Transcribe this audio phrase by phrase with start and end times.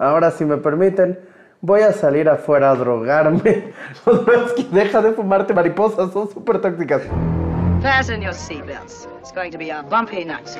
[0.00, 1.18] Ahora, si me permiten,
[1.60, 3.72] voy a salir afuera a drogarme.
[4.04, 7.02] Jodorowsky, deja de fumarte mariposas, son súper tóxicas.
[7.82, 9.08] Fasten your seatbelts.
[9.20, 10.56] It's going to be a bumpy night.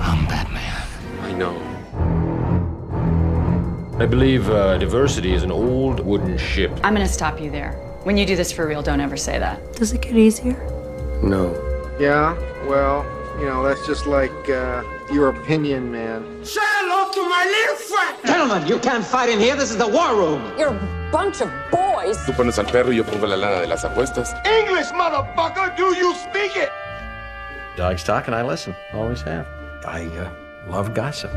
[0.00, 0.82] I'm Batman.
[1.22, 1.54] I know.
[3.98, 6.70] I believe uh, diversity is an old wooden ship.
[6.82, 7.72] I'm gonna stop you there.
[8.04, 9.74] When you do this for real, don't ever say that.
[9.74, 10.56] Does it get easier?
[11.22, 11.52] No.
[12.00, 12.34] Yeah,
[12.66, 13.04] well,
[13.38, 14.82] you know, that's just like uh,
[15.12, 16.22] your opinion, man.
[16.44, 18.16] Say hello to my little friend!
[18.24, 19.56] Gentlemen, you can't fight in here.
[19.56, 20.40] This is the war room.
[20.58, 22.16] You're a bunch of boys.
[22.26, 24.34] Tú pones al perro y yo pongo la lana de las apuestas.
[24.44, 25.76] English, motherfucker!
[25.76, 26.68] Do you speak it?
[27.76, 28.74] Dogs talk and I listen.
[28.94, 29.46] Always have.
[29.86, 30.28] I uh,
[30.70, 31.30] love gossip.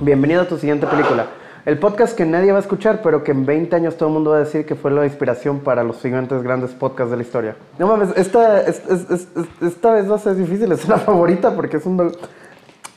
[0.00, 1.26] Bienvenido a tu siguiente película.
[1.64, 4.30] El podcast que nadie va a escuchar, pero que en 20 años todo el mundo
[4.30, 7.56] va a decir que fue la inspiración para los siguientes grandes podcasts de la historia.
[7.78, 10.98] No mames, esta, es- es- es- es- esta vez va a ser difícil, es la
[11.06, 12.12] favorita porque es un...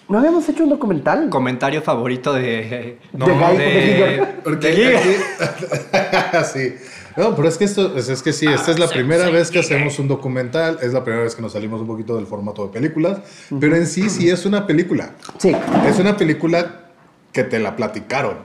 [0.10, 1.30] ¿No habíamos hecho un documental?
[1.30, 2.98] Comentario favorito de.
[3.14, 4.28] De Guy- de.
[4.44, 5.20] Porque de Giger.
[5.40, 6.76] aquí- sí.
[7.16, 9.60] No, pero es que esto, es, es que sí, esta es la primera vez que
[9.60, 12.72] hacemos un documental, es la primera vez que nos salimos un poquito del formato de
[12.72, 13.20] películas,
[13.60, 15.12] pero en sí sí es una película.
[15.38, 15.52] Sí.
[15.88, 16.86] Es una película
[17.34, 18.38] que te la platicaron.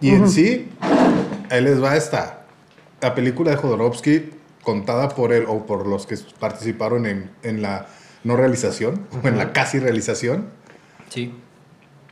[0.00, 0.68] Y en sí,
[1.50, 2.44] ahí les va esta.
[3.00, 4.30] La película de Jodorowsky,
[4.62, 7.86] contada por él o por los que participaron en, en la
[8.24, 10.46] no realización, o en la casi realización,
[11.12, 11.34] Sí.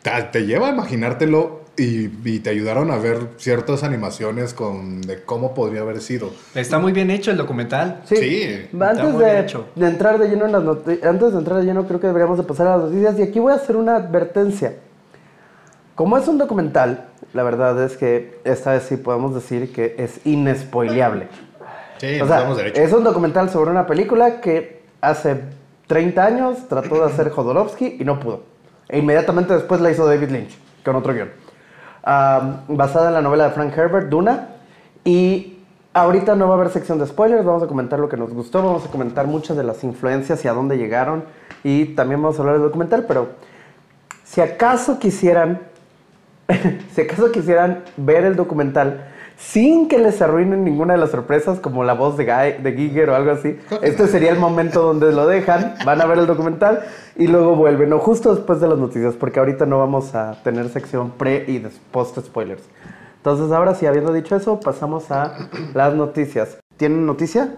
[0.02, 5.22] te, te lleva a imaginártelo y, y te ayudaron a ver ciertas animaciones con, de
[5.22, 6.30] cómo podría haber sido.
[6.54, 8.02] Está muy bien hecho el documental.
[8.04, 8.16] Sí.
[8.16, 8.68] Sí.
[8.78, 9.66] Antes muy bien de, hecho.
[9.74, 12.36] de entrar de lleno en las noticias, antes de entrar de lleno creo que deberíamos
[12.36, 14.74] de pasar a las noticias y aquí voy a hacer una advertencia.
[15.94, 20.20] Como es un documental, la verdad es que esta vez sí podemos decir que es
[20.26, 21.28] inespoileable.
[21.98, 25.40] Sí, O sea, es un documental sobre una película que hace
[25.86, 28.49] 30 años trató de hacer Jodorowsky y no pudo.
[28.90, 31.30] E inmediatamente después la hizo David Lynch, con otro guion.
[32.02, 34.48] Basada en la novela de Frank Herbert, Duna.
[35.04, 35.60] Y
[35.94, 38.62] ahorita no va a haber sección de spoilers, vamos a comentar lo que nos gustó,
[38.62, 41.24] vamos a comentar muchas de las influencias y a dónde llegaron.
[41.64, 43.28] Y también vamos a hablar del documental, pero
[44.24, 45.70] si acaso quisieran
[46.94, 49.06] si acaso quisieran ver el documental
[49.40, 53.08] sin que les arruinen ninguna de las sorpresas, como la voz de, Guy, de Giger
[53.08, 56.82] o algo así, este sería el momento donde lo dejan, van a ver el documental
[57.16, 60.68] y luego vuelven, o justo después de las noticias, porque ahorita no vamos a tener
[60.68, 61.58] sección pre y
[61.90, 62.62] post spoilers.
[63.16, 66.58] Entonces, ahora sí, habiendo dicho eso, pasamos a las noticias.
[66.76, 67.54] ¿Tienen noticia?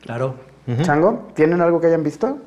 [0.00, 0.34] Claro.
[0.82, 2.38] Chango, ¿tienen algo que hayan visto?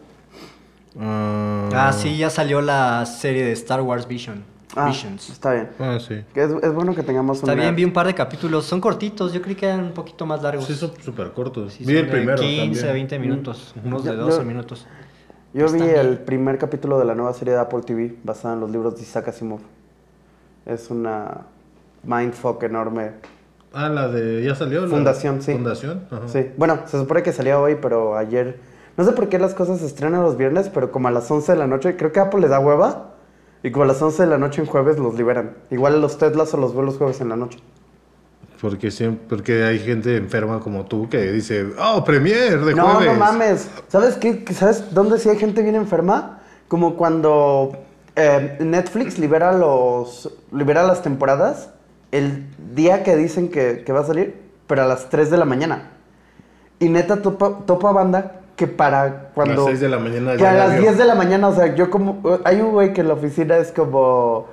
[1.00, 4.55] Ah, sí, ya salió la serie de Star Wars Vision.
[4.76, 5.30] Ah, Visions.
[5.30, 5.70] está bien.
[5.80, 6.16] Ah, sí.
[6.36, 8.66] Es, es bueno que tengamos Está una- bien, vi un par de capítulos.
[8.66, 10.66] Son cortitos, yo creí que eran un poquito más largos.
[10.66, 11.74] Sí, son súper cortos.
[11.74, 12.94] Sí, Vi son el de primero 15, también.
[13.08, 13.74] 20 minutos.
[13.84, 14.86] Unos de Yo- 12 yo- minutos.
[15.54, 15.96] Yo vi bien.
[15.96, 19.04] el primer capítulo de la nueva serie de Apple TV basada en los libros de
[19.04, 19.62] Isaac Asimov.
[20.66, 21.42] Es una
[22.04, 23.12] mindfuck enorme.
[23.74, 24.44] Ah, la de...
[24.44, 24.82] ¿Ya salió?
[24.82, 25.54] la- Fundación, sí.
[25.54, 26.06] Fundación.
[26.12, 26.28] Ajá.
[26.28, 26.52] Sí.
[26.58, 28.60] Bueno, se supone que salía hoy, pero ayer...
[28.98, 31.52] No sé por qué las cosas se estrenan los viernes, pero como a las 11
[31.54, 33.15] de la noche, creo que Apple les da hueva.
[33.66, 35.56] Y como a las 11 de la noche en jueves los liberan.
[35.72, 37.58] Igual los Teslas o los vuelos jueves en la noche.
[38.62, 43.14] Porque, siempre, porque hay gente enferma como tú que dice, oh, premier de No, jueves.
[43.14, 43.68] no mames.
[43.88, 44.46] ¿Sabes qué?
[44.54, 46.42] ¿Sabes dónde sí hay gente bien enferma?
[46.68, 47.72] Como cuando
[48.16, 51.72] eh, Netflix libera los libera las temporadas
[52.12, 52.46] el
[52.76, 55.90] día que dicen que, que va a salir, pero a las 3 de la mañana.
[56.78, 59.54] Y neta topa, topa banda que para cuando...
[59.54, 60.82] A las 6 de la mañana Que a la las vio.
[60.84, 62.22] 10 de la mañana, o sea, yo como...
[62.44, 64.48] Hay un güey que en la oficina es como...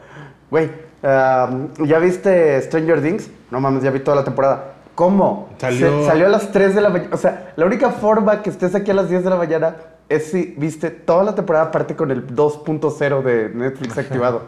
[0.51, 0.71] Güey,
[1.03, 3.31] um, ¿ya viste Stranger Things?
[3.51, 4.75] No mames, ya vi toda la temporada.
[4.95, 5.49] ¿Cómo?
[5.59, 7.11] Salió- Se- salió a las 3 de la mañana.
[7.13, 9.77] O sea, la única forma que estés aquí a las 10 de la mañana
[10.09, 14.43] es si viste toda la temporada aparte con el 2.0 de Netflix activado.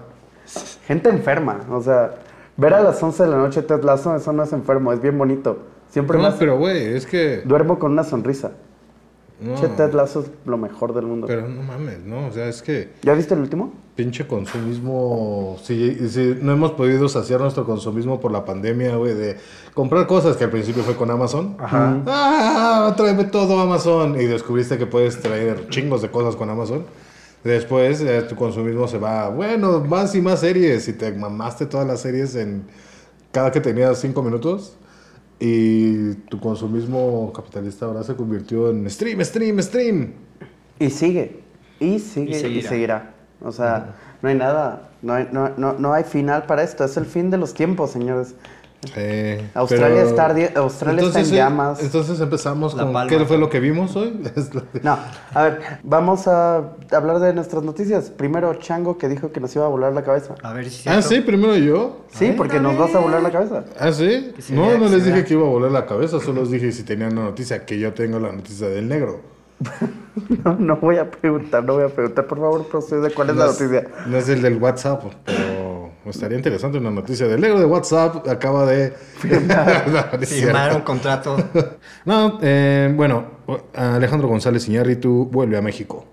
[0.86, 1.60] Gente enferma.
[1.70, 2.10] O sea,
[2.58, 5.16] ver a las 11 de la noche Ted Lasso, eso no es enfermo, es bien
[5.16, 5.58] bonito.
[5.88, 7.40] Siempre No, más pero güey, es que...
[7.46, 8.50] duermo con una sonrisa.
[9.40, 11.26] No, Che, Ted Lasso es lo mejor del mundo.
[11.26, 13.72] pero no mames, no, o sea, es que ¿Ya viste el último?
[13.96, 19.36] pinche consumismo, si, si no hemos podido saciar nuestro consumismo por la pandemia, güey, de
[19.72, 21.56] comprar cosas que al principio fue con Amazon.
[21.58, 22.02] Ajá.
[22.06, 24.20] Ah, tráeme todo Amazon.
[24.20, 26.84] Y descubriste que puedes traer chingos de cosas con Amazon.
[27.44, 30.88] Después eh, tu consumismo se va, bueno, más y más series.
[30.88, 32.64] Y te mamaste todas las series en
[33.30, 34.76] cada que tenías cinco minutos.
[35.46, 40.12] Y tu consumismo capitalista ahora se convirtió en stream, stream, stream.
[40.78, 41.42] Y sigue.
[41.78, 42.68] Y sigue y Y seguirá.
[42.70, 43.14] seguirá.
[43.42, 44.88] O sea, no hay nada.
[45.02, 46.82] No hay, no, no, no hay final para esto.
[46.82, 48.34] Es el fin de los tiempos, señores.
[48.86, 51.82] Sí, Australia pero- está ardi- Australia está en llamas.
[51.82, 53.08] Entonces empezamos La con Palma.
[53.10, 54.20] qué fue lo que vimos hoy.
[54.82, 54.98] No,
[55.32, 56.58] a ver, vamos a
[56.92, 58.10] hablar de nuestras noticias.
[58.10, 60.34] Primero, Chango que dijo que nos iba a volar la cabeza.
[60.42, 62.04] A ver si ah, sí, primero yo.
[62.12, 63.64] Sí, porque nos vas a volar la cabeza.
[63.78, 64.32] Ah, sí.
[64.50, 67.14] No, no les dije que iba a volar la cabeza, solo les dije si tenían
[67.14, 69.20] la noticia, que yo tengo la noticia del negro.
[70.44, 72.26] No, no voy a preguntar, no voy a preguntar.
[72.28, 73.10] Por favor, procede.
[73.12, 73.88] ¿Cuál es la es- noticia?
[74.06, 75.63] No es el del WhatsApp, pero
[76.10, 78.28] estaría interesante una noticia del negro de WhatsApp.
[78.28, 78.92] Acaba de
[80.26, 80.76] cierto.
[80.76, 81.36] un contrato.
[82.04, 83.24] No, eh, bueno,
[83.74, 86.04] Alejandro González Iñárritu vuelve a México.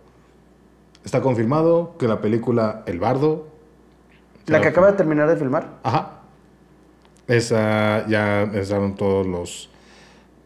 [1.03, 3.47] Está confirmado que la película El Bardo.
[4.47, 5.79] La que acaba de terminar de filmar.
[5.83, 6.19] Ajá.
[7.27, 9.69] Esa ya estaban todos los.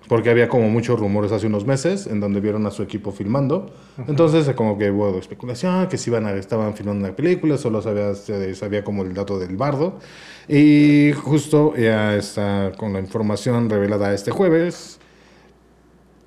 [0.07, 3.73] Porque había como muchos rumores hace unos meses en donde vieron a su equipo filmando.
[4.07, 8.13] Entonces, como que hubo especulación, que si iban a, estaban filmando una película, solo sabía,
[8.13, 9.99] se sabía como el dato del bardo.
[10.47, 14.99] Y justo ya está con la información revelada este jueves,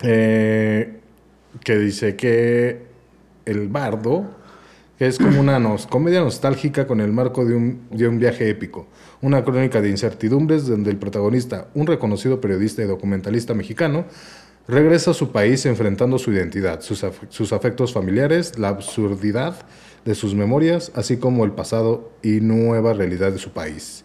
[0.02, 1.00] eh,
[1.62, 2.82] que dice que
[3.44, 4.37] el bardo,
[4.98, 8.88] que es como una comedia nostálgica con el marco de un, de un viaje épico,
[9.22, 14.06] una crónica de incertidumbres donde el protagonista, un reconocido periodista y documentalista mexicano,
[14.66, 19.56] regresa a su país enfrentando su identidad, sus afectos familiares, la absurdidad
[20.04, 24.04] de sus memorias, así como el pasado y nueva realidad de su país.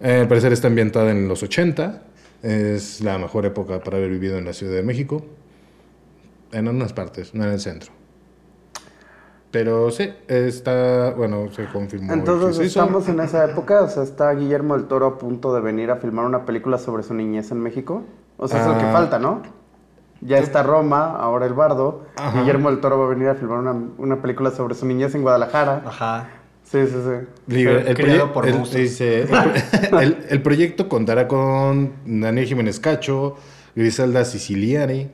[0.00, 2.02] Eh, al parecer está ambientada en los 80,
[2.42, 5.24] es la mejor época para haber vivido en la Ciudad de México,
[6.52, 8.01] en unas partes, no en el centro.
[9.52, 12.12] Pero sí, está, bueno, se confirmó.
[12.12, 15.90] Entonces estamos en esa época, o sea, está Guillermo del Toro a punto de venir
[15.90, 18.02] a filmar una película sobre su niñez en México.
[18.38, 18.92] O sea, es lo que Ah.
[18.92, 19.42] falta, ¿no?
[20.22, 22.04] Ya está Roma, ahora el Bardo.
[22.16, 22.40] Ajá.
[22.40, 25.22] Guillermo del Toro va a venir a filmar una, una película sobre su niñez en
[25.22, 25.82] Guadalajara.
[25.86, 26.28] Ajá.
[26.64, 27.54] Sí, sí, sí.
[27.54, 29.28] El, proye- por el- dice, el-
[30.00, 33.36] el- el proyecto contará con Daniel Jiménez Cacho,
[33.76, 35.10] Griselda Siciliani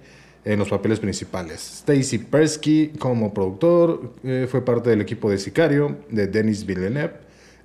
[0.48, 1.60] en los papeles principales.
[1.86, 7.12] Stacy Persky como productor, eh, fue parte del equipo de Sicario, de Denis Villeneuve,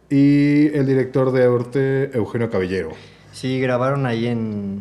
[0.09, 2.89] y el director de Orte, Eugenio Caballero.
[3.31, 4.79] Sí, grabaron ahí en.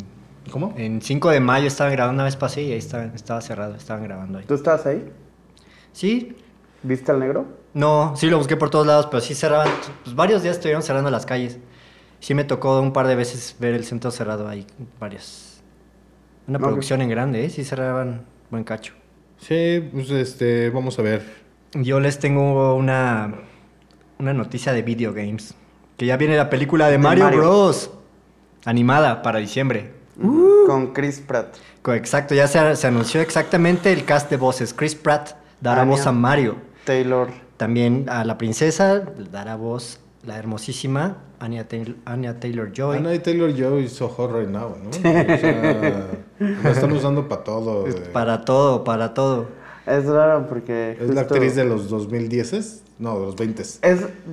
[0.51, 0.75] ¿Cómo?
[0.77, 4.03] En 5 de mayo estaban grabando una vez pasé y ahí estaba, estaba cerrado, estaban
[4.03, 4.45] grabando ahí.
[4.47, 5.09] ¿Tú estabas ahí?
[5.93, 6.35] Sí,
[6.83, 7.47] ¿Viste al negro?
[7.75, 9.69] no, sí lo busqué por todos lados, pero sí cerraban.
[10.03, 11.59] Pues varios días estuvieron cerrando las calles.
[12.19, 14.67] Sí me tocó un par de veces ver el centro cerrado ahí,
[14.99, 15.52] varios.
[16.47, 17.51] Una producción en grande, ¿eh?
[17.51, 18.95] Sí cerraban buen cacho.
[19.39, 21.23] Sí, pues este, vamos a ver.
[21.75, 23.35] Yo les tengo una,
[24.19, 25.55] una noticia de video games.
[25.97, 27.41] Que ya viene la película de, De Mario, Mario.
[27.41, 27.91] Bros.
[28.65, 29.93] Animada para diciembre.
[30.67, 31.57] Con Chris Pratt.
[31.89, 34.73] Exacto, ya se, se anunció exactamente el cast de voces.
[34.75, 35.31] Chris Pratt
[35.61, 35.91] dará Anya.
[35.91, 36.57] voz a Mario.
[36.85, 37.29] Taylor.
[37.57, 39.01] También a la princesa
[39.31, 43.19] dará voz la hermosísima Anya, Taylor, Anya Taylor-Joy.
[43.21, 44.91] Taylor Joy is so hot right now, ¿no?
[44.91, 46.07] O sea,
[46.63, 47.87] la están usando para todo.
[47.89, 47.95] Eh.
[48.13, 49.47] Para todo, para todo.
[49.87, 50.93] Es raro porque.
[51.01, 52.83] ¿Es la justo- actriz de los 2010?
[53.01, 53.63] No, de los 20.
[53.63, 53.81] Es,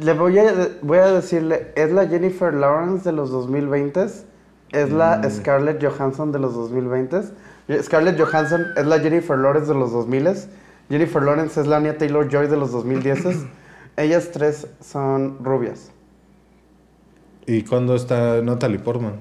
[0.02, 0.54] le voy a,
[0.84, 4.04] voy a decirle, es la Jennifer Lawrence de los 2020,
[4.72, 5.30] es la Mm.
[5.32, 7.22] Scarlett Johansson de los 2020.
[7.82, 10.28] Scarlett Johansson es la Jennifer Lawrence de los 2000.
[10.90, 13.26] Jennifer Lawrence es la Anya Taylor-Joy de los 2010.
[13.98, 15.92] Ellas tres son rubias.
[17.46, 19.16] ¿Y cuándo está Natalie Portman?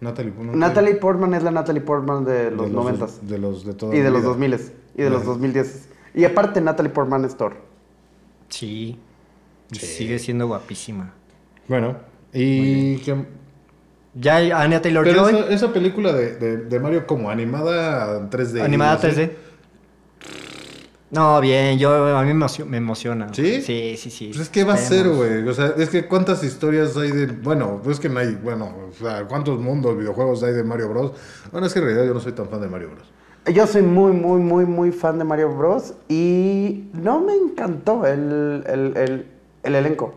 [0.00, 0.58] Natalie, Portman.
[0.58, 3.98] Natalie Portman es la Natalie Portman de los de 90 De los de toda y
[3.98, 4.28] de la los vida.
[4.30, 4.60] 2000
[4.96, 5.30] y de los Ajá.
[5.30, 5.88] 2010.
[6.14, 7.54] Y aparte Natalie Portman es Thor.
[8.48, 8.98] Sí.
[9.70, 9.86] Y Sí.
[9.86, 11.12] Sigue siendo guapísima.
[11.68, 11.96] Bueno,
[12.32, 13.24] y que,
[14.14, 15.34] Ya hay Anya pero Taylor-Joy.
[15.36, 18.60] esa, esa película de, de, de Mario como animada en 3D.
[18.60, 19.06] Animada ¿sí?
[19.06, 19.30] 3D.
[21.12, 23.28] No, bien, yo a mí me, emocio- me emociona.
[23.32, 23.60] ¿Sí?
[23.60, 24.28] Sí, sí, sí.
[24.28, 25.46] Pues es que va a ser, güey.
[25.46, 27.26] O sea, es que cuántas historias hay de.
[27.26, 28.34] Bueno, es que no hay.
[28.42, 31.12] Bueno, o sea, cuántos mundos, videojuegos hay de Mario Bros.
[31.52, 33.54] Bueno, es que en realidad yo no soy tan fan de Mario Bros.
[33.54, 35.92] Yo soy muy, muy, muy, muy fan de Mario Bros.
[36.08, 39.26] Y no me encantó el, el, el,
[39.64, 40.14] el elenco.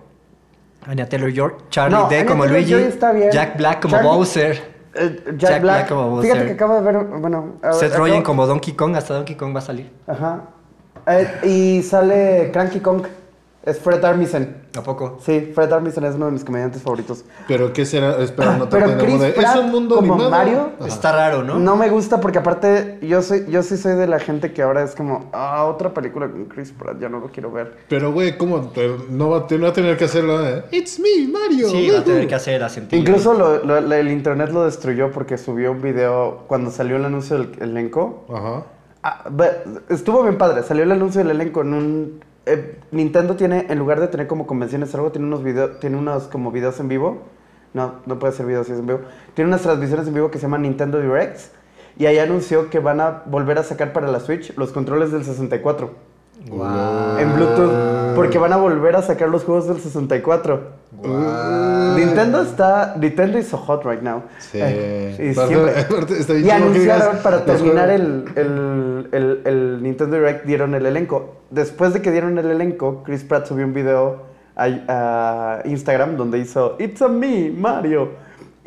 [0.87, 3.31] Anya Taylor-Joy, Charlie No, Day Anya como Luigi, Taylor-Joy está bien.
[3.31, 5.61] Jack Black como Charlie- Bowser, Eh, Jack, Jack Black.
[5.61, 6.31] Black como Bowser.
[6.31, 7.03] Fíjate que acabo de ver.
[7.19, 9.91] Bueno, Seth Rogen como Donkey Kong, hasta Donkey Kong va a salir.
[10.07, 10.43] Ajá.
[11.07, 13.03] Eh, y sale Cranky Kong.
[13.63, 14.57] Es Fred Armisen.
[14.77, 15.17] ¿A poco?
[15.25, 17.25] Sí, Fred Armisen es uno de mis comediantes favoritos.
[17.47, 18.21] Pero ¿qué será?
[18.21, 20.29] Espera, no te Pero Chris de- Pratt ¿Es un mundo como animado?
[20.29, 20.87] Mario Ajá.
[20.87, 21.57] Está raro, ¿no?
[21.57, 21.75] ¿no?
[21.75, 24.93] me gusta porque aparte yo soy yo sí soy de la gente que ahora es
[24.93, 27.75] como, ah, otra película con Chris Pratt, ya no lo quiero ver.
[27.89, 28.71] Pero, güey, ¿cómo?
[29.09, 30.47] No va, no va a tener que hacerlo.
[30.47, 30.63] ¿eh?
[30.69, 31.67] It's me, Mario.
[31.69, 32.95] Sí, va a tener que hacer acentito.
[32.95, 37.05] Incluso lo- lo- lo- el internet lo destruyó porque subió un video cuando salió el
[37.05, 38.25] anuncio del elenco.
[38.31, 38.63] Ajá.
[39.07, 39.23] Ah,
[39.89, 42.23] estuvo bien padre, salió el anuncio del elenco en un...
[42.47, 46.23] eh, Nintendo tiene, en lugar de tener como convenciones algo, tiene unos videos, tiene unos
[46.23, 47.21] como videos en vivo
[47.75, 49.01] No, no puede hacer videos si es en vivo.
[49.35, 51.51] Tiene unas transmisiones en vivo que se llaman Nintendo Directs.
[51.97, 55.23] Y ahí anunció que van a volver a sacar para la Switch los controles del
[55.23, 55.91] 64.
[57.19, 58.15] En Bluetooth.
[58.15, 60.61] Porque van a volver a sacar los juegos del 64.
[61.03, 62.95] Nintendo está.
[62.97, 64.23] Nintendo is so hot right now.
[64.39, 64.59] Sí.
[64.61, 65.79] Eh, y siempre-
[66.19, 71.35] está bien anunciaron para terminar el, el, el Nintendo Direct, dieron el elenco.
[71.49, 74.23] Después de que dieron el elenco, Chris Pratt subió un video
[74.55, 78.09] a, a Instagram donde hizo It's a me, Mario.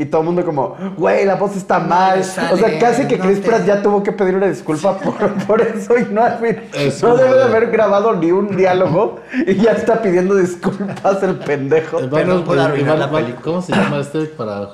[0.00, 2.19] Y todo el mundo como, güey, la voz está mal.
[2.19, 4.47] le o sale, sea, casi que no Chris te- Pratt ya tuvo que pedir una
[4.47, 6.25] disculpa por, por eso y no,
[6.73, 11.35] Es no debe de haber grabado ni un diálogo y ya está pidiendo disculpas el
[11.40, 11.99] pendejo.
[11.99, 13.43] Eh, por pues, arruinar la película.
[13.43, 14.69] ¿Cómo se llama este para,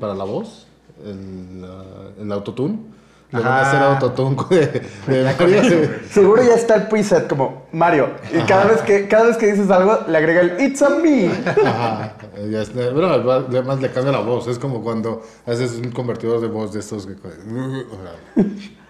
[0.00, 0.66] para la voz?
[1.04, 2.78] El, ah, el autotune.
[3.32, 4.36] Le van a hacer autotune.
[6.10, 8.08] Seguro ya está el preset como Mario.
[8.32, 11.30] Y cada vez que cada vez que dices algo le agrega el It's a me.
[11.64, 12.14] Ajá.
[12.48, 12.90] Está.
[12.90, 14.48] Bueno, además le cambia la voz.
[14.48, 17.14] Es como cuando haces un convertidor de voz de estos que.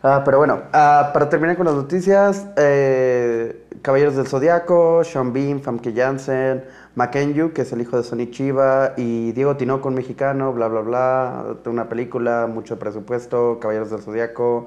[0.00, 5.60] Ah, pero bueno, ah, para terminar con las noticias, eh, Caballeros del Zodiaco, Sean Bean,
[5.60, 6.64] Famke Janssen,
[6.94, 10.82] Mackenzie, que es el hijo de Sonny Chiva, y Diego Tinoco, un mexicano, bla, bla,
[10.82, 14.66] bla, una película, mucho presupuesto, Caballeros del Zodiaco.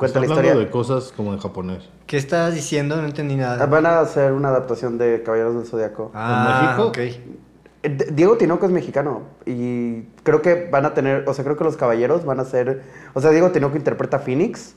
[0.00, 0.64] Cuenta la hablando historia.
[0.66, 1.88] de cosas como en japonés.
[2.06, 2.96] ¿Qué estabas diciendo?
[2.96, 3.66] No entendí Ah, nada.
[3.66, 6.10] Van a hacer una adaptación de Caballeros del Zodiaco.
[6.14, 6.88] Ah, México?
[6.88, 6.98] ok.
[8.12, 11.76] Diego Tinoco es mexicano y creo que van a tener, o sea, creo que los
[11.78, 12.82] caballeros van a ser,
[13.14, 14.74] o sea, Diego Tinoco interpreta a Phoenix,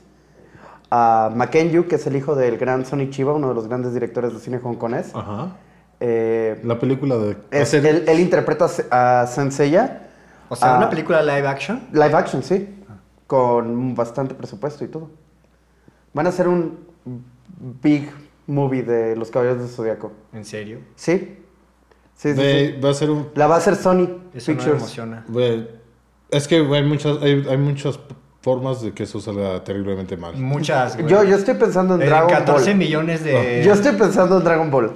[0.90, 4.32] a Mackenzie, que es el hijo del gran Sonny Chiba, uno de los grandes directores
[4.32, 5.14] de cine hongkonés.
[5.14, 5.48] Ajá.
[6.00, 7.36] Eh, La película de.
[7.50, 10.00] es- él, él interpreta a Se- a Senseiya,
[10.50, 10.78] O sea, Ah.
[10.78, 11.82] una película live action.
[11.92, 12.83] live action, sí,
[13.34, 15.10] con bastante presupuesto y todo.
[16.12, 16.78] Van a hacer un
[17.82, 18.08] big
[18.46, 20.12] movie de los caballeros del Zodiaco.
[20.32, 20.78] ¿En serio?
[20.94, 21.38] Sí.
[22.14, 22.80] Sí, sí, de- sí.
[22.80, 23.28] Va a ser un.
[23.34, 24.66] La va a hacer Sony Eso no me Pictures.
[24.82, 25.24] emociona.
[25.28, 25.68] Güey,
[26.30, 27.98] es que hay muchas, hay, hay muchas
[28.40, 30.36] formas de que eso salga terriblemente mal.
[30.36, 31.08] Muchas, güey.
[31.08, 32.78] yo, yo estoy pensando en En Dragon 14 Ball.
[32.78, 33.62] millones de...
[33.64, 34.92] Yo estoy pensando en Dragon Ball.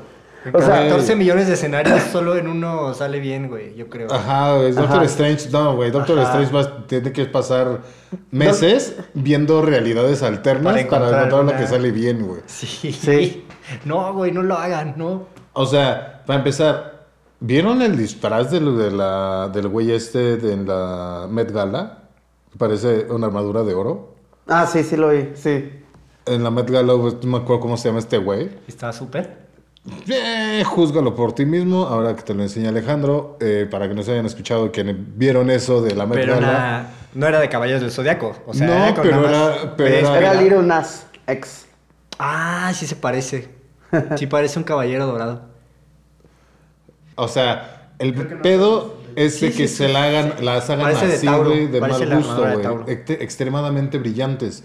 [0.55, 4.13] O sea, 14 millones de escenarios, solo en uno sale bien, güey, yo creo.
[4.13, 5.05] Ajá, güey, Doctor Ajá.
[5.05, 6.41] Strange, no, güey, Doctor Ajá.
[6.43, 7.81] Strange va- tiene que pasar
[8.31, 12.41] meses viendo realidades alternas Para para encontrar una- que sale bien, güey.
[12.47, 12.93] Sí.
[12.93, 13.45] Sí.
[13.85, 15.27] No, güey, no lo hagan, no.
[15.53, 17.07] O sea, para empezar,
[17.39, 22.05] ¿vieron el disfraz del, de la, del güey este de en la Met Gala?
[22.57, 24.15] Parece una armadura de oro.
[24.47, 25.71] Ah, sí, sí lo vi, sí.
[26.25, 28.49] En la Met Gala, pues, no me acuerdo cómo se llama este güey.
[28.67, 29.48] Está súper.
[30.09, 34.03] Eh, júzgalo por ti mismo, ahora que te lo enseña Alejandro, eh, para que no
[34.03, 36.87] se hayan escuchado que vieron eso de la Met Pero Gala.
[37.15, 38.35] no era de Caballeros del Zodiaco.
[38.47, 40.43] O sea, No, era pero nada más era- pero de era- Era inspirado.
[40.43, 41.67] Little Nas X.
[42.19, 43.49] Ah, sí se parece.
[44.17, 45.43] Sí parece un caballero dorado.
[47.15, 50.45] O sea, el pedo es de Sí, que sí, se sí, la hagan, sí.
[50.45, 52.85] las hagan Parece de así, Tauro, güey, de parece mal gusto, de güey.
[53.21, 54.63] Extremadamente brillantes.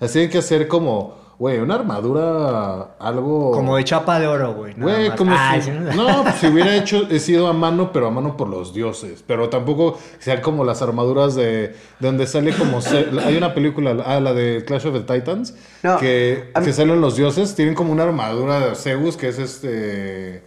[0.00, 3.52] Así hay que hacer como, güey, una armadura, algo...
[3.52, 4.72] Como de chapa de oro, güey.
[4.74, 5.70] Güey, como Ay, si...
[5.70, 5.76] sí.
[5.94, 9.22] No, pues si hubiera hecho, he sido a mano, pero a mano por los dioses.
[9.26, 12.80] Pero tampoco sean como las armaduras de, de donde sale como...
[12.80, 17.00] se- hay una película, ah, la de Clash of the Titans, No, que, mí- salen
[17.00, 20.42] los dioses, tienen como una armadura de Zeus, que es este...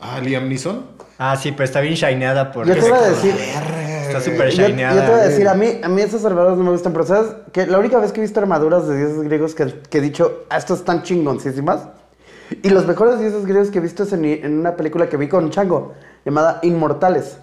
[0.00, 0.86] Ah, Liam Neeson.
[1.18, 2.64] Ah, sí, pero está bien shineada por...
[2.66, 3.34] Yo te iba a decir.
[4.08, 5.00] Está súper Yo, yo shineada.
[5.00, 7.30] te iba a decir, a mí, a mí esas armaduras no me gustan, pero ¿sabes?
[7.52, 10.44] Que la única vez que he visto armaduras de dioses griegos que, que he dicho,
[10.50, 11.88] ah, estas están chingoncísimas.
[12.62, 15.28] Y los mejores dioses griegos que he visto es en, en una película que vi
[15.28, 15.92] con Chango,
[16.24, 17.38] llamada Inmortales.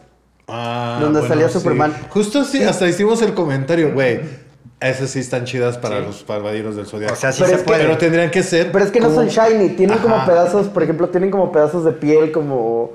[0.48, 1.94] Ah, Donde salía Superman.
[2.10, 4.20] Justo así, hasta hicimos el comentario, güey.
[4.80, 7.14] Esas sí están chidas para los caballeros del zodiaco.
[7.14, 7.84] O sea, sí Pero se es que- puede.
[7.86, 8.72] Pero tendrían que ser.
[8.72, 10.26] Pero es que no como- son shiny, tienen como Ajá.
[10.26, 12.92] pedazos, por ejemplo, tienen como pedazos de piel, como,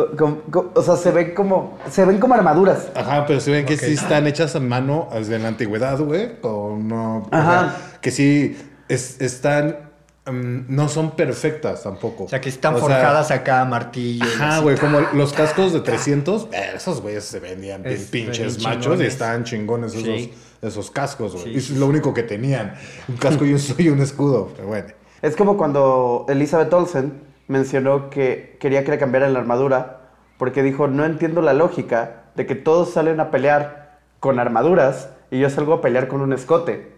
[0.00, 2.88] o sea, se ven como, se ven como armaduras.
[2.94, 6.32] Ajá, pero se ven que sí están hechas a mano desde la antigüedad, güey.
[6.42, 7.18] O no.
[7.18, 7.60] o Ajá.
[7.78, 8.56] sea, que sí
[8.88, 9.78] es- están.
[10.26, 12.24] mm, no son perfectas tampoco.
[12.24, 14.24] O sea, que están O sea, forjadas acá a martillo.
[14.24, 18.56] Ajá, güey, como los cascos de 300, eh, esos güeyes se vendían bien Es- pinches
[18.58, 20.34] bien machos y estaban chingones esos, Sí.
[20.62, 21.44] esos cascos, güey.
[21.44, 22.74] Sí, Y es lo único que tenían.
[23.08, 24.88] Un casco y un, y un escudo, pero bueno.
[25.22, 27.12] Es como cuando Elizabeth Olsen
[27.48, 30.00] mencionó que quería que le cambiaran la armadura
[30.38, 35.38] porque dijo, no entiendo la lógica de que todos salen a pelear con armaduras y
[35.38, 36.94] yo salgo a pelear con un escote.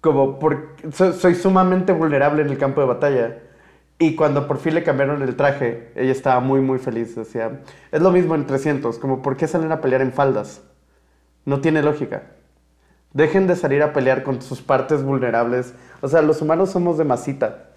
[0.00, 3.38] Como porque soy, sumamente vulnerable en el campo de batalla.
[3.98, 7.14] Y cuando por fin le cambiaron el traje, ella estaba muy, muy feliz.
[7.14, 10.62] Decía, es lo mismo en 300, como ¿por qué salen a pelear en faldas?
[11.44, 12.22] No tiene lógica.
[13.12, 15.74] Dejen de salir a pelear con sus partes vulnerables.
[16.00, 17.71] O sea, los humanos somos de masita.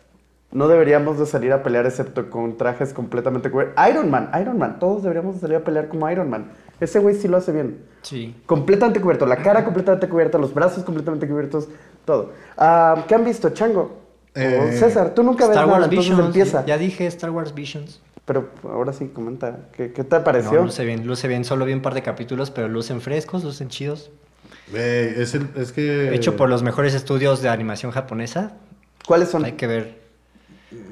[0.55, 3.75] No deberíamos de salir a pelear excepto con trajes completamente cubiertos.
[3.89, 6.51] Iron Man, Iron Man, todos deberíamos de salir a pelear como Iron Man.
[6.79, 7.79] Ese güey sí lo hace bien.
[8.01, 8.35] Sí.
[8.45, 11.67] Completamente cubierto, la cara completamente cubierta, los brazos completamente cubiertos,
[12.05, 12.31] todo.
[12.57, 13.81] Ah, ¿Qué han visto, Chango?
[13.81, 16.27] O Eh, César, tú nunca ves Star nada, Wars entonces Visions.
[16.27, 16.65] empieza.
[16.65, 18.01] Ya dije Star Wars Visions.
[18.25, 20.63] Pero ahora sí, comenta, ¿qué, qué te No, pareció?
[20.63, 21.45] luce bien, luce bien.
[21.45, 24.09] Solo vi un par de capítulos, pero lucen frescos, lucen chidos.
[24.73, 26.13] Es, el- es que...
[26.15, 28.53] Hecho por los mejores estudios de animación japonesa.
[29.07, 29.45] ¿Cuáles son?
[29.45, 30.04] Hay que ver.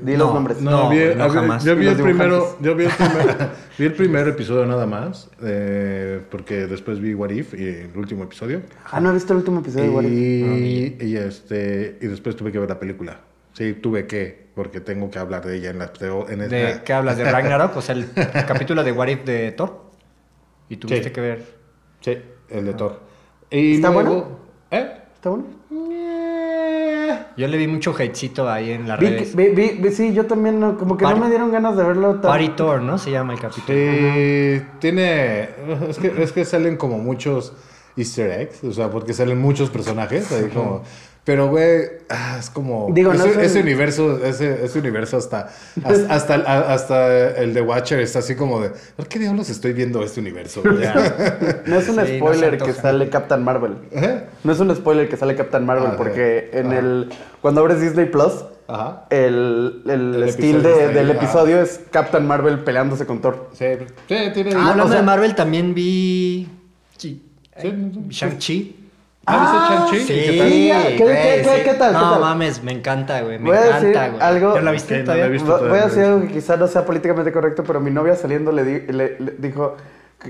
[0.02, 0.62] Di No, los nombres.
[0.62, 1.64] No, No, vi, no, jamás.
[1.64, 5.30] Yo Y vi el primero, yo vi el primer, vi el primer episodio nada más,
[5.42, 8.62] eh, porque después vi What If y el último episodio.
[8.92, 10.12] Ah, no he visto el último episodio de What If.
[11.02, 13.22] Y, y este y después tuve que ver la película.
[13.54, 15.92] Sí, tuve que, porque tengo que hablar de ella en la
[16.30, 17.18] en esta- ¿De qué hablas?
[17.18, 17.78] ¿De Ragnarok?
[17.78, 18.08] O sea, el
[18.48, 19.84] capítulo de What If de Thor.
[20.70, 21.10] Y tuviste Sí.
[21.12, 21.46] que ver.
[22.02, 22.18] Sí,
[22.50, 23.00] el de Thor.
[23.52, 24.40] Y ¿Está luego- bueno?
[24.72, 24.92] ¿Eh?
[25.14, 25.46] ¿Está bueno?
[27.36, 29.36] Yo le vi mucho hatecito ahí en las Vi, redes.
[29.36, 31.84] vi- vi- vi- sí, yo también, no- como que Party- no me dieron ganas de
[31.84, 32.30] verlo tan...
[32.32, 32.98] Party Thor, ¿no?
[32.98, 33.66] Se llama el capítulo.
[33.78, 35.50] Sí, tiene.
[35.90, 37.54] Es que, es que salen como muchos
[37.98, 40.32] Easter eggs, o sea, porque salen muchos personajes.
[40.32, 40.84] ahí como-
[41.26, 42.90] pero, güey, ah, es como.
[42.92, 45.50] Digo, no ese, es el- ese universo, ese, ese universo hasta,
[45.84, 48.72] hasta, hasta, el- hasta el de Watcher está así como de.
[48.98, 50.62] ¿Por qué diablos estoy viendo este universo?
[50.64, 50.76] güey?"
[51.66, 53.76] No es un Sí, no se spoiler que sale Captain Marvel.
[53.92, 54.24] ¿Eh?
[54.44, 56.58] No es un spoiler que sale Captain Marvel, Ah, porque sí.
[56.60, 57.10] en el...
[57.42, 59.06] Cuando abres Disney Plus, Ajá.
[59.10, 61.20] el, el, El estilo de- ahí, del ajá.
[61.22, 63.50] episodio es Captain Marvel peleándose con Thor.
[63.54, 63.66] Sí,
[64.10, 64.52] sí, tiene.
[64.56, 66.50] Ah, hablando o sea- de Marvel, también vi.
[66.98, 67.22] Sí.
[67.62, 67.74] Sí.
[68.10, 68.80] Shang-Chi.
[69.26, 70.08] ¿Ah, ¿viste Shang-Chi?
[70.08, 70.50] Sí, ¿Qué tal?
[70.50, 71.62] ¿Qué- qué- güey, qué- sí.
[71.64, 72.20] qué tal, qué No tal?
[72.22, 73.40] mames, me encanta, güey.
[73.40, 74.22] Me Voy a decir encanta, güey.
[74.22, 75.60] algo- ¿Ya la viste Sí, no la he visto.
[75.70, 78.64] Voy a decir algo que quizás no sea políticamente correcto, pero mi novia saliendo le,
[78.64, 79.78] di- le- le dijo...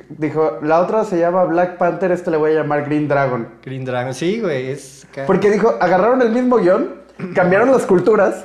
[0.10, 3.48] Dijo, la otra se llama Black Panther, este le voy a llamar Green Dragon.
[3.64, 4.72] Green Dragon, sí, güey.
[4.72, 5.06] Es.
[5.28, 6.96] Porque dijo, agarraron el mismo guion,
[7.36, 8.44] cambiaron las culturas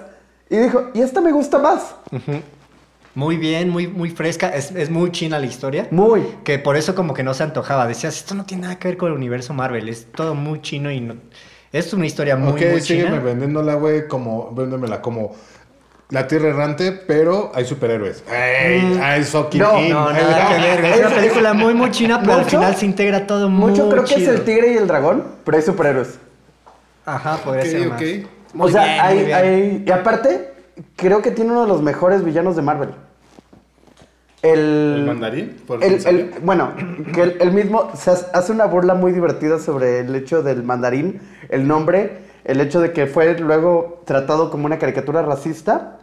[0.51, 1.95] y dijo, y esta me gusta más.
[3.19, 4.49] Muy bien, muy, muy fresca.
[4.55, 5.89] Es, es muy china la historia.
[5.91, 6.23] Muy.
[6.45, 7.89] Que por eso como que no se antojaba.
[7.89, 9.89] Decías, esto no tiene nada que ver con el universo Marvel.
[9.89, 11.17] Es todo muy chino y no...
[11.73, 13.21] Es una historia muy, ok, muy sígueme china.
[13.23, 15.35] vendiéndola, güey, como, véndemela como
[16.11, 18.23] la tierra errante, pero hay superhéroes.
[18.33, 18.99] ¡Ey!
[19.03, 19.91] ¡Ay, fucking No, in!
[19.91, 20.81] No, nada que ver.
[20.81, 20.93] güey.
[20.93, 23.91] Es una película muy, muy china, pero al Mucho- final se integra todo muy Mucho
[23.91, 24.33] creo que chido.
[24.33, 26.19] es el tigre y el dragón, pero hay superhéroes.
[27.05, 28.55] Ajá, podría Ok, ser ok.
[28.55, 28.69] más.
[28.69, 29.37] o sea, bien, hay, muy bien.
[29.37, 30.53] hay- Y aparte,
[30.95, 32.91] creo que tiene uno de los mejores villanos de Marvel.
[34.43, 34.95] El...
[34.99, 35.57] ¿El mandarín?
[35.67, 36.21] ¿Por el- quién salió?
[36.21, 36.73] el- bueno,
[37.15, 40.63] que el, el mismo se hace- hace una burla muy divertida sobre el hecho del
[40.63, 45.99] mandarín, el nombre, el hecho de que fue luego tratado como una caricatura racista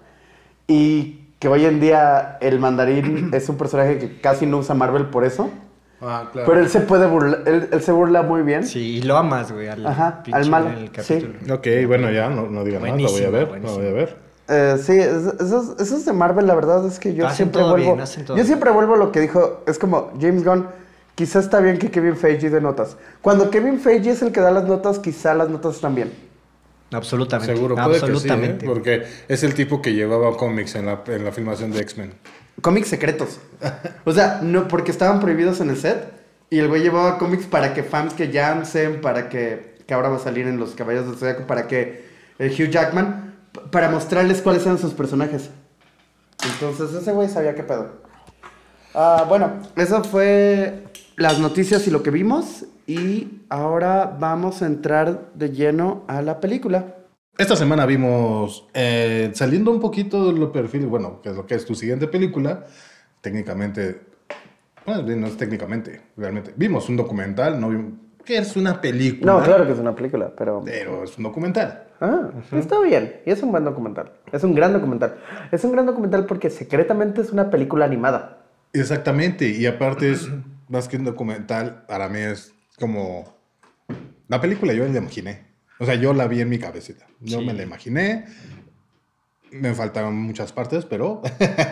[0.68, 5.06] y que hoy en día el mandarín es un personaje que casi no usa Marvel
[5.06, 5.50] por eso.
[6.02, 6.46] Ah, claro.
[6.50, 8.66] Pero él se puede burlar, él, él se burla muy bien.
[8.66, 10.90] Sí, y lo amas, güey, al, Ajá, pinche al malo, sí.
[10.90, 11.56] capítulo.
[11.56, 13.92] Ok, bueno, ya, no, no diga nada, lo voy a Buenísimo, ver, lo voy a
[13.92, 14.25] ver.
[14.48, 17.72] Eh, sí, es- esos, esos de Marvel, la verdad es que yo Hacen siempre todo
[17.72, 17.92] vuelvo.
[17.94, 18.48] bien, hacen todo yo bien.
[18.48, 19.64] siempre vuelvo a lo que dijo.
[19.68, 20.68] Es como James Gunn.
[21.16, 22.98] Quizá está bien que Kevin Feige dé notas.
[23.22, 26.12] Cuando Kevin Feige es el que da las notas, quizá las notas están bien.
[26.92, 27.54] Absolutamente.
[27.56, 28.54] Seguro, puede absolutamente.
[28.54, 28.70] que sí, ¿eh?
[28.70, 32.14] porque es el tipo que llevaba cómics en la, en la filmación de X-Men.
[32.62, 33.40] Cómics secretos.
[34.06, 36.14] o sea, no porque estaban prohibidos en el set.
[36.50, 40.18] Y el güey llevaba cómics para que fans que Jansen, para que, que ahora va
[40.18, 42.06] a salir en Los Caballeros del Zodiaco, para que
[42.38, 43.35] el Hugh Jackman,
[43.72, 45.50] para mostrarles cuáles eran sus personajes.
[46.44, 48.06] Entonces ese güey sabía qué pedo.
[48.94, 50.84] Ah, bueno, eso fue
[51.18, 52.66] las noticias y lo que vimos.
[52.88, 56.96] Y ahora vamos a entrar de lleno a la película.
[57.38, 61.56] Esta semana vimos, eh, saliendo un poquito de lo perfil, bueno, que es lo que
[61.56, 62.64] es tu siguiente película,
[63.20, 64.04] técnicamente,
[64.86, 69.34] bueno, no es técnicamente, realmente, vimos un documental, no vimos, que es una película.
[69.34, 70.62] No, claro que es una película, pero...
[70.64, 71.85] Pero es un documental.
[72.02, 73.22] Ah, está bien.
[73.26, 74.12] Y es un buen documental.
[74.32, 75.18] Es un gran documental.
[75.52, 78.42] Es un gran documental porque secretamente es una película animada.
[78.74, 80.30] Exactamente, y aparte es
[80.70, 83.34] más que un documental, para mí es como
[84.28, 85.46] la película yo la imaginé.
[85.80, 87.06] O sea, yo la vi en mi cabecita.
[87.20, 87.46] Yo Sí.
[87.46, 88.26] me la imaginé.
[89.52, 91.22] Me faltaron muchas partes, pero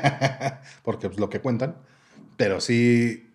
[0.84, 1.76] porque es lo que cuentan.
[2.38, 3.30] Pero sí,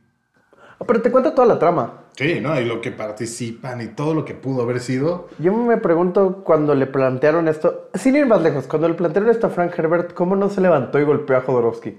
[0.86, 2.04] Pero te cuento toda la trama.
[2.18, 2.60] Sí, ¿no?
[2.60, 5.28] Y lo que participan y todo lo que pudo haber sido.
[5.38, 9.46] Yo me pregunto cuando le plantearon esto, sin ir más lejos, cuando le plantearon esto
[9.46, 11.96] a Frank Herbert, ¿cómo no se levantó y golpeó a Jodorowsky?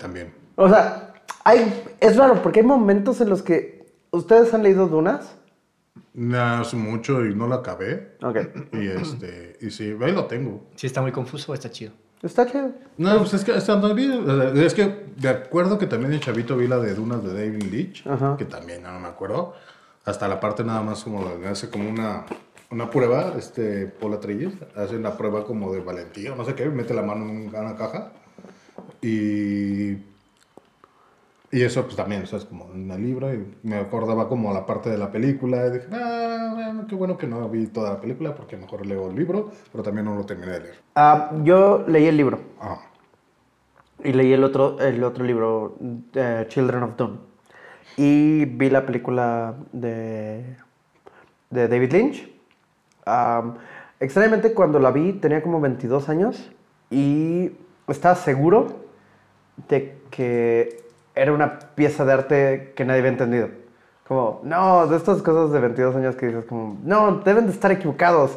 [0.00, 0.34] también.
[0.56, 5.36] O sea, hay, es raro porque hay momentos en los que ustedes han leído Dunas.
[6.12, 8.16] No hace mucho y no la acabé.
[8.22, 8.38] Ok,
[8.72, 10.66] Y este, y sí, ahí lo tengo.
[10.74, 11.92] Sí, está muy confuso, está chido.
[12.22, 12.72] Está chido.
[12.98, 16.66] No, pues es que está sea, es que de acuerdo que también el chavito vi
[16.66, 18.36] la de Dunas de David Ajá.
[18.36, 19.54] que también no me acuerdo,
[20.04, 22.24] hasta la parte nada más como de hace como una
[22.70, 26.94] una prueba, este, Paul Atreides, hace una prueba como de valentía, no sé qué, mete
[26.94, 28.12] la mano en una caja
[29.02, 30.09] y...
[31.52, 34.52] Y eso pues también, o sea, es como en el libro y me acordaba como
[34.54, 37.94] la parte de la película y dije, ah, bueno, qué bueno que no vi toda
[37.94, 40.74] la película porque mejor leo el libro, pero también no lo terminé de leer.
[40.94, 42.78] Ah, yo leí el libro Ah,
[44.04, 45.76] y leí el otro, el otro libro,
[46.14, 47.18] eh, Children of Dune.
[47.96, 50.56] Y vi la película de,
[51.50, 52.30] de David Lynch.
[53.04, 53.56] Am,
[53.98, 56.50] extrañamente, cuando la vi tenía como 22 años
[56.90, 57.50] y
[57.88, 58.84] estaba seguro
[59.68, 63.48] de que era una pieza de arte que nadie había entendido.
[64.06, 67.70] Como, no, de estas cosas de 22 años que dices como, no, deben de estar
[67.70, 68.32] equivocados.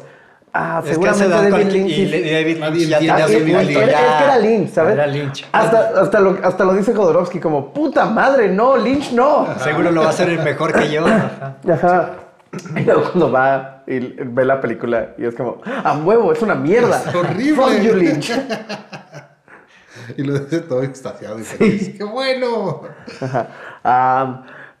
[0.56, 1.90] Ah, Es que seguramente edad David Lynch...
[1.98, 3.62] y David Lynch ya Ah, tenía es, su es- vida.
[3.62, 4.92] es que era Lynch, ¿sabes?
[4.94, 5.48] Era Lynch.
[5.50, 9.48] Hasta, hasta, lo, hasta lo dice Jodorowsky como, puta madre, no, Lynch no.
[9.58, 11.04] Seguro lo va a hacer el mejor que yo.
[11.06, 11.56] Ajá.
[11.72, 12.10] Ajá.
[12.76, 16.54] Y luego cuando va y ve la película y es como, a huevo, es una
[16.54, 17.02] mierda.
[17.04, 17.56] Es horrible.
[17.56, 18.30] Fuck you, Lynch.
[20.16, 21.96] y lo dice todo extasiado y feliz.
[21.96, 22.82] ¡Qué bueno!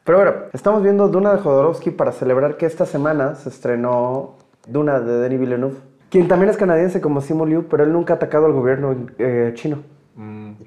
[0.04, 5.00] Pero bueno, estamos viendo Duna de Jodorowsky para celebrar que esta semana se estrenó Duna
[5.00, 5.76] de Denis Villeneuve,
[6.10, 9.52] quien también es canadiense como Simu Liu, pero él nunca ha atacado al gobierno eh,
[9.54, 9.78] chino.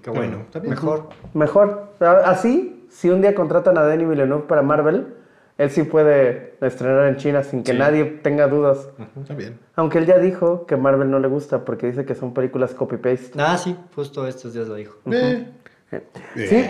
[0.01, 0.45] Qué bueno.
[0.63, 1.09] Mejor.
[1.33, 1.93] Mejor.
[1.99, 5.16] Así, si un día contratan a Denis Villeneuve para Marvel,
[5.57, 7.77] él sí puede estrenar en China sin que Sí.
[7.77, 8.89] nadie tenga dudas.
[9.21, 9.59] Está bien.
[9.75, 13.31] Aunque él ya dijo que Marvel no le gusta porque dice que son películas copy-paste.
[13.39, 14.95] Ah, sí, justo estos días lo dijo.
[15.11, 15.47] Eh,
[16.35, 16.65] ¿Sí?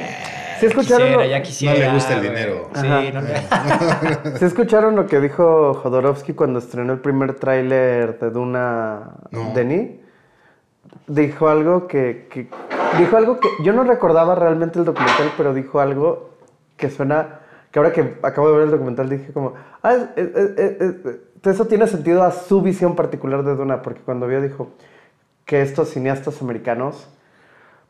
[0.60, 1.74] ¿Sí escucharon, Quisiera, lo, ya quisiera.
[1.80, 2.70] No le gusta el dinero.
[2.76, 4.38] Sí, no le...
[4.40, 9.52] ¿sí escucharon lo que dijo Jodorowsky cuando estrenó el primer tráiler de Duna No.
[9.54, 9.92] Denis?
[11.08, 12.48] Dijo algo que, que-
[12.98, 13.50] Dijo algo que...
[13.64, 16.32] Yo no recordaba realmente el documental, pero dijo algo
[16.78, 17.40] que suena...
[17.78, 19.54] Que ahora que acabo de ver el documental dije como...
[19.84, 23.84] Ah, es- es- es- es- es- eso tiene sentido a su visión particular de Duna,
[23.84, 24.70] porque cuando vio dijo
[25.46, 27.08] que estos cineastas americanos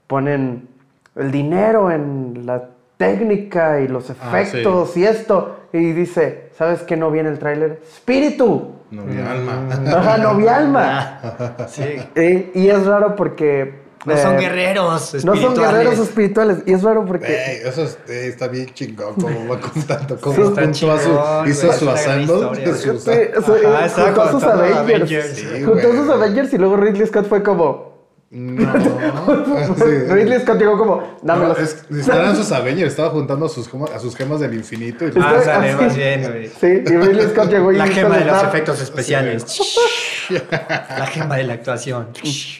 [0.07, 0.67] ponen
[1.15, 5.55] el dinero en la técnica y los Ah, efectos y esto.
[5.71, 7.79] Y dice, ¿sabes qué no viene el tráiler?
[7.81, 8.73] ¡Espíritu!
[8.91, 9.69] No, mi alma.
[9.95, 11.21] Ajá, no vi alma.
[11.69, 12.51] Sí.
[12.55, 13.86] Y es raro porque...
[14.07, 15.71] No eh, son guerreros No son espirituales.
[15.71, 16.57] guerreros espirituales.
[16.65, 17.61] Y es raro porque...
[17.65, 20.19] Eso es- eh, está bien chingón como va contando.
[20.19, 22.75] Como Sí, está a su- hizo su historia.
[22.75, 23.11] sus- Sí,
[23.45, 24.77] sí, Ajá, juntó a sus Avengers.
[24.77, 25.27] Avengers.
[25.35, 26.09] Sí, juntó a sus.
[26.09, 27.87] Avengers y luego Ridley Scott fue como...
[28.29, 28.71] No.
[29.77, 29.83] Sí.
[30.09, 30.95] Ridley Scott llegó como...
[30.97, 31.59] No, Dámelos.
[31.59, 35.05] es, eran sus Avengers, estaba juntando a sus, gemas, a sus gemas del infinito.
[35.05, 36.47] Y Ah, sale más bien, güey.
[36.47, 39.45] Sí, y Ridley Scott llegó y La gema de los efectos especiales.
[40.29, 42.07] La gema de la actuación.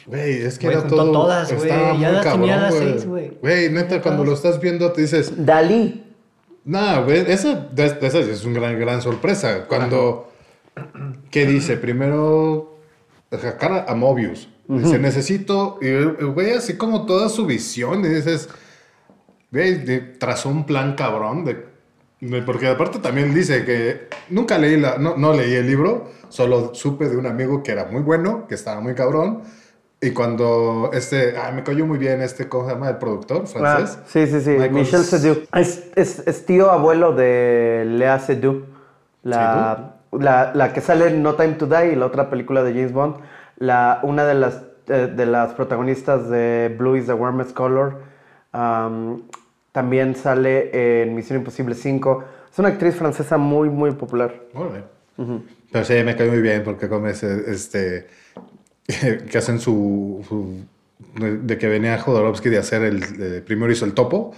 [0.06, 1.12] Güey, es que Güey, era todo.
[1.12, 3.38] todas, güey, estaba ya muy las tenía cabrón, las seis, güey.
[3.42, 6.04] Güey, neta, cuando lo estás viendo te dices, Dalí.
[6.66, 9.66] nah, güey, esa, esas es una gran, gran sorpresa.
[9.68, 10.32] Cuando,
[11.32, 11.78] ¿qué dice?
[11.78, 12.78] Primero,
[13.32, 14.50] sacar a Mobius.
[14.70, 18.50] Dice, necesito, y el güey, así como toda su visión, y dices,
[19.52, 21.77] güey, trazó un plan cabrón de-
[22.46, 27.08] Porque aparte también dice que nunca leí la, no, no leí el libro, solo supe
[27.10, 29.44] de un amigo que era muy bueno, que estaba muy cabrón.
[30.02, 32.90] Y cuando este, ah, me cayó muy bien este, ¿cómo se llama?
[32.90, 33.98] El productor francés.
[34.00, 34.52] Ah, sí, sí, sí.
[34.52, 35.48] Michael Michel S- Seydoux.
[35.54, 38.64] Es, es, es tío abuelo de Lea Seydoux.
[39.24, 42.74] La, la, la que sale en No Time to Die y la otra película de
[42.74, 43.16] James Bond.
[43.58, 47.96] La, una de las, eh, de las protagonistas de Blue is the Warmest Color.
[48.54, 49.24] Am,
[49.78, 52.24] también sale en Misión Imposible 5.
[52.52, 54.34] Es una actriz francesa muy, muy popular.
[54.56, 54.86] Órale.
[55.72, 58.08] Pero sí, me cayó muy bien porque como ese, este,
[59.30, 60.66] que hacen su, su-
[61.44, 64.34] de, que venía Jodorowsky de hacer el, eh, primero hizo el topo,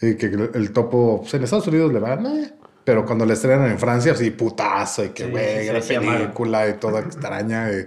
[0.00, 2.50] y que el, el topo, pues en Estados Unidos le va, "Meh",
[2.82, 6.72] pero cuando le estrenan en Francia, así putazo, y que güey, sí, sí, película y
[6.74, 7.86] toda extraña, y,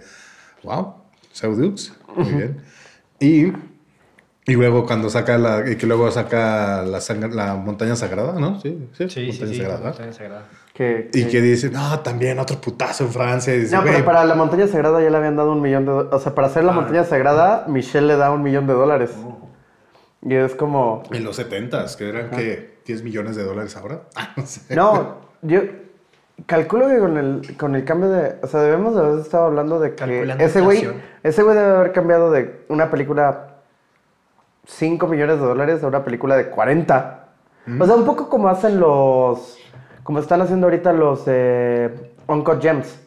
[0.63, 0.93] wow,
[1.33, 2.57] Saudux, muy bien.
[3.19, 3.51] Y,
[4.47, 8.59] y luego cuando saca la, y que luego saca la, montaña sagrada, ¿no?
[8.61, 9.57] Sí, sí, Sí, sí, montaña sí.
[9.57, 9.89] sagrada.
[9.89, 10.43] montaña sagrada.
[10.73, 13.55] Que, Y que dice, no, también otro putazo en Francia.
[13.55, 15.85] Y dice, No, pero "Güey, para la montaña sagrada ya le habían dado un millón
[15.85, 16.13] de dólares.
[16.13, 16.75] O sea, para hacer la Ah.
[16.75, 19.11] montaña sagrada, Michelle le da un millón de dólares.
[20.21, 21.03] Y es como.
[21.11, 24.01] En los 70s, que eran que 10 millones de dólares ahora.
[24.15, 24.75] Ah, no sé.
[24.75, 25.61] No, yo
[26.45, 28.35] calculo que con el, con el cambio de.
[28.43, 30.87] O sea, debemos de haber estado hablando de que Calculando ese güey.
[31.23, 33.54] Ese güey debe haber cambiado de una película
[34.65, 37.21] 5 millones de dólares a una película de 40.
[37.79, 39.57] O sea, un poco como hacen los.
[40.03, 43.01] Como están haciendo ahorita los de Uncut Gems.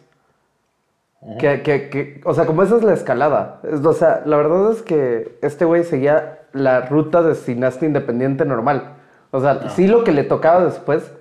[1.40, 3.60] Que, que, que, o sea, como esa es la escalada.
[3.64, 8.44] Es- o sea, la verdad es que este güey seguía la ruta de cineasta independiente
[8.44, 8.94] normal.
[9.32, 11.12] O sea, sí lo que le tocaba después,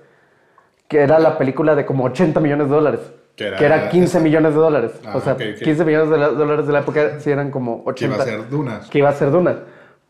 [0.86, 3.00] que era la película de como 80 millones de dólares.
[3.36, 4.92] Que era- que era 15 millones de dólares.
[5.04, 5.62] Ah, o sea, ok, ok.
[5.62, 7.94] 15 millones de la- dólares de la época sí eran como 80.
[7.94, 8.88] Que iba a ser Dunas.
[8.90, 9.56] Que iba a ser Duna.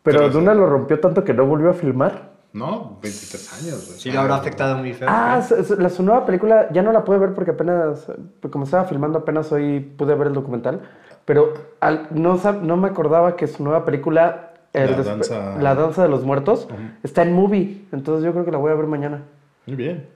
[0.02, 2.28] Pero Pero- Duna lo rompió tanto que no volvió a filmar.
[2.52, 3.98] No, 23 años, güey.
[4.00, 5.06] Sí, lo habrá afectado muy feo.
[5.10, 8.06] Ah, su, su- la, su nueva película ya no la pude ver porque apenas,
[8.50, 10.80] como estaba filmando apenas hoy pude ver el documental,
[11.26, 16.02] pero al- no, no me acordaba que su nueva película, el La danza- La danza
[16.02, 16.68] de los muertos,
[17.02, 19.22] está en movie, entonces yo creo que la voy a ver mañana.
[19.66, 20.08] Muy bien.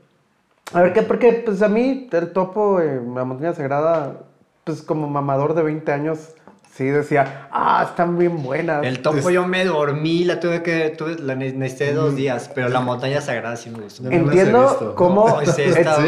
[0.73, 1.03] A ver, ¿qué?
[1.03, 4.21] Porque pues a mí el topo, en la montaña sagrada,
[4.65, 6.35] pues como mamador de 20 años,
[6.75, 8.85] sí decía, ah, están bien buenas.
[8.85, 12.69] El topo yo me dormí, la tuve que, tuve, la ne- necesité dos días, pero
[12.69, 14.05] la montaña sagrada sí me gustó.
[14.05, 14.95] No Entiendo visto.
[14.95, 15.63] cómo, No, sí,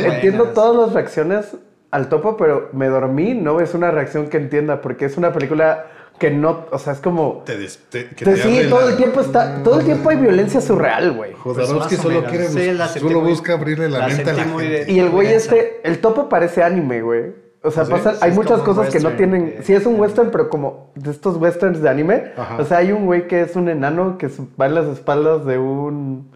[0.05, 1.47] entiendo todas las reacciones
[1.91, 5.87] al topo, pero me dormí, no es una reacción que entienda, porque es una película
[6.19, 7.43] que no, o sea, es como...
[7.45, 9.85] Te des- te- que te- te sí, abre todo la- el tiempo está, todo el
[9.85, 11.33] tiempo hay violencia surreal, güey.
[11.35, 14.69] Jodorowsky Pues o solo quiere Sí, solo busca abrirle la, la mente a la gente.
[14.85, 17.44] de- Y el güey este, el topo parece anime, güey.
[17.67, 17.93] O sea, ¿Sí?
[17.93, 19.47] pasa- Sí, hay es muchas cosas que no tienen.
[19.47, 19.61] eh.
[19.63, 22.33] Sí, es un western, pero como de estos westerns de anime.
[22.37, 22.59] Ajá.
[22.59, 24.29] O sea, hay un güey que es un enano que
[24.61, 26.31] va en las espaldas de un.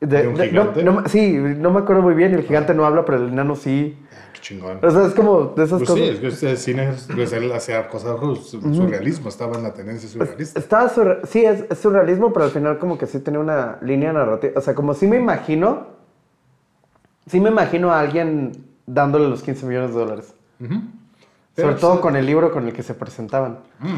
[0.00, 0.82] ¿De un gigante?
[0.82, 2.34] no- sí, no me acuerdo muy bien.
[2.34, 3.96] El gigante no habla, pero el enano sí.
[4.34, 4.78] Qué chingón.
[4.82, 6.04] O sea, es como de esas Pues cosas.
[6.04, 10.08] sí, es que este cine, pues él hacía cosas su- surrealismo, estaba en la tendencia
[10.08, 10.58] surrealista.
[10.58, 14.12] Estaba surre- sí, es, es surrealismo, pero al final como que sí tenía una línea
[14.12, 14.54] narrativa.
[14.56, 15.86] O sea, como sí me imagino,
[17.26, 18.52] sí me imagino a alguien
[18.86, 20.34] dándole los 15 millones de dólares.
[20.60, 23.60] Pero, Sobre todo pues, con el libro con el que se presentaban.
[23.80, 23.96] Mm.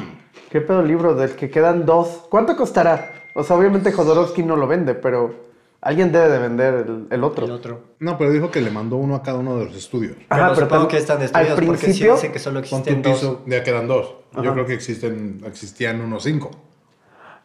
[0.51, 2.25] ¿Qué pedo libro del que quedan dos?
[2.31, 3.13] ¿Cuánto costará?
[3.35, 5.35] O sea, obviamente Jodorowsky no lo vende, pero
[5.81, 7.45] alguien debe de vender el, el otro.
[7.47, 7.81] El otro.
[7.99, 10.17] No, pero dijo que le mandó uno a cada uno de los estudios.
[10.29, 13.03] Pero supongo tam- que están al porque sí principio, dicen que solo Pon tu existen
[13.03, 13.13] dos.
[13.15, 14.15] piso, ya quedan dos.
[14.43, 16.51] Yo creo que existen, existían unos cinco.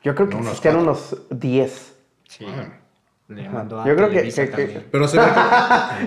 [0.03, 1.95] yo creo que No, existían unos 10.
[2.29, 2.45] Sí.
[3.29, 4.85] Le mandó a Yo creo que- Televisa que- que- también.
[4.91, 5.25] Pero se ve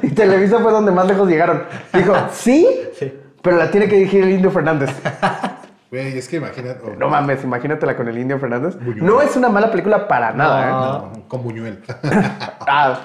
[0.01, 1.65] que, y Televisa fue donde más lejos llegaron.
[1.93, 2.67] Dijo, sí,
[2.99, 3.13] Sí.
[3.43, 4.91] pero la tiene que dirigir el Indio Fernández.
[5.91, 6.81] güey, es que imagínate.
[6.85, 8.77] oh, No mames, imagínatela con el Indio Fernández.
[8.77, 9.05] Buñuel.
[9.05, 10.71] No es una mala película para nada, ¿eh?
[10.71, 11.83] no, con Buñuel.
[12.67, 12.99] Ah,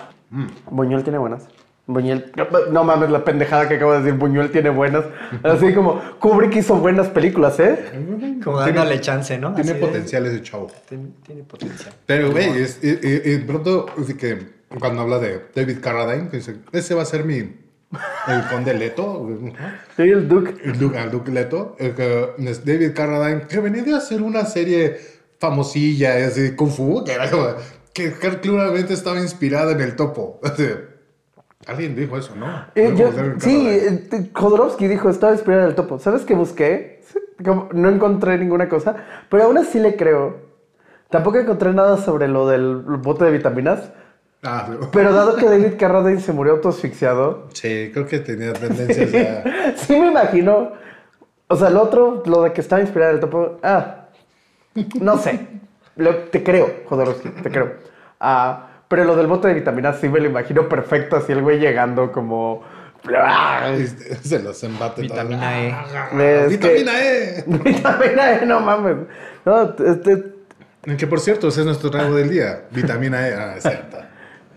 [0.70, 1.48] Buñuel tiene buenas.
[1.88, 2.32] Buñuel,
[2.72, 5.06] no mames la pendejada que acabo de decir, Buñuel tiene buenas.
[5.44, 7.78] Así como Kubrick hizo buenas películas, ¿eh?
[8.44, 9.54] Como dándole chance, ¿no?
[9.54, 10.72] Tiene Así de- potencial ese chavo.
[10.90, 11.94] Tiene, tiene potencial.
[12.08, 16.38] Pero, güey, es- y, y- y pronto, así que cuando habla de David Carradine, que
[16.38, 19.30] dice, ese va a ser mi, el conde Leto,
[19.96, 20.56] Sí, el Duke.
[20.64, 24.44] el Duke, el Duke Leto, el que es David Carradine, que venía de hacer una
[24.46, 24.98] serie
[25.40, 27.48] famosilla, así, Kung Fu, que era como,
[27.94, 30.40] que claramente estaba inspirada en el topo.
[30.44, 30.68] Así,
[31.68, 32.46] Alguien dijo eso, ¿no?
[32.76, 35.98] Eh, yo- sí, eh, Jodorowsky dijo, estaba inspirado en el topo.
[36.00, 37.02] ¿Sabes qué busqué?
[37.44, 38.96] Como no encontré ninguna cosa,
[39.30, 40.38] pero aún así le creo.
[41.10, 43.92] Tampoco encontré nada sobre lo del bote de vitaminas,
[44.44, 44.78] Ah, sí.
[44.92, 49.76] pero dado que David Carradine se murió autoasfixiado, sí, creo que tenía tendencias a...
[49.78, 50.72] sí me imagino.
[51.48, 54.08] O sea, el otro, lo de que estaba inspirado en el topo, ah,
[55.00, 55.48] no sé.
[55.96, 57.74] Lo- te creo, Jodorowsky, te creo.
[58.20, 61.60] Ah, pero lo del bote de vitaminas sí me lo imagino perfecto, así el güey
[61.60, 62.64] llegando como...
[63.18, 63.72] ah,
[64.24, 65.02] Se los embate.
[65.04, 65.76] Vitamina E.
[66.46, 67.44] Es Vitamina que- E.
[67.48, 68.98] Vitamina E, no mames.
[69.46, 70.34] No, este,
[70.98, 72.66] Que por cierto, ese es nuestro trago del día.
[72.72, 73.34] Vitamina E.
[73.36, 73.98] Ah, cierto.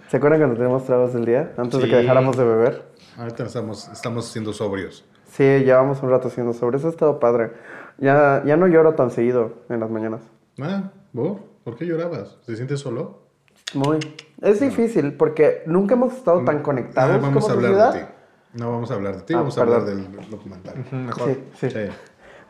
[0.09, 1.53] ¿Se acuerdan cuando teníamos tragos del día?
[1.59, 2.83] Antes de que dejáramos de beber.
[3.19, 5.05] Ahorita estamos, estamos siendo sobrios.
[5.33, 6.87] Sí, llevamos un rato haciendo sobre eso.
[6.87, 7.51] Ha estado padre.
[7.99, 10.23] Ya, ya no lloro tan seguido en las mañanas.
[10.63, 11.41] Ah, ¿vos?
[11.65, 12.39] ¿Por qué llorabas?
[12.47, 13.28] ¿Te sientes solo?
[13.75, 13.99] Muy.
[14.41, 17.95] Es difícil porque nunca hemos estado tan Ah, conectados vamos como a hablar sociedad.
[17.95, 18.07] de ti.
[18.55, 20.75] No vamos a hablar de ti, Ah, vamos a hablar del documental.
[20.93, 21.29] Mejor.
[21.29, 21.71] Sí, sí.
[21.71, 21.79] Sí.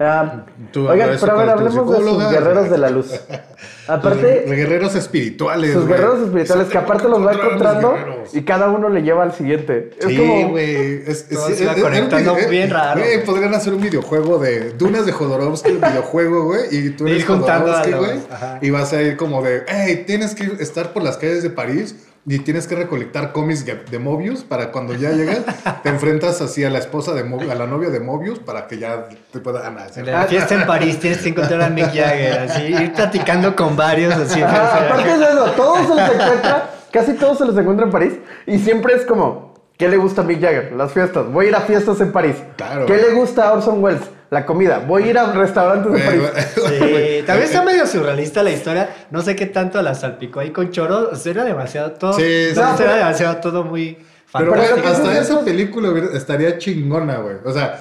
[0.00, 3.10] Ah, Tú oigan, pero a ver, hablemos de sus guerreros de la luz.
[3.10, 3.20] Los
[3.88, 5.72] Aparte, guerreros espirituales.
[5.72, 7.96] sus guerreros espirituales Eso que aparte los va encontrando
[8.32, 9.90] y cada uno le lleva al siguiente.
[9.98, 11.02] Es Sí, güey.
[11.06, 13.00] Es, es, es- es- conectando video- bien raro.
[13.00, 16.60] Güey, podrían hacer un videojuego de Dunas de Jodorowsky, un videojuego, güey.
[16.70, 18.18] Y tú Ir eres Jodorowsky, güey.
[18.60, 21.96] Y vas a ir como de, hey, tienes que estar por las calles de París
[22.26, 25.40] y tienes que recolectar cómics de, Mobius para cuando ya llegas,
[25.82, 28.78] te enfrentas así a la esposa de Mobius, a la novia de Mobius para que
[28.78, 29.90] ya te pueda ganar.
[29.96, 33.76] En la fiesta en París tienes que encontrar a Mick Jagger, así, ir platicando con
[33.76, 34.42] varios, así.
[34.42, 38.14] Ajá, aparte de eso, todos se los encuentra, casi todos se los encuentra en París
[38.46, 40.72] y siempre es como, ¿qué le gusta a Mick Jagger?
[40.72, 41.26] Las fiestas.
[41.32, 42.36] Voy a ir a fiestas en París.
[42.56, 42.86] Claro.
[42.86, 44.17] ¿Qué le gusta a Orson Welles?
[44.30, 44.80] La comida.
[44.80, 46.48] Voy a ir a restaurantes en Güey, París.
[46.54, 48.90] Sí, también está medio surrealista la historia.
[49.10, 51.10] No sé qué tanto la salpicó ahí con choro.
[51.24, 52.12] Era demasiado todo.
[52.12, 52.82] Sí, no, sí.
[52.82, 53.96] era demasiado todo muy
[54.32, 57.36] Pero, Pero hasta esa película estaría chingona, güey.
[57.44, 57.80] O sea,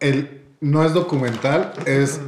[0.00, 2.20] el, no es documental, es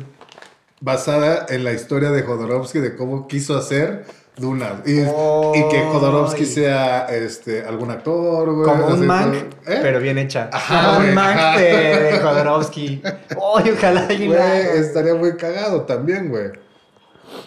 [0.81, 4.05] basada en la historia de Jodorowsky de cómo quiso hacer
[4.37, 4.83] Duna.
[4.85, 8.69] Y, y que Jodorowsky sea este, algún actor, güey.
[8.69, 9.35] Como un Mank.
[9.67, 9.79] ¿Eh?
[9.83, 10.51] pero bien hecha.
[10.53, 11.63] Ajá, Como güey, un Mank de,
[12.03, 13.03] de Jodorowsky.
[13.05, 16.51] Ay, ojalá alguien Güey, estaría muy cagado también, güey.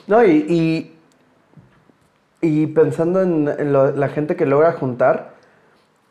[0.08, 0.96] No, y, y,
[2.42, 5.36] y pensando en, en lo- la gente que logra juntar,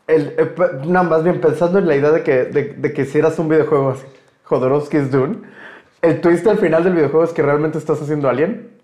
[0.07, 3.37] el, eh, no, más bien pensando en la idea de que, de, de que hicieras
[3.37, 4.05] un videojuego así,
[4.45, 5.39] Jodorowsky's Dune,
[6.01, 8.78] el twist al final del videojuego es que realmente estás haciendo Alien.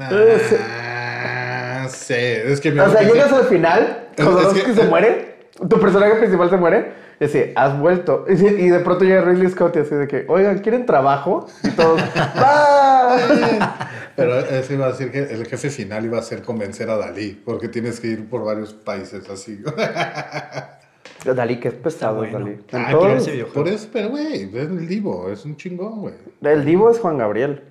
[0.00, 2.14] Ah, sí.
[2.14, 5.36] Es que O sea, llegas al final, Es- Jodorowsky es que- se muere,
[5.68, 8.24] tu personaje principal se muere, y así, has vuelto.
[8.28, 8.34] Y,
[8.68, 11.46] de pronto llega Ridley Scott y así de que, oigan, ¿quieren trabajo?
[11.62, 12.00] Y todos,
[12.36, 13.90] ¡va!
[14.16, 17.40] Pero eso iba a decir que el jefe final iba a ser convencer a Dalí,
[17.44, 19.60] porque tienes que ir por varios países así.
[21.24, 22.38] Dalí, que es pesado, bueno.
[22.40, 22.58] Dalí.
[22.72, 23.64] Ah, todos- pero ese videojuego.
[23.64, 26.14] por eso, pero güey, es el divo, es un chingón, güey.
[26.42, 27.62] el divo es Juan Gabriel.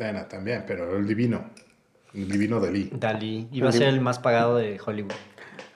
[0.00, 1.50] Bueno, también, pero el divino.
[2.14, 2.90] El divino Dalí.
[2.90, 3.46] Dalí.
[3.52, 5.12] Iba a ser el más pagado de Hollywood.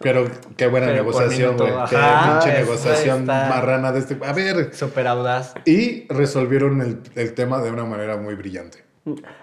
[0.00, 0.24] Pero
[0.56, 1.70] qué buena Pero negociación, güey.
[1.90, 4.16] Qué pinche negociación marrana de este.
[4.24, 4.72] A ver.
[4.72, 5.52] Súper audaz.
[5.66, 8.78] Y resolvieron el, el tema de una manera muy brillante.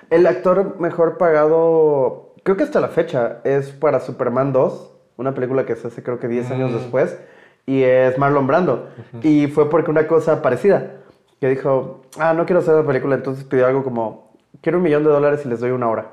[0.10, 5.64] El actor mejor pagado, creo que hasta la fecha, es para Superman 2, una película
[5.68, 7.20] que se hace creo que 10 años después,
[7.68, 8.90] y es Marlon Brando.
[9.22, 11.04] Y fue porque una cosa parecida,
[11.40, 14.31] que dijo, ah, no quiero hacer la película, entonces pidió algo como,
[14.62, 16.12] quiero un millón de dólares y les doy una hora.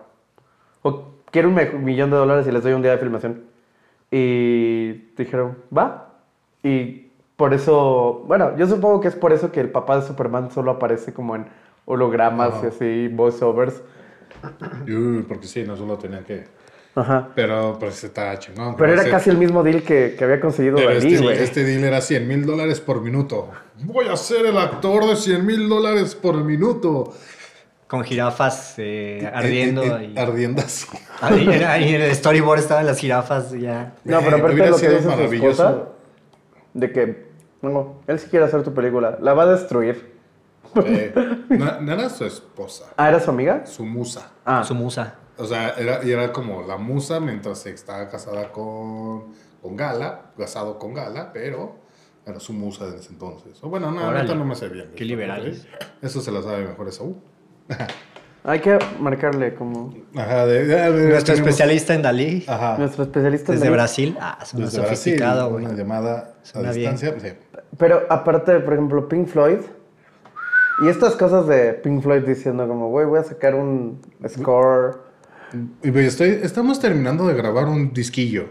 [0.83, 3.45] O quiero un millón de dólares y les doy un día de filmación.
[4.11, 6.15] Y dijeron, va.
[6.63, 10.51] Y por eso, bueno, yo supongo que es por eso que el papá de Superman
[10.51, 11.47] solo aparece como en
[11.85, 13.83] hologramas y así, voiceovers.
[14.87, 16.47] Uy, porque sí, no solo tenían que.
[16.95, 17.29] Ajá.
[17.35, 18.75] Pero pues está chingón.
[18.77, 21.85] Pero era casi el mismo deal que, que había conseguido Pero Dalí, este, este deal
[21.85, 23.51] era 100 mil dólares por minuto.
[23.85, 27.15] Voy a ser el actor de 100 mil dólares por minuto.
[27.89, 29.83] Con jirafas eh, ardiendo.
[29.83, 30.87] Eh, eh, y- Ardiendo así.
[31.21, 33.95] ahí, en- ahí en el storyboard estaban las jirafas ya.
[34.05, 35.89] No, pero Eh, aparte hubiera de lo que
[36.75, 37.27] de que,
[37.63, 40.17] no, él sí quiere hacer tu película, la va a destruir.
[40.85, 41.13] Eh,
[41.49, 43.65] no, no era su esposa, Ah, ¿era su amiga?
[43.67, 44.31] su musa.
[44.45, 45.15] Ah, Su musa.
[45.39, 50.79] O sea, era, y era como la musa mientras estaba casada con, con Gala, casado
[50.79, 51.77] con Gala, pero
[52.27, 53.59] era su musa desde ese entonces.
[53.63, 54.91] O bueno, no, ahorita no me sé bien.
[54.95, 55.67] Qué liberales.
[56.03, 57.17] Eso se lo sabe mejor Esaú.
[58.45, 62.45] hay que marcarle como Ajá, de, de- de- Nuestro tenemos- especialista en Dalí.
[62.47, 62.77] Ajá.
[62.79, 63.75] nuestro especialista en Desde Dalí.
[63.77, 64.17] Brasil.
[64.21, 65.65] Ah, Desde Brasil, sofisticado, güey.
[65.67, 67.15] una llamada a Suena distancia.
[67.21, 67.29] Sí.
[67.77, 69.59] Pero aparte, por ejemplo, Pink Floyd.
[70.85, 75.01] Y estas cosas de Pink Floyd diciendo como, güey, voy a sacar un score.
[75.83, 78.47] Y pues estoy, estamos terminando de grabar un disquillo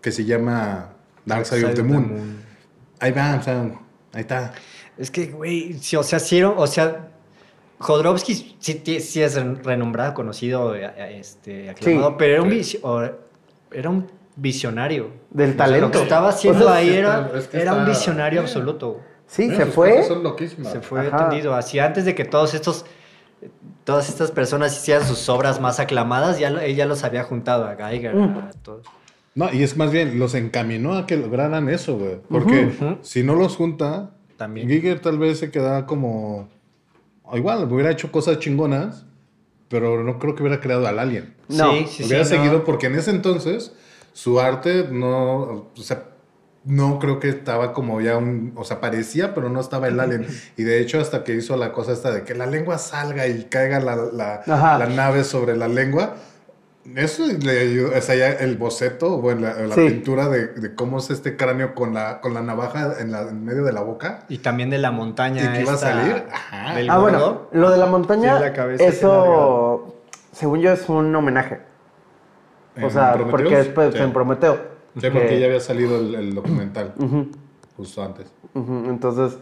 [0.00, 0.90] que se llama
[1.24, 2.36] Dark Side of the Moon.
[3.00, 3.62] Ahí va, o sea,
[4.12, 4.52] ahí está.
[4.96, 7.08] Es que, güey, sí, o sea, era- o sea,
[7.82, 12.14] Jodorowsky sí, es renombrado, conocido, eh, eh, este, aclamado, Sí.
[12.18, 12.50] pero era un,
[13.70, 13.90] era
[14.36, 15.10] visionario.
[15.30, 15.86] Del O sea, talento.
[15.86, 19.00] lo que estaba haciendo O sea, ahí era, está- es que era un visionario absoluto.
[19.26, 19.90] Sí, Mira, se fue.
[19.90, 20.72] cosas Son loquísimas.
[20.72, 21.28] Se fue Ajá.
[21.28, 21.54] tendido.
[21.54, 22.84] Así antes de que todos estos,
[23.84, 28.14] todas estas personas hicieran sus obras más aclamadas, ya ya los había juntado a Geiger,
[28.14, 28.38] Mm.
[28.38, 28.86] a todos.
[29.34, 32.18] No, y es más bien, los encaminó a que lograran eso, güey.
[32.28, 34.68] Porque si no los junta, También.
[34.68, 36.48] Giger tal vez se quedaba como.
[37.36, 39.06] Igual, hubiera hecho cosas chingonas,
[39.68, 41.34] pero no creo que hubiera creado al Alien.
[41.48, 42.42] No, sí, sí, hubiera sí, no.
[42.42, 43.72] seguido porque en ese entonces
[44.12, 45.70] su arte no.
[45.76, 46.04] O sea,
[46.64, 48.52] no creo que estaba como ya un.
[48.56, 50.26] O sea, parecía, pero no estaba el Alien.
[50.56, 53.44] Y de hecho, hasta que hizo la cosa esta de que la lengua salga y
[53.44, 56.16] caiga la, la, la nave sobre la lengua.
[56.96, 59.88] Eso le ayudó, o sea, ya el boceto, o la, la Sí.
[59.88, 63.44] pintura de, de cómo es este cráneo con la, con la navaja en, la, en
[63.44, 64.24] medio de la boca.
[64.28, 65.44] Y también de la montaña.
[65.44, 66.24] ¿Y que iba a salir?
[66.32, 66.74] Ajá.
[66.74, 69.94] del Ah, bueno, lo de la montaña, Sí, la cabeza eso,
[70.32, 71.60] según yo, es un homenaje.
[72.76, 74.00] O ¿En sea, porque es pues, Sí.
[74.00, 74.54] en Prometeo.
[75.00, 76.94] Sí, porque Que- ya había salido el, el documental
[77.76, 78.26] justo antes.
[78.54, 79.38] entonces,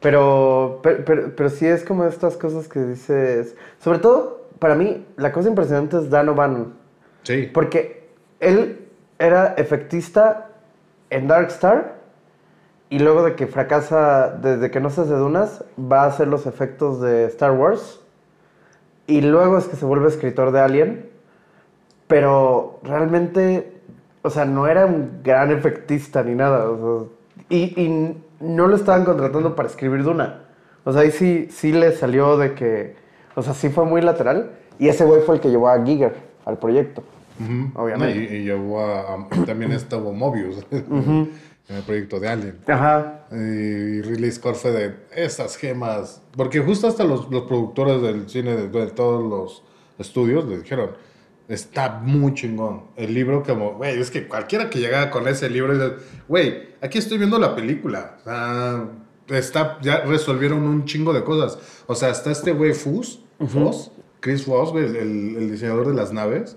[0.00, 3.54] pero, pero, pero, pero sí es como estas cosas que dices.
[3.82, 6.81] Sobre todo, para mí, la cosa impresionante es Dan O'Bannon.
[7.52, 8.08] Porque
[8.40, 10.48] él era efectista
[11.10, 11.96] en Dark Star
[12.90, 16.46] y luego de que fracasa, desde que no se hace Dunas, va a hacer los
[16.46, 18.00] efectos de Star Wars
[19.06, 21.10] y luego es que se vuelve escritor de Alien,
[22.06, 23.80] pero realmente,
[24.22, 26.66] o sea, no era un gran efectista ni nada,
[27.48, 30.44] y, y no lo estaban contratando para escribir Duna.
[30.84, 32.96] O sea, ahí sí, sí le salió de que,
[33.34, 36.14] o sea, sí fue muy lateral y ese güey fue el que llevó a Giger
[36.44, 37.02] al proyecto.
[37.40, 37.70] Ujú.
[37.80, 38.14] Obviamente.
[38.14, 41.30] No, y, y llevó a, a- también estuvo Mobius en
[41.68, 42.58] el proyecto de Alien.
[42.66, 43.26] Ajá.
[43.30, 46.22] Y Ridley Scott fue de esas gemas.
[46.36, 49.62] Porque justo hasta los, los productores del cine de, de todos los
[49.98, 50.90] estudios le dijeron:
[51.48, 52.84] Está muy chingón.
[52.96, 55.74] El libro como, güey, es que cualquiera que llegara con ese libro,
[56.28, 58.16] güey, aquí estoy viendo la película.
[58.20, 58.88] O sea,
[59.38, 61.58] está, ya resolvieron un chingo de cosas.
[61.86, 64.96] O sea, está este güey Foss, Foss, Chris güey, el,
[65.36, 66.56] el diseñador de las naves.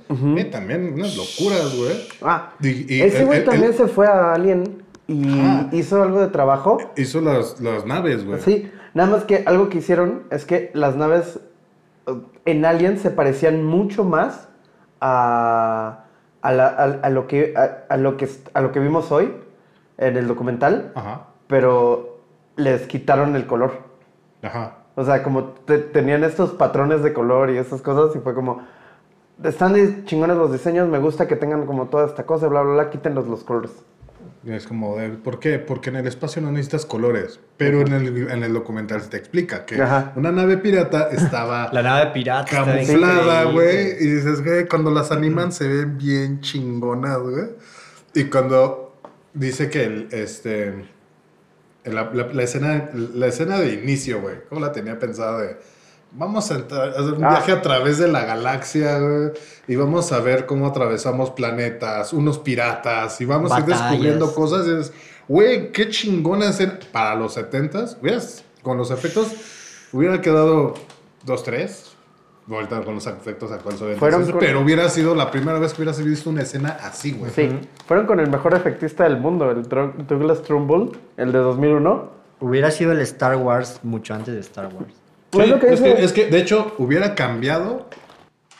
[0.51, 2.07] También unas locuras, güey.
[2.22, 5.28] Ah, Y- y ese güey también se fue a Alien y
[5.74, 6.78] hizo algo de trabajo.
[6.95, 8.39] Hizo las, las naves, güey.
[8.41, 11.39] Sí, nada más que algo que hicieron es que las naves
[12.07, 12.13] eh,
[12.45, 14.47] en Alien se parecían mucho más
[15.01, 16.05] a,
[16.41, 17.53] a, la- a- a lo, que,
[17.89, 19.34] a, lo que, a lo que vimos hoy
[19.97, 22.20] en el documental, Ajá, pero
[22.57, 23.74] les quitaron el color.
[24.43, 24.78] ajá.
[24.96, 28.62] O sea, como te- tenían estos patrones de color y esas cosas y fue como...
[29.43, 32.89] Están chingones los diseños, me gusta que tengan como toda esta cosa, bla, bla, bla,
[32.89, 33.72] quítenlos los colores.
[34.46, 35.60] Es como, de, ¿por qué?
[35.60, 37.39] Porque en el espacio no necesitas colores.
[37.58, 40.14] Pero en el, en el documental se te explica que Ajá.
[40.16, 42.50] una nave pirata estaba La nave pirata.
[42.50, 43.93] camuflada, güey.
[44.00, 47.46] Y dices, güey, cuando las animan se ven bien chingonas, güey.
[48.14, 48.93] Y cuando
[49.34, 50.86] dice que el, este,
[51.86, 55.58] la, la- la escena, la escena de inicio, güey, ¿cómo la tenía pensada de...
[56.18, 57.30] Vamos a, entrar- a hacer un Ah.
[57.32, 59.32] viaje a través de la galaxia, güey,
[59.68, 64.66] y vamos a ver cómo atravesamos planetas, unos piratas, y vamos a ir descubriendo cosas.
[64.66, 64.94] Y es,
[65.28, 66.80] güey, qué chingona escena.
[66.94, 69.28] Para los 70s, hubieras- con los efectos,
[69.92, 70.76] hubiera quedado
[71.26, 71.95] 2-3.
[72.50, 76.04] Ahorita con los efectos actuales, sí, con- pero hubiera sido la primera vez que hubieras
[76.04, 77.32] visto una escena así, güey.
[77.32, 77.50] Sí,
[77.88, 79.64] fueron con el mejor efectista del mundo, el
[80.08, 82.12] Douglas Trumbull, el de 2001.
[82.41, 84.93] Hubiera sido el Star Wars mucho antes de Star Wars.
[85.34, 87.88] Sí, Es lo que es, dice- que, es que, de hecho, hubiera cambiado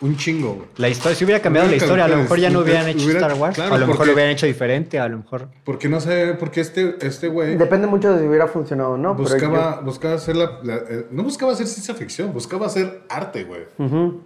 [0.02, 0.68] un chingo, güey.
[0.78, 3.06] La historia, si hubiera cambiado la Hubiera historia, a lo mejor ya no hubieran hecho
[3.06, 3.56] hubiera- Star Wars.
[3.56, 5.50] claro, a lo mejor porque- lo hubieran hecho diferente, a lo mejor.
[5.64, 9.16] Porque no sé, porque este, este güey Depende mucho de si hubiera funcionado o no.
[9.16, 13.44] pero buscaba, buscaba hacer la, la- eh, no buscaba hacer ciencia ficción, buscaba hacer arte,
[13.46, 13.62] güey.
[13.80, 14.22] yo- Ujú.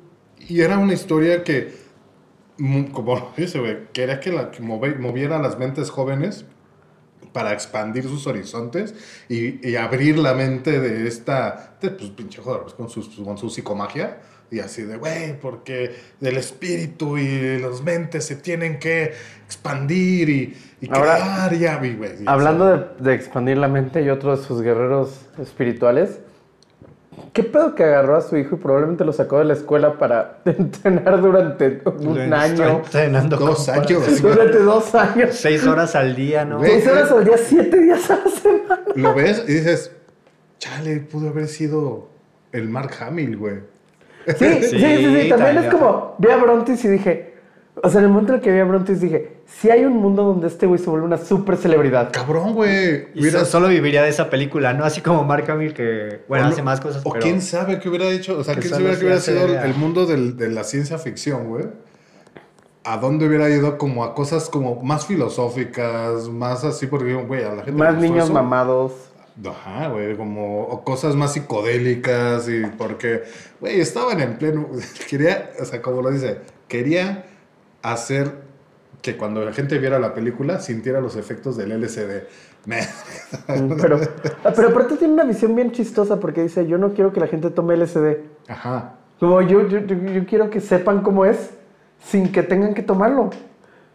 [0.47, 1.71] Y era una historia que,
[2.57, 6.45] mm, como dice, güey, quería que, la, que moviera las mentes jóvenes
[7.31, 8.95] para expandir sus horizontes
[9.29, 13.37] y, y abrir la mente de esta, de, pues pinche joder, pues, con, su, con
[13.37, 14.17] su psicomagia.
[14.51, 19.13] Y así de, güey, porque el espíritu y las mentes se tienen que
[19.45, 23.67] expandir y, y Ahora, crear y, ab- y, güey, y Hablando de, de expandir la
[23.67, 26.19] mente y otro de sus guerreros espirituales,
[27.33, 30.39] ¿qué pedo que agarró a su hijo y probablemente lo sacó de la escuela para
[30.45, 32.77] entrenar durante un año?
[32.83, 34.21] entrenando Dos para- años.
[34.21, 35.35] Durante dos años.
[35.35, 36.59] Seis horas al día, ¿no?
[36.63, 38.81] Seis horas al día, siete días a la semana.
[38.95, 39.91] Lo ves y dices,
[40.57, 42.09] chale, pudo haber sido
[42.51, 43.55] el Mark Hamill, güey.
[44.37, 45.57] Sí, sí, sí, sí, También también.
[45.65, 47.33] es como, vi a Brontis y dije,
[47.81, 49.97] o sea, en el momento en el que vi a Brontis dije, si hay un
[49.97, 52.11] mundo donde este güey se vuelve una super celebridad.
[52.11, 53.07] Cabrón, güey.
[53.15, 54.83] Y Hubiera- so- solo viviría de esa película, ¿no?
[54.85, 57.23] Así como Mark Hamill que, bueno, o hace más cosas, O pero...
[57.23, 58.37] quién sabe qué hubiera hecho.
[58.37, 61.47] O sea, que quién sabe qué hubiera sido el, mundo del- de la ciencia ficción,
[61.47, 61.65] güey.
[62.83, 66.87] ¿A dónde hubiera ido como a cosas como más filosóficas, más así?
[66.87, 68.33] Porque, güey, a la gente Más niños eso.
[68.33, 68.93] mamados.
[69.45, 73.23] Ajá, güey, como o cosas más psicodélicas y porque,
[73.61, 74.69] güey, estaban en pleno,
[75.09, 77.25] quería, o sea, como lo dice, quería
[77.81, 78.31] hacer
[79.01, 82.23] que cuando la gente viera la película sintiera los efectos del LCD.
[82.65, 82.81] Me-
[83.81, 83.99] Pero,
[84.43, 87.27] ah, pero aparte tiene una visión bien chistosa porque dice, yo no quiero que la
[87.27, 88.17] gente tome LSD.
[88.49, 88.95] Ajá.
[89.19, 91.51] Como yo, yo, yo, yo quiero que sepan cómo es
[92.03, 93.29] sin que tengan que tomarlo.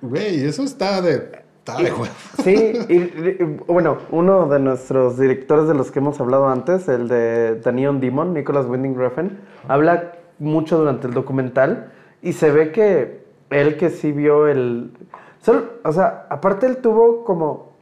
[0.01, 1.44] Güey, eso está de...
[1.67, 2.07] Está de huevo.
[2.43, 7.09] Sí, y, y, bueno, uno de nuestros directores de los que hemos hablado antes, el
[7.09, 11.91] de The Neon Demon, Nicholas Winding Refn, habla mucho durante el documental
[12.21, 14.93] y se ve que él que sí vio el...
[15.41, 17.73] solo- o sea, aparte él tuvo como...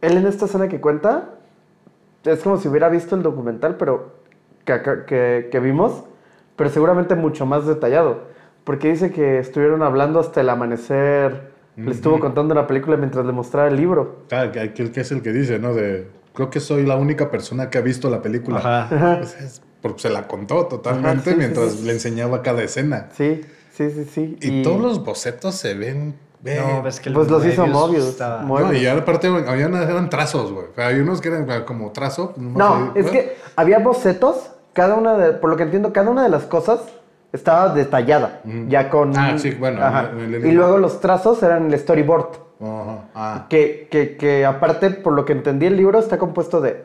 [0.00, 1.28] Él en esta escena que cuenta,
[2.24, 4.12] es como si hubiera visto el documental, pero
[4.64, 6.04] que, que, que vimos,
[6.56, 8.30] pero seguramente mucho más detallado.
[8.64, 11.49] Porque dice que estuvieron hablando hasta el amanecer,
[11.84, 14.24] le estuvo contando la película mientras le mostraba el libro.
[14.28, 15.74] Claro, que, que- que es el que dice, ¿no?
[15.74, 18.58] De, creo que soy la única persona que ha visto la película.
[18.58, 19.16] Ajá.
[19.18, 21.82] Pues es- porque se la contó totalmente Ajá, sí, sí, mientras sí.
[21.86, 23.08] le enseñaba cada escena.
[23.16, 23.40] Sí,
[23.72, 24.36] sí, sí, sí.
[24.42, 26.16] Y, todos los bocetos se ven...
[26.42, 28.18] ven- No, ves que el Pues los hizo Mobius.
[28.44, 30.66] No, y aparte había unas- eran trazos, güey.
[30.66, 32.34] O sea, hay unos que eran como trazo.
[32.36, 36.28] No, es que había bocetos, cada una de, por lo que entiendo, cada una de
[36.28, 36.80] las cosas
[37.32, 39.16] estaba detallada, ya con...
[39.16, 40.10] Ah, sí, bueno, Ajá.
[40.18, 42.50] Y luego los trazos eran el storyboard.
[42.62, 43.46] Ah.
[43.48, 46.84] que, que, que aparte, por lo que entendí, el libro está compuesto de,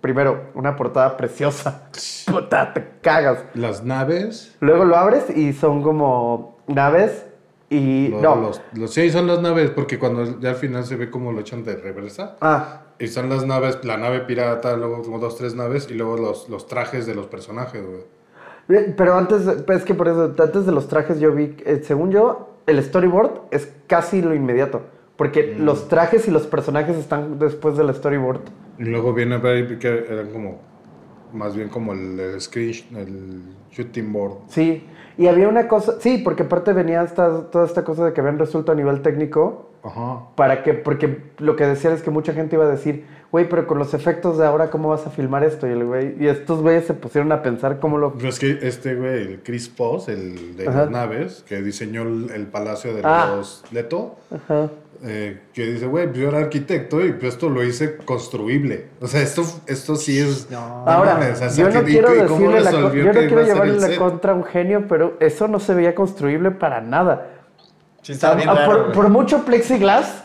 [0.00, 1.88] primero, una portada preciosa,
[2.30, 3.38] puta, te cagas.
[3.54, 4.54] Las naves.
[4.60, 7.26] Luego lo abres y son como naves
[7.68, 8.08] y...
[8.08, 11.10] Los, no, los, los- sí, son las naves, porque cuando ya al final se ve
[11.10, 12.36] como lo echan de reversa.
[12.40, 16.16] ah, Y son las naves, la nave pirata, luego como dos, tres naves, y luego
[16.18, 18.02] los, los trajes de los personajes, güey.
[18.66, 22.50] Pero antes, es que por eso, antes de los trajes yo vi, eh, según yo,
[22.66, 24.82] el storyboard es casi lo inmediato.
[25.16, 25.64] Porque Mm.
[25.64, 28.40] los trajes y los personajes están después del storyboard.
[28.78, 30.58] Y luego viene a ver que eran como,
[31.32, 34.34] más bien como el, el screen, el shooting board.
[34.48, 34.84] Sí,
[35.16, 38.38] y había una cosa, sí, porque aparte venía esta, toda esta cosa de que habían
[38.38, 40.24] resuelto a nivel técnico, Ajá.
[40.34, 43.66] para que, porque lo que decían es que mucha gente iba a decir, güey, pero
[43.66, 45.66] con los efectos de ahora, ¿cómo vas a filmar esto?
[45.66, 48.12] Y, el güey, y estos güeyes se pusieron a pensar cómo lo...
[48.14, 50.82] Pero es que este güey, el Chris Foss, el de Ajá.
[50.82, 53.34] las naves, que diseñó el, el palacio de Ah.
[53.36, 54.70] los Leto, Ajá.
[55.04, 58.86] eh, que dice, güey, pues yo era arquitecto y pues esto lo hice construible.
[59.00, 60.48] O sea, esto, esto sí es...
[60.50, 63.42] no Ahora, o sea, yo no que- quiero y cómo decirle la yo no quiero
[63.42, 67.28] llevarle la contra a un genio, pero eso no se veía construible para nada.
[68.02, 70.22] Sí, estaba bien Ah, raro, por, por mucho plexiglass.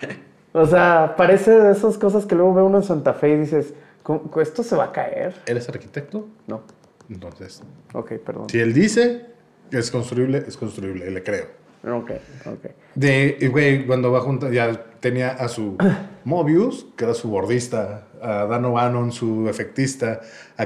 [0.52, 3.74] O sea, parece de esas cosas que luego ve uno en Santa Fe y dices,
[4.02, 5.34] "¿Cómo- ¿esto se va a caer?
[5.46, 6.26] ¿Eres arquitecto?
[6.46, 6.62] No.
[7.10, 7.62] Entonces,
[7.94, 8.48] Ok, perdón.
[8.48, 9.26] si él dice
[9.70, 11.46] que es construible, es construible, le creo.
[11.84, 12.10] Ok,
[12.46, 12.70] ok.
[12.94, 15.76] De, y, güey, cuando va junto, ya tenía a su
[16.24, 20.20] Mobius, que era su bordista, a Dan O'Bannon, su efectista,
[20.56, 20.62] a,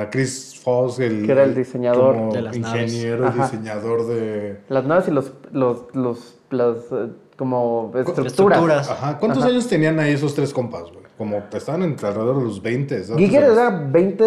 [0.00, 2.92] a Chris Foss, el, Que era el diseñador como de las naves.
[2.92, 3.44] ingeniero, Ajá.
[3.44, 4.56] diseñador de...
[4.70, 8.32] Las naves y los, los, los, las, eh, como estructuras.
[8.32, 8.90] Estructuras.
[8.90, 9.18] Ajá.
[9.18, 9.52] ¿Cuántos Ajá.
[9.52, 11.04] años tenían ahí esos tres compas, güey?
[11.18, 13.02] Como estaban entre alrededor de los 20.
[13.10, 13.16] ¿no?
[13.16, 14.24] Giger era 20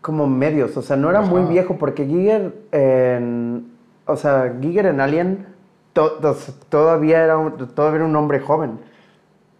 [0.00, 3.70] como medios, o sea, no era muy viejo porque Giger en,
[4.06, 5.46] o sea, Giger en Alien
[5.92, 6.36] to- to-
[6.70, 8.78] todavía era un, todavía era un hombre joven.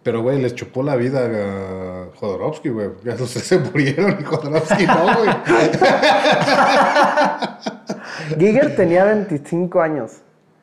[0.03, 2.89] Pero, güey, les chupó la vida a Jodorowsky, güey.
[3.03, 5.29] Ya los tres se murieron y Jodorowsky no, güey.
[8.39, 10.21] Giger tenía 25 años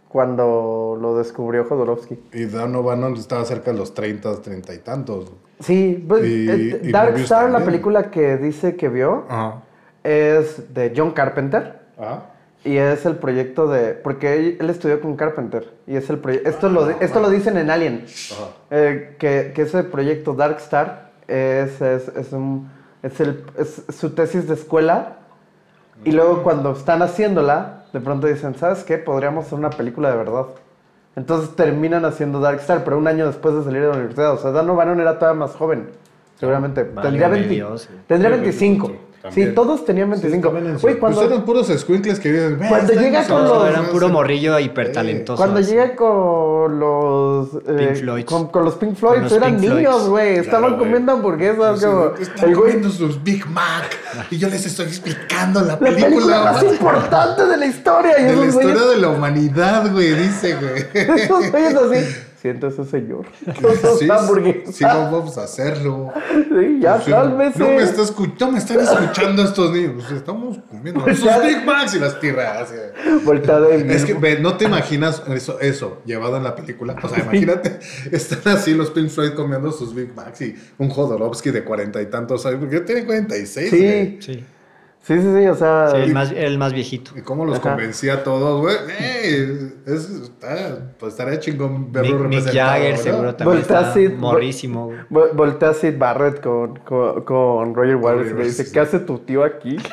[0.09, 2.19] cuando lo descubrió Jodorowsky.
[2.33, 5.33] y Dan O'Bannon estaba cerca de los 30, 30 y tantos.
[5.61, 7.65] Sí, pues, Y- eh, y Dark Star, la también.
[7.73, 9.63] película que dice que vio, Ajá.
[10.05, 11.81] es de John Carpenter.
[11.99, 12.23] Ah.
[12.65, 13.93] Y es el proyecto de.
[13.95, 15.73] Porque él, estudió con Carpenter.
[15.87, 16.49] Y es el proyecto.
[16.49, 18.05] Esto, lo, esto lo dicen en Alien.
[18.71, 22.69] eh, que, que ese proyecto Dark Star es, es, es, un,
[23.03, 25.19] es, el, es su tesis de escuela.
[26.05, 28.99] Y luego cuando están haciéndola, de pronto dicen: ¿Sabes qué?
[28.99, 30.47] Podríamos hacer una película de verdad.
[31.17, 34.33] Entonces terminan haciendo Dark Star, pero un año después de salir de la universidad.
[34.33, 35.89] O sea, Dan O'Bannon era todavía más joven.
[36.39, 36.85] Seguramente.
[36.85, 38.01] Tendría, 20 Dios, güey.
[38.07, 38.93] tendría Sí, 25.
[39.29, 39.49] También.
[39.49, 40.51] Sí, todos tenían 25.
[40.81, 42.57] Güey, cuando, Pues eran puros squinkles que dicen...
[42.59, 44.13] "Güey, Cuando llega con los- No, era un no puro sé".
[44.13, 45.37] morrillo hipertalentoso.
[45.37, 45.71] Cuando así.
[45.71, 48.25] llega con los eh, Pink Floyds.
[48.27, 50.27] Con, con los Pink Floyd, los eran Pink niños, güey.
[50.35, 50.79] Claro, Estaban güey.
[50.79, 51.79] comiendo hamburguesas.
[51.81, 53.97] Sí, como, Están el güey, comiendo sus Big Mac
[54.31, 58.19] y yo les estoy explicando la la película, película, más importante de la historia.
[58.21, 60.87] Y de la historia de la humanidad, güey, dice, güey.
[61.21, 62.17] esos güeyes así.
[62.41, 63.27] Siéntese, señor.
[63.47, 64.09] Esos Sí,
[64.73, 66.13] sí, no vamos a hacerlo.
[66.33, 67.59] Sí, ya, Sí, cálmese.
[67.59, 69.93] No me, está escu- no me están escuchando estos niños.
[69.97, 71.25] Pues estamos comiendo sus.
[71.43, 72.73] Big Macs y las tirras.
[73.25, 76.95] Voltea de Es que ve, no te imaginas eso, eso llevado en la película.
[77.03, 77.81] O sea, imagínate,
[78.13, 82.07] están así los Pink Floyd comiendo sus Big Macs y un Jodorowsky de cuarenta y
[82.07, 83.71] tantos años, porque tiene 46.
[83.71, 83.83] güey.
[83.83, 84.45] Sí, Sí.
[85.03, 85.89] Sí, sí, sí, o sea.
[85.93, 87.13] Sí, el más, el más viejito.
[87.17, 87.71] Y cómo los Ajá.
[87.71, 88.77] convencía a todos, güey.
[89.01, 92.69] Ey, es, está, pues estaría chingón verlo Mick, Mick representado.
[92.71, 93.03] Jagger ¿verdad?
[93.05, 94.87] seguro también Voltea está así, morrísimo.
[94.87, 94.99] güey.
[95.11, 98.73] Vol- Voltea Sid Barrett con, con, con Roger Waters y le Waters, dice: sí.
[98.73, 99.79] ¿Qué hace tu tío aquí?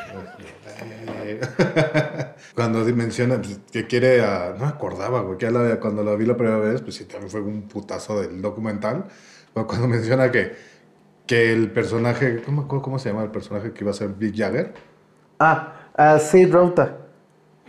[2.54, 4.54] Cuando menciona pues, que quiere a.
[4.58, 5.38] No me acordaba, güey.
[5.38, 8.40] Que la- cuando la vi la primera vez, pues sí, también fue un putazo del
[8.40, 9.04] documental.
[9.52, 10.54] Pero cuando menciona que,
[11.26, 12.42] que el personaje.
[12.46, 14.72] No me acuerdo cómo se llama el personaje que iba a ser Big Jagger.
[15.38, 16.96] Ah, a Sid Rota.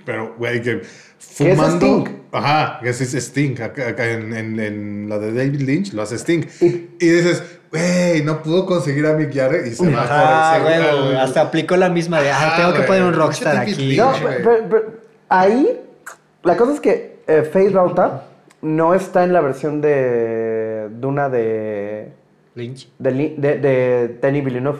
[0.05, 1.86] Pero, güey, que Que es fumando.
[1.86, 2.18] Sting.
[2.32, 3.59] Ajá, que es es Sting.
[3.61, 6.43] Acá, acá en, en- en la de David Lynch lo hace Sting.
[6.61, 10.63] Y- Y, dices, güey, no pudo conseguir a Mick Jagger y se va Ah, ese-
[11.01, 12.88] güey, hasta aplicó la misma de, ah, tengo que güey.
[12.88, 13.74] poner un rockstar aquí.
[13.74, 13.97] Lynch.
[13.97, 14.13] No,
[14.43, 14.86] pero- pero-
[15.30, 15.80] ahí
[16.43, 18.24] la cosa es que eh, Face Rauta
[18.61, 22.13] no está en la versión de Duna de
[22.55, 22.89] Lynch.
[22.97, 24.80] de, de, de Denis Villeneuve.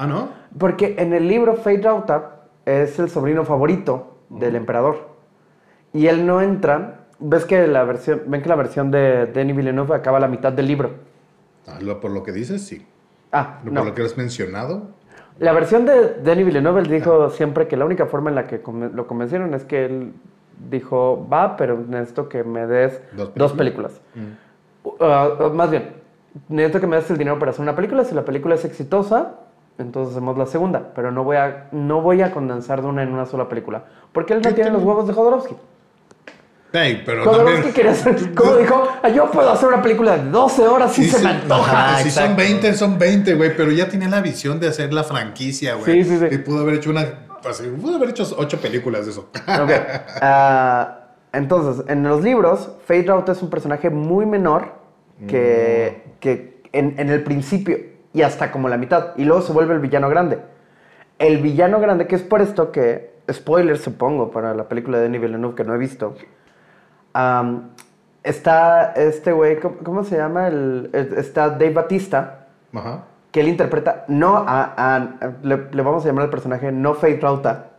[0.00, 0.30] Ah, ¿no?
[0.58, 5.08] Porque en el libro Fate Rauta es el sobrino favorito del emperador.
[5.92, 7.00] Y él no entra.
[7.18, 10.52] Ves que la versión, ven que la versión de Denis Villeneuve acaba a la mitad
[10.54, 10.92] del libro.
[11.66, 12.86] Ah, lo- por lo que dices, sí.
[13.30, 13.84] Ah, Por no.
[13.84, 14.84] lo que has mencionado.
[15.38, 18.62] La versión de Denis Villeneuve él dijo siempre que la única forma en la que
[18.94, 20.14] lo convencieron es que él
[20.70, 24.00] dijo, va, pero necesito que me des Dos dos películas".
[24.14, 24.38] películas.
[24.82, 25.92] Uh, uh, más bien,
[26.48, 28.02] necesito que me des el dinero para hacer una película.
[28.04, 29.34] Si la película es exitosa,
[29.80, 30.92] entonces hacemos la segunda.
[30.94, 33.84] Pero no voy a, no voy a condensar de una en una sola película.
[34.12, 35.54] Porque él no ¿Qué tiene los huevos de Jodorowsky.
[36.72, 40.30] Ey, pero Jodorowsky también- quería hacer, como dijo, "Ah, yo puedo hacer una película de
[40.30, 41.72] 12 horas si Sí, se sí, me antoja.
[41.72, 42.42] Ajá, si son exacto.
[42.42, 43.56] 20, son 20, güey.
[43.56, 46.04] Pero ya tenía la visión de hacer la franquicia, güey.
[46.04, 46.34] Sí, sí, sí.
[46.34, 47.04] Y pudo haber hecho una
[47.42, 49.28] Pues, pude haber hecho ocho películas de eso.
[49.34, 49.70] Ok.
[50.22, 50.96] Ah,
[51.32, 54.72] entonces, en los libros, Fade Rauta es un personaje muy menor
[55.26, 57.76] que, que en, en el principio
[58.12, 59.08] y hasta como la mitad.
[59.16, 60.38] Y luego se vuelve el villano grande.
[61.18, 65.20] El villano grande, que es por esto que, spoiler supongo, para la película de Denis
[65.20, 66.14] Villeneuve que no he visto,
[68.22, 70.48] está este güey, ¿cómo, cómo se llama?
[70.48, 73.04] El, está Dave Batista, Ajá.
[73.30, 75.08] que él interpreta, no a, a-
[75.42, 77.70] le, le vamos a llamar al personaje, no Fate Rauta,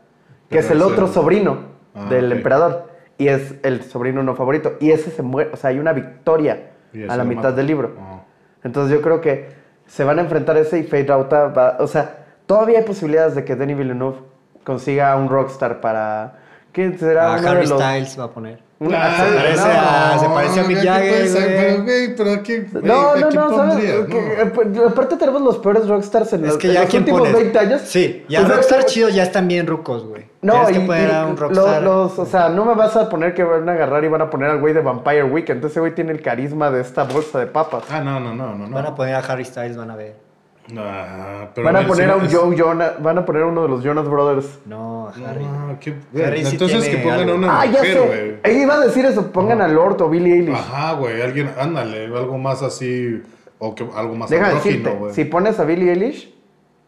[0.49, 2.87] que Pero es el otro el- sobrino Ah, del emperador.
[3.17, 4.77] Y es el sobrino no favorito.
[4.79, 6.71] Y ese se muere, o sea, hay una victoria
[7.09, 7.55] a la mitad mata.
[7.57, 7.91] del libro.
[7.99, 8.21] Ah.
[8.63, 9.49] Entonces yo creo que
[9.91, 13.43] se van a enfrentar ese y Fate Rauta va, o sea, todavía hay posibilidades de
[13.43, 14.19] que Denis Villeneuve
[14.63, 16.35] consiga un rockstar para...
[16.71, 17.35] ¿Qué será?
[17.35, 18.59] A uno Harry de los- Styles va a poner.
[18.81, 19.71] Una- Ah, sí, parece no.
[19.71, 21.45] a- se parece a Mick ¿qué Jagger, güey.
[21.45, 22.53] Pero, güey, pero aquí.
[22.81, 24.09] No, ¿a no, no, ¿sabes?
[24.09, 24.15] No.
[24.17, 27.21] eh, aparte tenemos los peores rockstars en Es los, que en ya los quién últimos
[27.21, 27.35] pones.
[27.35, 27.81] 20 años.
[27.85, 30.25] Sí, ya sea, rockstar que- chidos ya están bien rucos, güey.
[30.41, 31.83] No, Tienes y, que poner y a un rockstar.
[31.83, 34.29] los, o sea, no me vas a poner que van a agarrar y van a
[34.31, 35.63] poner al güey de Vampire Weekend.
[35.63, 37.83] Ese güey tiene el carisma de esta bolsa de papas.
[37.91, 38.67] Ah, no, no, no, no.
[38.67, 38.73] no.
[38.75, 40.30] Van a poner a Harry Styles, van a ver.
[40.77, 43.25] Ah, pero van a ver, poner si a no un es- Joe Jonas, van a
[43.25, 44.59] poner a uno de los Jonas Brothers.
[44.65, 45.45] No, Harry.
[45.45, 47.35] Ah, qué- Harry sí Entonces que pongan a algo.
[47.35, 47.99] una Ah, ya mujer, sé.
[48.07, 48.35] güey.
[48.57, 50.55] Eh, Iba a decir eso, pongan a Lord o Billie Eilish.
[50.55, 53.21] Ajá, güey, alguien, ándale, algo más así,
[53.59, 55.13] o que algo más Deja decirte, güey.
[55.13, 56.33] si pones a Billie Eilish,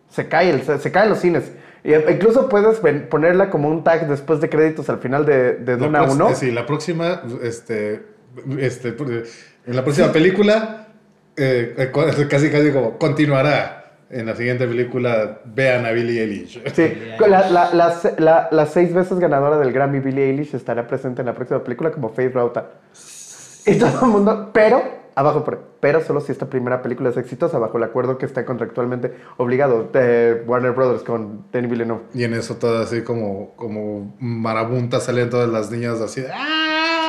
[0.09, 1.51] se cae, el- se, se caen los cines.
[1.83, 2.79] Y e- incluso puedes
[3.09, 6.29] ponerla como un tag después de créditos al final de, de Duna prox- 1.
[6.29, 8.05] eh, Sí, la próxima, este,
[8.59, 8.95] este,
[9.65, 10.82] en la próxima película,
[11.37, 11.91] eh,
[12.29, 13.79] casi casi como continuará.
[14.09, 16.61] En la siguiente película, vean a Billie Eilish.
[16.75, 21.23] Sí, la, la, la, la- la seis veces ganadora del Grammy, Billie Eilish, estará presente
[21.23, 22.67] en la próxima película como Faith Rauta.
[23.65, 24.83] Y todo el mundo, pero,
[25.15, 28.45] abajo, por- pero solo si esta primera película es exitosa, bajo el acuerdo que está
[28.45, 32.01] contractualmente obligado de Warner Brothers con Denis Villeneuve.
[32.13, 37.02] Y en eso todo así como, como marabunta salen todas las niñas así de, ¡ah!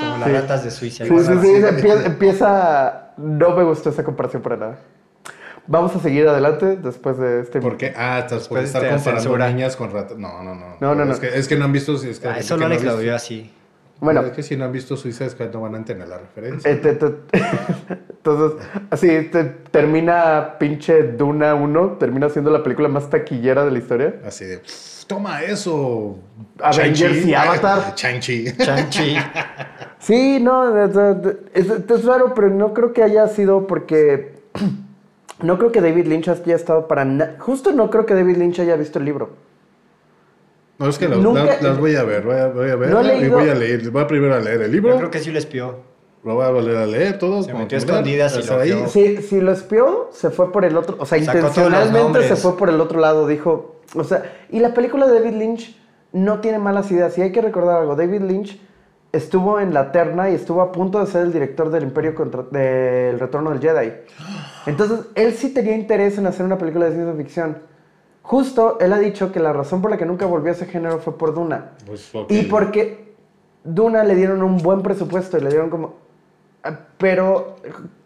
[0.00, 0.34] Como las Sí.
[0.34, 1.04] ratas de Suiza.
[1.04, 4.78] Sí, sí, sí, empieza, empieza- No me gustó esa comparación para nada.
[5.66, 7.60] Vamos a seguir adelante después de este.
[7.60, 7.92] ¿Por qué?
[7.96, 10.16] Ah, estás estar de comparando niñas con ratas.
[10.16, 10.76] No, no, no.
[10.80, 11.12] No, no, no.
[11.12, 11.94] Es que, es que no han visto.
[11.94, 13.52] Es que, Ah, es eso que no vio así.
[14.00, 16.18] Bueno, Es que si no han visto Suiza es que no van a entender la
[16.18, 16.70] referencia.
[16.70, 17.14] eh, te- te-
[18.10, 23.78] entonces, así te- termina pinche Duna 1, termina siendo la película más taquillera de la
[23.78, 24.14] historia.
[24.24, 26.16] Así de, "Pff, toma eso.
[26.60, 27.30] Avengers Shang-Chi".
[27.30, 27.94] y Avatar.
[27.96, 28.56] Shang-Chi.
[28.58, 29.16] Chanchi.
[29.98, 30.84] Sí, no,
[31.52, 34.38] es, es raro, pero no creo que haya sido porque.
[35.40, 37.36] No creo que David Lynch haya estado para nada.
[37.38, 39.30] Justo no creo que David Lynch haya visto el libro.
[40.78, 42.24] No, es que las, Nunca- las- las voy a ver.
[42.24, 43.88] Voy a, voy a ver No y voy a leer.
[43.90, 44.90] Voy a primero a leer el libro.
[44.90, 45.76] Yo creo que sí lo espió.
[46.24, 47.44] Lo voy a volver a leer todo.
[47.44, 48.84] Se metió escondidas y lo ahí.
[48.88, 50.96] Si, si lo espió, se fue por el otro.
[50.98, 53.28] O sea, Sacó todos los intencionalmente se fue por el otro lado.
[53.28, 53.77] Dijo.
[53.94, 55.76] O sea, y la película de David Lynch
[56.12, 57.16] no tiene malas ideas.
[57.18, 57.96] Y hay que recordar algo.
[57.96, 58.60] David Lynch
[59.12, 62.42] estuvo en la terna y estuvo a punto de ser el director del Imperio contra,
[62.42, 63.92] del Retorno del Jedi.
[64.66, 67.58] Entonces, él sí tenía interés en hacer una película de ciencia ficción.
[68.22, 70.98] Justo, él ha dicho que la razón por la que nunca volvió a ese género
[70.98, 71.72] fue por Duna.
[71.86, 72.10] Pues.
[72.28, 73.14] Y porque
[73.64, 76.07] Duna le dieron un buen presupuesto y le dieron como...
[76.64, 77.56] ah, Pero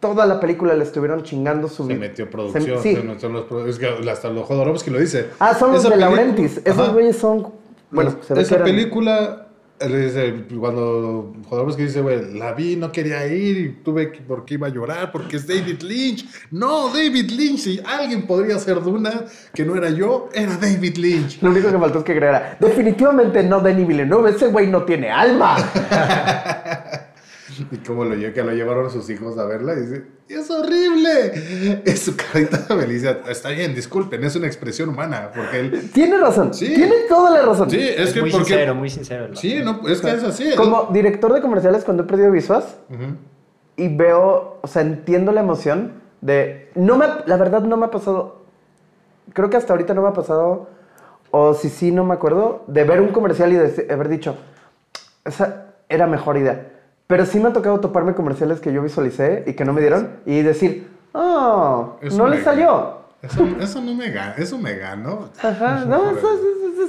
[0.01, 1.87] toda la película le estuvieron chingando su...
[1.87, 2.83] Se metió producción.
[2.83, 3.03] Se- sí.
[3.19, 5.29] son los es que hasta los Jodorowsky lo dice.
[5.39, 6.61] Ah, son los de Laurentiis.
[6.65, 7.53] Esos güeyes son...
[7.91, 9.49] Bueno, se esa eran- película,
[9.87, 14.67] dice, cuando Jodorowsky dice, güey, la vi, no quería ir, y tuve que, porque iba
[14.67, 16.27] a llorar, porque es David Lynch.
[16.51, 21.43] No, David Lynch, si alguien podría ser Duna, que no era yo, era David Lynch.
[21.43, 22.57] Lo único que faltó es que creara.
[22.61, 24.31] Definitivamente no Denis Villeneuve.
[24.31, 25.57] Ese güey no tiene alma.
[27.71, 31.83] Y como lo, que lo llevaron sus hijos a verla, y dice, es horrible.
[31.85, 33.21] Es su carita de Belicia.
[33.29, 35.91] Está bien, disculpen, es una expresión humana, porque él...
[35.95, 36.55] Tiene razón.
[36.55, 36.75] Sí.
[36.75, 37.71] Tiene toda la razón.
[37.71, 38.47] Sí, es, Es que muy porque...
[38.47, 39.37] sincero, muy sincero.
[39.37, 40.55] Sí, no, es que es así.
[40.57, 43.17] Como director de comerciales, cuando he perdido visuas Ujú.
[43.77, 46.71] y veo, o sea, entiendo la emoción de.
[46.75, 48.43] No me, la verdad, no me ha pasado.
[49.33, 50.69] Creo que hasta ahorita no me ha pasado,
[51.31, 54.37] o si sí, no me acuerdo, de ver un comercial y de haber dicho,
[55.25, 56.72] esa era mejor idea.
[57.13, 60.09] Pero sí me ha tocado toparme comerciales que yo visualicé y que no me dieron
[60.25, 63.03] y decir, oh, Eso no le salió.
[63.21, 65.29] Eso, eso no me gana, eso me ganó.
[65.43, 66.31] Ajá, no, eso-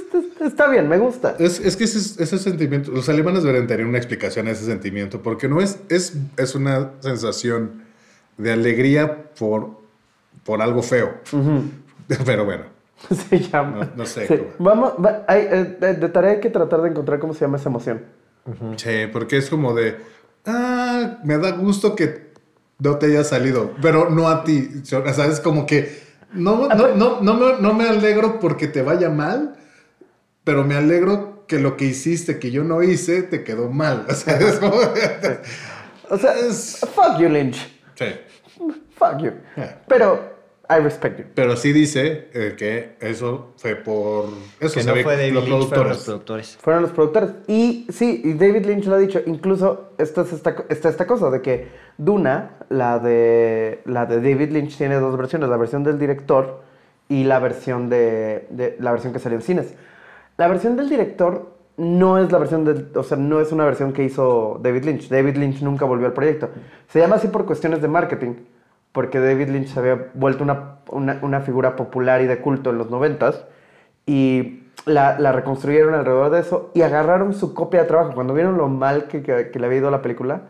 [0.08, 1.36] eso- está bien, me gusta.
[1.38, 5.20] Es, es que ese, ese sentimiento, los alemanes deberían tener una explicación a ese sentimiento,
[5.20, 7.82] porque no es, es, es una sensación
[8.38, 9.72] de alegría por,
[10.42, 11.16] por algo feo.
[12.24, 12.62] Pero bueno,
[13.28, 13.76] Se llama.
[13.84, 14.40] No- no sé Sí.
[14.58, 17.68] Vamos, va- hay, eh, de tarea hay que tratar de encontrar cómo se llama esa
[17.68, 18.23] emoción.
[18.76, 19.96] Sí, porque es como de,
[20.46, 22.32] ah, me da gusto que
[22.78, 24.68] no te haya salido, pero no a ti.
[24.82, 28.82] O sea, es como que no, no, no, no, me, no me alegro porque te
[28.82, 29.56] vaya mal,
[30.42, 34.06] pero me alegro que lo que hiciste que yo no hice te quedó mal.
[34.08, 34.76] O sea, es como...
[36.10, 36.34] O sea,
[36.94, 37.56] fuck you, Lynch.
[37.94, 38.06] Sí.
[38.96, 39.32] Fuck you.
[39.56, 39.82] Yeah.
[39.88, 40.33] Pero
[40.70, 41.24] I respect you.
[41.34, 44.26] Pero sí dice eh, que eso fue por...
[44.60, 45.96] Eso Que se no fue David los Lynch, fueron productores.
[45.96, 46.58] los productores.
[46.60, 47.30] Fueron los productores.
[47.48, 49.20] Y sí, y David Lynch lo ha dicho.
[49.26, 54.52] Incluso esta es esta, está esta cosa de que Duna, la de, la de David
[54.52, 55.48] Lynch, tiene dos versiones.
[55.50, 56.62] La versión del director
[57.08, 59.74] y la versión, de, de- la versión que salió en cines.
[60.38, 62.88] La versión del director no es la versión del...
[62.94, 65.08] O sea, no es una versión que hizo David Lynch.
[65.10, 66.48] David Lynch nunca volvió al proyecto.
[66.88, 68.32] Se llama así por cuestiones de marketing.
[68.94, 72.78] Porque David Lynch se había vuelto una, una, una figura popular y de culto en
[72.78, 73.44] los noventas
[74.06, 78.12] y la, la reconstruyeron alrededor de eso y agarraron su copia de trabajo.
[78.14, 80.42] Cuando vieron lo mal que, que- que le había ido a la película,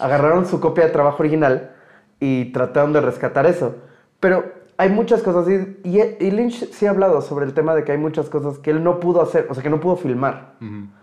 [0.00, 1.70] agarraron su copia de trabajo original
[2.18, 3.76] y trataron de rescatar eso.
[4.18, 4.44] Pero
[4.76, 7.92] hay muchas cosas y, y, y Lynch sí ha hablado sobre el tema de que
[7.92, 10.54] hay muchas cosas que él no pudo hacer, o sea, que no pudo filmar.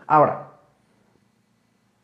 [0.08, 0.48] Ahora,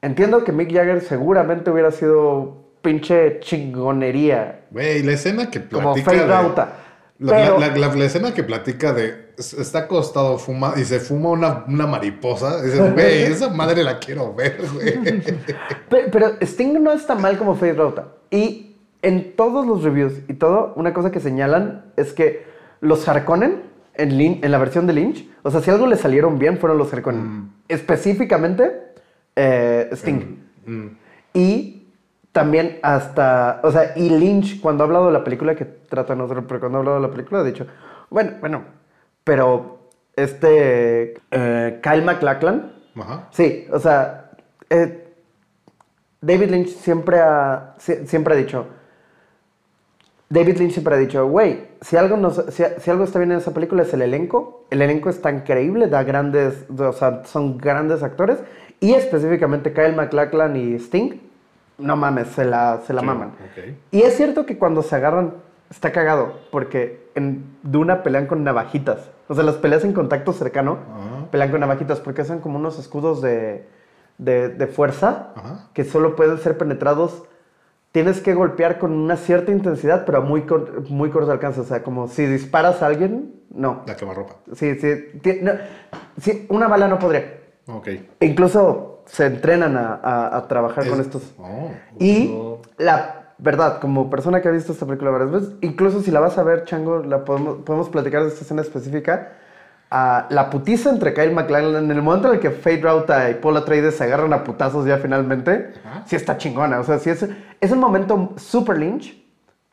[0.02, 6.12] entiendo que Mick Jagger seguramente hubiera sido pinche chingonería Güey, la escena que como platica
[6.12, 6.74] Faye de- Rauta.
[7.20, 11.00] La, Pero- la- la- la escena que platica de es- está acostado fuma y se
[11.00, 12.62] fuma una, una mariposa.
[12.62, 14.94] Dices, güey, esa madre la quiero ver, güey.
[15.90, 18.10] Pe- Pero, Sting no está mal como Face Rauta.
[18.30, 22.46] Y en todos los reviews y todo, una cosa que señalan es que
[22.82, 23.64] los Harkonnen
[23.96, 26.78] en, Lin- en la versión de Lynch, o sea, si algo le salieron bien fueron
[26.78, 27.50] los Harkonnen.
[27.68, 28.72] Específicamente
[29.36, 30.38] eh, Sting.
[31.34, 31.77] Y
[32.38, 36.20] también hasta, o sea, y Lynch cuando ha hablado de la película, que trata de
[36.20, 37.66] no ser, pero cuando ha hablado de la película ha dicho,
[38.12, 38.64] bueno, bueno,
[39.24, 39.80] pero
[40.16, 43.28] este eh, Kyle MacLachlan, Ajá.
[43.32, 44.32] Sí, o sea,
[44.70, 45.04] eh,
[46.22, 48.68] David Lynch siempre ha, si- siempre ha dicho,
[50.30, 53.38] David Lynch siempre ha dicho, güey, si algo, nos- si, si algo está bien en
[53.40, 58.04] esa película es el elenco, el elenco está increíble, da grandes, o sea, son grandes
[58.04, 58.40] actores,
[58.80, 61.20] y específicamente Kyle MacLachlan y Sting,
[61.78, 63.30] no mames, se la, se la maman.
[63.30, 63.76] ok.
[63.92, 65.34] Y es cierto que cuando se agarran,
[65.70, 69.10] está cagado, porque en Duna pelean con navajitas.
[69.28, 70.78] O sea, las peleas en contacto cercano
[71.32, 73.68] pelean con navajitas, porque son como unos escudos de,
[74.18, 75.34] de, de fuerza
[75.74, 77.24] que solo pueden ser penetrados.
[77.92, 81.60] Tienes que golpear con una cierta intensidad, pero a muy, cor- muy corto alcance.
[81.62, 83.82] O sea, como si disparas a alguien, no.
[83.88, 84.36] La quemarropa.
[84.54, 85.52] Sí, sí, no,
[86.22, 87.40] sí, una bala no podría.
[87.68, 87.88] Ok.
[87.88, 91.34] E incluso se entrenan a, a- a trabajar Es- con estos.
[91.40, 91.72] Oh.
[92.00, 92.32] Y
[92.78, 96.38] la verdad, como persona que ha visto esta película varias veces, incluso si la vas
[96.38, 99.34] a ver, Chango, la podemos, podemos platicar de esta escena específica.
[99.90, 103.36] ah, la putiza entre Kyle MacLachlan, en el momento en el que Fade Rauta y
[103.36, 105.72] Paul Atreides se agarran a putazos ya finalmente,
[106.06, 106.80] sí está chingona.
[106.80, 107.26] O sea, sí es,
[107.62, 109.16] es un momento super Lynch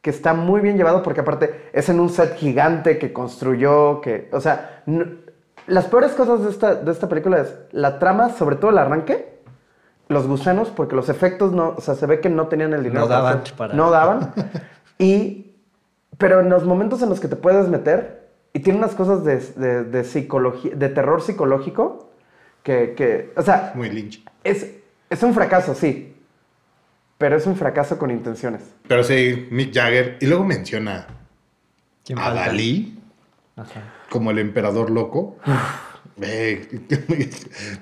[0.01, 4.29] que está muy bien llevado porque aparte es en un set gigante que construyó, que,
[4.33, 5.07] o sea, no-
[5.67, 9.41] las peores cosas de esta, de esta película es la trama, sobre todo el arranque,
[10.09, 13.01] los gusanos, porque los efectos no, o sea, se ve que no tenían el dinero.
[13.03, 14.33] No daban hacer- para- No daban.
[14.99, 15.53] y,
[16.19, 19.39] pero en los momentos en los que te puedes meter, y tiene unas cosas de,
[19.39, 22.11] de, de psicología, de terror psicológico,
[22.63, 24.25] que, que, o sea, Muy Lynch.
[24.45, 24.71] es,
[25.11, 26.17] es un fracaso, sí,
[27.19, 28.63] pero es un fracaso con intenciones.
[28.89, 30.19] Pero sí, Mick Jagger.
[30.21, 31.07] Y luego menciona
[32.05, 32.41] ¿Quién a falta?
[32.47, 33.01] Dalí
[33.57, 33.83] Ajá.
[34.11, 35.37] como el emperador loco.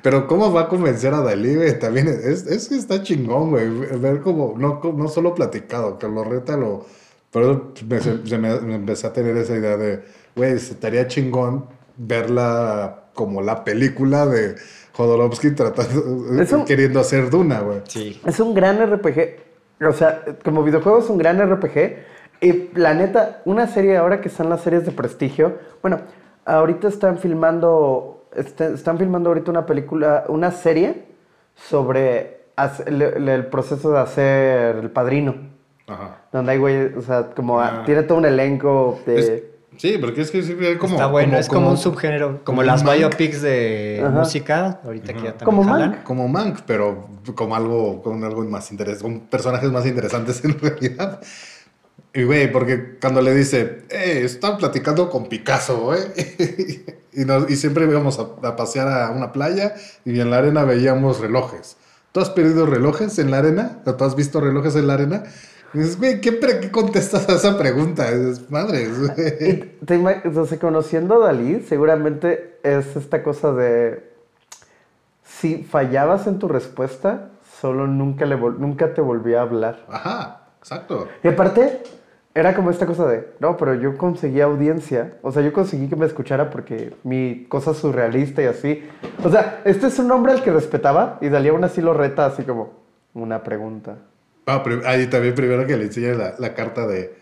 [0.03, 1.79] Pero ¿cómo va a convencer a Dalí, güey?
[1.79, 3.69] También es, es que está chingón, güey.
[3.99, 6.87] Ver como, no, no solo platicado, que lo reta, lo...
[7.31, 10.03] Pero me, se- se me, me empecé a tener esa idea de,
[10.37, 11.67] güey, estaría chingón
[11.97, 14.55] verla como la película de
[14.93, 17.81] Jodorowsky tratando, Es un- queriendo hacer Duna, güey.
[17.89, 18.21] Sí.
[18.27, 19.41] Es un gran RPG.
[19.89, 22.12] O sea, como videojuego es un gran RPG.
[22.43, 25.59] Y la neta, una serie ahora que están las series de prestigio.
[25.81, 26.01] Bueno,
[26.45, 28.19] ahorita están filmando.
[28.35, 31.05] este- están filmando ahorita una película, una serie
[31.55, 32.47] sobre
[32.87, 35.35] el, proceso de hacer El Padrino.
[35.87, 36.23] Ajá.
[36.33, 37.83] Donde hay güey, o sea, como Ah.
[37.85, 39.19] tiene todo un elenco de.
[39.21, 39.43] Es-
[39.77, 40.95] sí, porque es que sí, hay como...
[40.95, 42.99] Está bueno, es como, un subgénero, como, como las un Mank.
[42.99, 44.11] biopics de Ajá.
[44.19, 45.91] música, ahorita que ya también Como jalan.
[45.91, 46.03] Mank.
[46.05, 51.21] Como Mank, pero como algo, con algo más interesante, con personajes más interesantes en realidad.
[52.15, 56.01] Y güey, porque cuando le dice, eh, estaba platicando con Picasso, güey.
[57.13, 60.65] y, nos- y siempre íbamos a, a pasear a una playa y en la arena
[60.65, 61.77] veíamos relojes.
[62.13, 63.81] ¿Tú has perdido relojes en la arena?
[63.87, 65.23] ¿O ¿Tú has visto relojes en la arena?
[65.73, 68.11] Y dices, güey, ¿qué, qué contestas a esa pregunta?
[68.13, 68.83] Y dices, madre.
[69.41, 69.97] Y te
[70.29, 74.13] o sea, conociendo a Dalí, seguramente es esta cosa de.
[75.25, 79.87] Si fallabas en tu respuesta, solo nunca, le vol- nunca te volvía a hablar.
[79.89, 81.09] Ajá, exacto.
[81.25, 81.83] Y aparte,
[82.35, 85.97] era como esta cosa de, no, pero yo conseguí audiencia, o sea, yo conseguí que
[85.97, 88.89] me escuchara porque mi cosa surrealista y así.
[89.23, 91.83] O sea, este es un hombre al que respetaba y Dalí aún así
[92.17, 92.73] así como
[93.15, 93.97] una pregunta.
[94.47, 97.22] Ah, ahí también primero que le enseña la, la carta de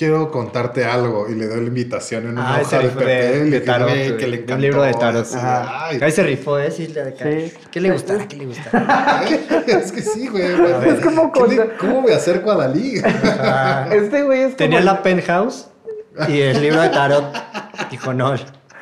[0.00, 2.88] quiero contarte algo y le doy la invitación en una Ah, hoja ese de de,
[2.88, 3.88] papel de y que, tarot.
[3.90, 4.54] güey, güey, que le de encantó.
[4.54, 5.22] un libro de tarot.
[5.22, 5.86] así, Ajá.
[5.88, 5.98] ay.
[6.00, 6.70] Ahí se rifó, ¿eh?
[6.70, 7.54] Sí, le- Sí.
[7.70, 8.16] ¿Qué le gusta?
[8.28, 9.22] ¿Qué le gusta?
[9.66, 10.42] es que sí, güey.
[10.88, 12.94] Es como ¿Qué le- cuando- ¿Cómo me acerco a Dalí?
[13.92, 14.56] Este güey es como...
[14.56, 15.66] Tenía la penthouse
[16.28, 17.24] y el libro de tarot.
[17.90, 18.34] Dijo, no,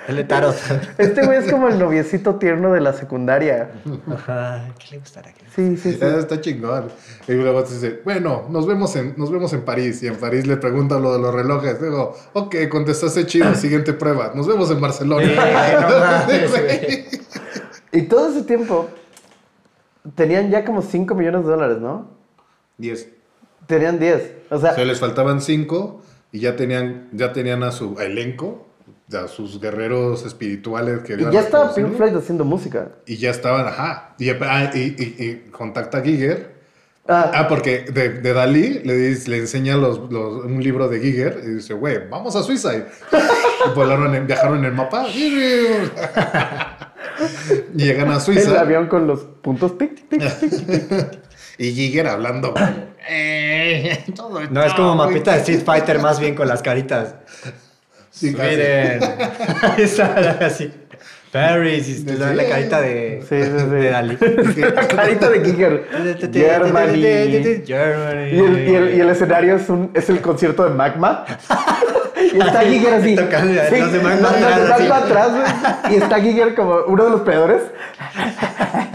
[0.09, 0.57] el de tarot.
[0.99, 3.71] Este güey es como el noviecito tierno de la secundaria.
[4.13, 5.33] Ajá, ¿qué le gustará?
[5.33, 5.99] ¿Qué le Sí, sí, sí.
[6.03, 6.89] Ah, Está chingón.
[7.27, 10.03] Y luego te dice, bueno, nos vemos, en, nos vemos en París.
[10.03, 11.81] Y en París le pregunta lo de los relojes.
[11.81, 14.33] Digo, ok, contestaste chido, siguiente prueba.
[14.35, 15.27] Nos vemos en Barcelona.
[15.27, 17.07] Sí, no mames, güey.
[17.93, 18.89] Y todo ese tiempo
[20.15, 22.09] tenían ya como 5 millones de dólares, ¿no?
[22.77, 23.09] Diez.
[23.67, 24.33] Tenían 10.
[24.51, 26.03] O sea, O sea, les faltaban cinco
[26.33, 28.67] y ya tenían, ya tenían a su elenco,
[29.13, 31.75] a sus guerreros espirituales que y ya estaba.
[31.75, 32.89] Pink Floyd haciendo música.
[33.07, 34.15] Y ya estaban, ajá.
[34.19, 36.59] Y, ah, y- y- y contacta a Giger.
[37.11, 41.01] Ah, Ah, porque de, de Dalí le, dice- le enseña los, los- un libro de
[41.01, 42.75] Giger y dice, güey, vamos a Suiza.
[42.77, 42.79] Y,
[43.71, 45.07] y volaron en- viajaron en el mapa.
[45.09, 45.31] y
[47.75, 48.61] llegan a el Suiza.
[48.61, 51.21] avión con los puntos tic, tic, tic.
[51.61, 52.55] Y Giger hablando.
[53.09, 55.55] "Eh, todo No, es como mapita de güey".
[55.57, 57.17] Street Fighter más bien con las caritas.
[58.19, 58.31] Sí.
[58.31, 59.01] Miren.
[59.63, 60.71] Ahí está, así.
[61.31, 63.67] Paris, y la, la carita de, Sí, sí, sí.
[63.67, 64.17] de Dalí.
[64.75, 65.85] La carita de Giger.
[66.33, 67.63] Germany.
[67.67, 68.29] Germany.
[68.33, 71.25] Y el, y, el, y el escenario es, un, es el concierto de Magma.
[72.33, 73.15] Y está Giger así.
[73.15, 74.89] Tocando, los de Magma los- los de atrás, así.
[74.89, 75.91] Magma atrás.
[75.91, 77.63] Y está Giger como uno de los peores.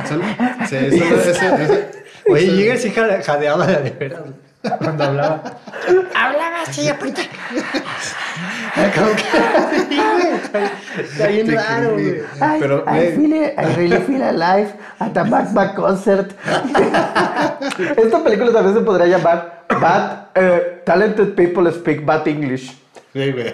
[0.09, 0.24] Solo-
[0.69, 1.32] sí, solo ese-
[1.63, 1.89] ese-
[2.28, 4.19] Oye, Jigger sí jade- jadeaba de veras
[4.80, 5.43] cuando hablaba.
[6.16, 7.14] Hablaba así, güey.
[10.97, 12.20] Está bien raro, güey.
[12.20, 13.16] I, Pero, I, güey.
[13.16, 16.32] feel it, I really feel alive at a Magma concert.
[17.97, 22.72] Esta película también se podría llamar Bad eh, Talented People Speak Bad English.
[23.11, 23.53] Sí, güey.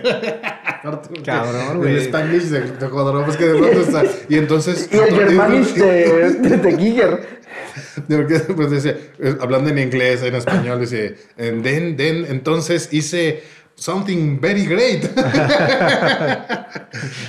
[1.26, 1.98] Cabrón, El güey.
[1.98, 4.04] Spanglish de, de Jodorowsky que de pronto está.
[4.30, 4.90] Y entonces.
[4.92, 7.40] Y el Germanish de, de, de Giger.
[8.08, 11.16] Porque, pues, dice, eh, hablando en inglés, en español, dice.
[11.38, 13.44] "And then, then, entonces hice
[13.76, 15.06] something very great.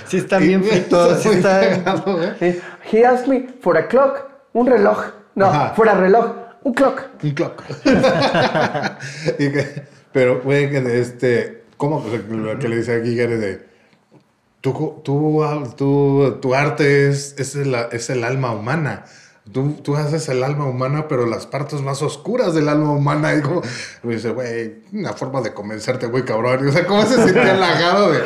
[0.07, 2.31] Sí están bien fritos, sí cagado, güey.
[2.41, 4.99] Eh, He asked me for a clock, un reloj.
[5.35, 5.75] No, Ajá.
[5.75, 6.33] fuera reloj,
[6.65, 7.03] un clock.
[7.23, 7.63] Un clock.
[9.39, 9.83] Y que-
[10.13, 11.60] pero, güey, que este.
[11.81, 12.03] ¿Cómo?
[12.03, 13.67] Pues, Lo que le dice a Giger es de.
[14.61, 14.73] Tu,
[15.03, 15.43] tu,
[15.79, 19.07] tu, tu arte es, es, el, es el alma humana.
[19.51, 23.35] Tú, tú haces el alma humana, pero las partes más oscuras del alma humana.
[23.35, 23.63] Y como,
[24.03, 26.67] me dice, güey, una forma de convencerte, güey, cabrón.
[26.67, 28.21] Y, o sea, ¿cómo se sentía halagado de.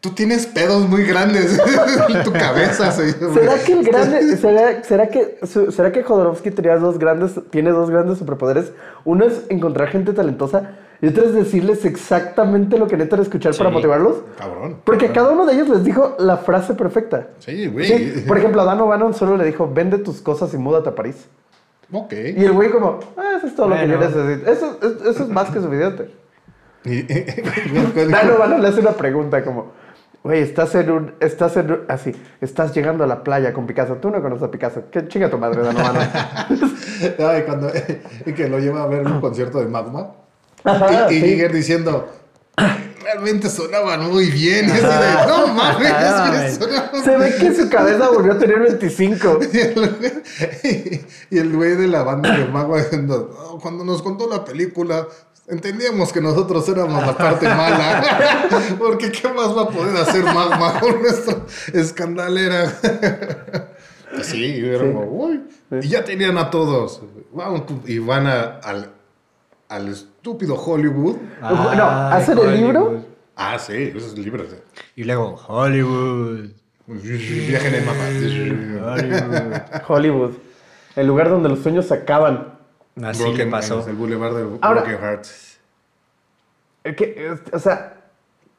[0.00, 1.58] Tú tienes pedos muy grandes
[2.08, 2.92] en tu cabeza.
[2.92, 7.32] se- ¿Será que el grande, será, será que, su- será que Jodorowsky tenía dos grandes,
[7.50, 8.70] tiene dos grandes superpoderes?
[9.04, 13.70] Uno es encontrar gente talentosa y otro es decirles exactamente lo que necesitan escuchar para
[13.70, 14.16] motivarlos.
[14.38, 14.76] Cabrón.
[14.84, 17.28] Porque cada uno de ellos les dijo la frase perfecta.
[17.38, 17.86] Sí, güey.
[17.86, 20.94] Sí, por ejemplo, a Dan O'Bannon solo le dijo, vende tus cosas y múdate a
[20.94, 21.26] París.
[21.92, 22.12] Ok.
[22.36, 24.50] Y el güey como, ah, eso es todo lo que yo necesito.
[24.50, 26.10] Eso, es- eso es más que suficiente.
[28.10, 29.72] Dan O'Bannon le hace una pregunta como,
[30.22, 33.94] güey, estás en un, estás en un- así, estás llegando a la playa con Picasso.
[33.96, 34.82] Tú no conoces a Picasso.
[34.90, 36.06] ¿Qué chinga tu madre, Dan O'Bannon?
[37.46, 37.70] Cuando
[38.26, 40.12] y que lo lleva a ver un concierto de Magma.
[40.66, 41.26] Ajá, y y sí.
[41.28, 42.08] Giger diciendo,
[43.02, 44.68] realmente sonaban muy bien.
[44.68, 49.38] Y así de, no mames, sonaban Se ve que su cabeza volvió a tener 25.
[49.52, 54.02] Y el güey- y el güey de la banda de Magma diciendo, "Oh, cuando nos
[54.02, 55.06] contó la película,
[55.48, 58.02] entendíamos que nosotros éramos la parte mala.
[58.78, 61.36] Porque ¿qué más va a poder hacer Magma con nuestra
[61.72, 62.72] escandalera?
[64.22, 65.42] Sí, y era como, "Uy".
[65.82, 67.02] Y ya tenían a todos.
[67.86, 68.90] Y van a- al,
[69.68, 69.94] al
[70.26, 71.16] estúpido Hollywood.
[71.40, 71.78] no, Ay,
[72.22, 73.04] ¿hacen el libro?
[73.36, 74.44] Ah, sí, eso es libre.
[74.96, 76.48] Y luego, Hollywood.
[76.88, 78.92] Viajen en mapa.
[78.94, 79.60] Hollywood.
[79.88, 80.30] Hollywood.
[80.96, 82.54] El lugar donde los sueños se acaban.
[83.02, 83.86] Así Broken le pasó.
[83.88, 85.58] El Boulevard de Ahora- Broken Hearts.
[86.84, 87.94] Eh, que, eh, o sea,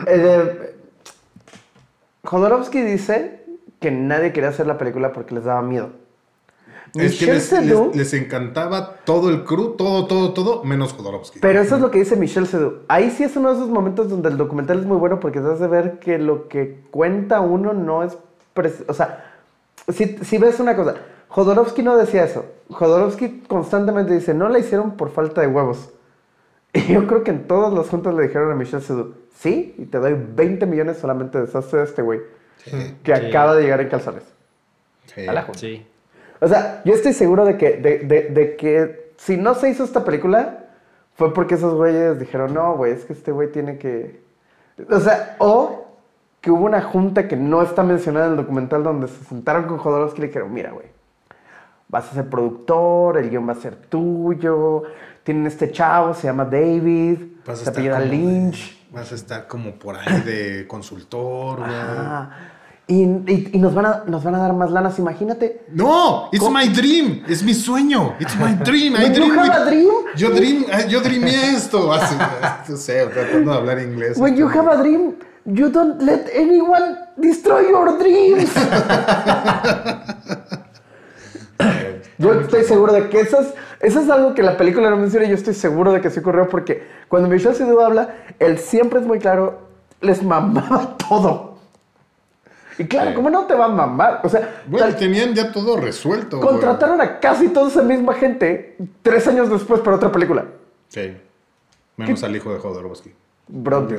[0.06, 0.76] eh,
[2.24, 3.44] Jodorowsky dice
[3.82, 5.90] que nadie quería hacer la película porque les daba miedo.
[7.00, 10.94] Es que Michel les, Seydoux- les- les encantaba todo el crew, todo, todo, todo, menos
[10.94, 11.40] Jodorowsky.
[11.40, 12.82] Pero eso es lo que dice Michel Seydoux.
[12.88, 15.48] Ahí sí es uno de esos momentos donde el documental es muy bueno porque te
[15.48, 18.18] hace ver que lo que cuenta uno no es...
[18.88, 19.34] O sea,
[19.90, 20.96] si, si ves una cosa,
[21.30, 22.46] Jodorowsky no decía eso.
[22.70, 25.90] Jodorowsky constantemente dice, no la hicieron por falta de huevos.
[26.74, 29.86] Y yo creo que en todos los juntos le dijeron a Michelle Seydoux, sí, y
[29.86, 32.20] te doy 20 millones solamente deshazte de este güey
[33.04, 33.26] que Sí.
[33.28, 34.24] acaba de llegar en calzones.
[35.16, 35.26] Sí.
[35.26, 35.60] A la junta.
[35.60, 35.86] Sí.
[36.40, 39.84] O sea, yo estoy seguro de que, de, de- de que si no se hizo
[39.84, 40.66] esta película,
[41.16, 44.22] fue porque esos güeyes dijeron, no, güey, es que este güey tiene que...
[44.92, 45.86] O sea, o
[46.42, 49.80] que hubo una junta que no está mencionada en el documental donde se sentaron con
[49.80, 50.86] Jodorowsky y le dijeron, mira, güey,
[51.90, 54.84] vas a ser productor, el guion va a ser tuyo,
[55.24, 57.18] tienen este chavo, se llama David,
[57.64, 58.74] se apellida Lynch.
[58.92, 61.70] de- vas a estar como por ahí de consultor, güey.
[62.90, 65.62] Ah, y, y- y nos, van a, nos van a dar más lanas, imagínate.
[65.74, 69.90] No, it's my dream, es mi sueño, it's my dream, I you have a dream?
[70.16, 72.16] Yo dream, eh, yo dreamé esto, así,
[72.70, 74.18] no sé, tratando de hablar inglés.
[74.18, 75.16] When you have a dream,
[75.46, 78.50] you don't let anyone destroy your dreams.
[82.20, 85.28] Yo estoy seguro de que eso es, eso es algo que la película no menciona
[85.28, 88.10] y yo estoy seguro de que sí ocurrió porque cuando Michel Seydoux habla,
[88.40, 89.60] él siempre es muy claro,
[90.02, 91.47] les mamaba todo.
[92.80, 93.16] Y claro, Sí.
[93.16, 94.22] ¿cómo no te va a mamar?
[94.24, 96.38] O sea, Bueno, tal- tenían ya todo resuelto.
[96.38, 96.50] güey.
[96.50, 100.46] contrataron a casi toda esa misma gente tres años después para otra película.
[100.90, 101.18] Sí.
[101.96, 103.14] Menos al hijo de Jodorowsky.
[103.50, 103.98] Bro, Bronte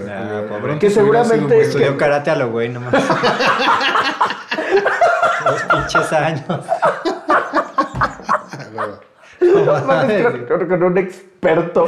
[0.48, 0.78] pobre.
[0.78, 2.92] Que seguramente- Estudió karate a lo güey, nomás.
[5.44, 6.44] Dos pinches años.
[9.40, 11.86] No mames, con, con- con un experto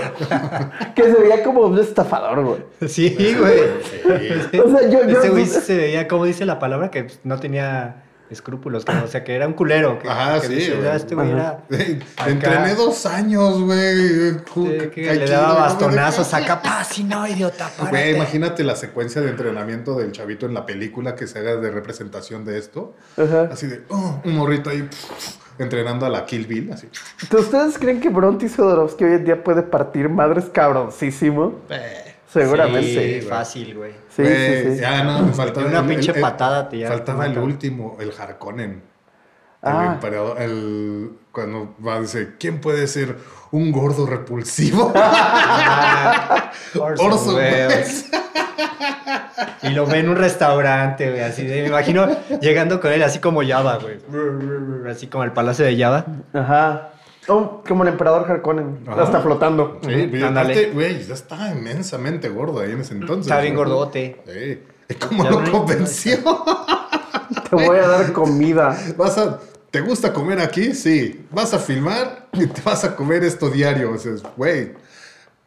[0.95, 2.89] que se veía como un estafador, güey.
[2.89, 3.61] Sí, güey.
[4.61, 7.39] O sea, yo- yo- Ese güey se veía, como dice la palabra, que pues, no
[7.39, 9.99] tenía escrúpulos, que, o sea, que era un culero.
[9.99, 10.87] Que, Ajá, que sí, dice, güey.
[10.89, 11.49] "Ah, este güey era...
[12.17, 12.31] acá".
[12.31, 14.31] Entrené dos años, güey.
[14.55, 18.11] Sí, que le daba bastonazos acá, pa, si no, idiota, Güey, párate".
[18.13, 22.45] imagínate la secuencia de entrenamiento del chavito en la película que se haga de representación
[22.45, 22.95] de esto.
[23.17, 23.49] Ajá.
[23.53, 24.89] Así de, oh, un morrito ahí
[25.63, 26.89] entrenando a la Kill Bill, así.
[27.37, 31.61] ¿Ustedes creen que Bronte Jodorowsky hoy en día puede partir madres cabroncísimo?
[32.33, 33.21] Seguramente.
[33.23, 33.93] Sí, fácil, güey.
[34.09, 34.81] Sí, sí, sí.
[34.81, 38.13] Ya no, me faltaba una el- pinche el- patada te ya Faltaba el último, el
[38.17, 38.83] Harkonnen.
[39.63, 39.85] Ah.
[39.87, 43.17] El emperador, el, cuando va a decir, ¿quién puede ser
[43.51, 44.91] un gordo repulsivo?
[46.79, 48.07] Orson Orson Welles.
[49.63, 52.09] Y lo ve en un restaurante, güey, así de, me imagino
[52.41, 53.99] llegando con él así como Java, güey.
[54.91, 56.05] Así como el palacio de Java.
[56.33, 56.91] Ajá.
[57.29, 58.81] Oh, como el emperador Harkonnen.
[58.89, 59.05] Ajá.
[59.05, 59.79] Está flotando.
[59.83, 63.27] Sí, güey, ya estaba inmensamente gordo ahí en ese entonces.
[63.27, 64.21] Estaba bien gordote.
[64.27, 64.63] Sí.
[64.89, 66.17] ¿Y cómo Ya lo no- convenció?
[67.51, 68.77] Te voy a dar comida.
[68.97, 69.39] Vas a,
[69.71, 70.75] ¿Te gusta comer aquí?
[70.75, 71.27] Sí.
[71.31, 73.93] Vas a filmar y te vas a comer esto diario.
[73.93, 74.73] Dices, güey,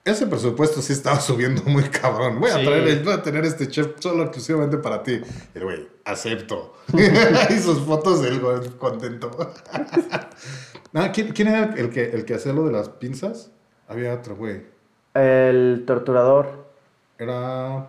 [0.06, 2.40] ese presupuesto sí estaba subiendo muy cabrón.
[2.40, 2.66] Voy a, Sí.
[2.66, 5.22] traer voy a tener este chef solo exclusivamente para ti.
[5.54, 6.74] El güey, acepto.
[7.50, 9.32] y sus fotos del güey contento.
[10.96, 13.50] Ah, ¿quién, quién era el que, el que hacía lo de las pinzas?
[13.88, 14.64] Había otro güey.
[15.16, 16.68] El torturador.
[17.18, 17.88] Era.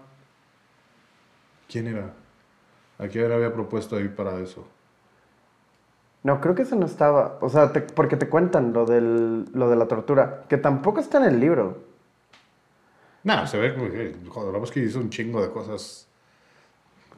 [1.68, 2.14] ¿Quién era?
[2.98, 4.66] ¿A quién había propuesto ahí para eso?
[6.22, 7.36] No, creo que ese no estaba.
[7.42, 10.44] O sea, te- porque te cuentan lo, del, lo de la tortura.
[10.48, 11.76] Que tampoco está en el libro.
[13.24, 16.06] No, se ve que Jodorowsky hizo un chingo de cosas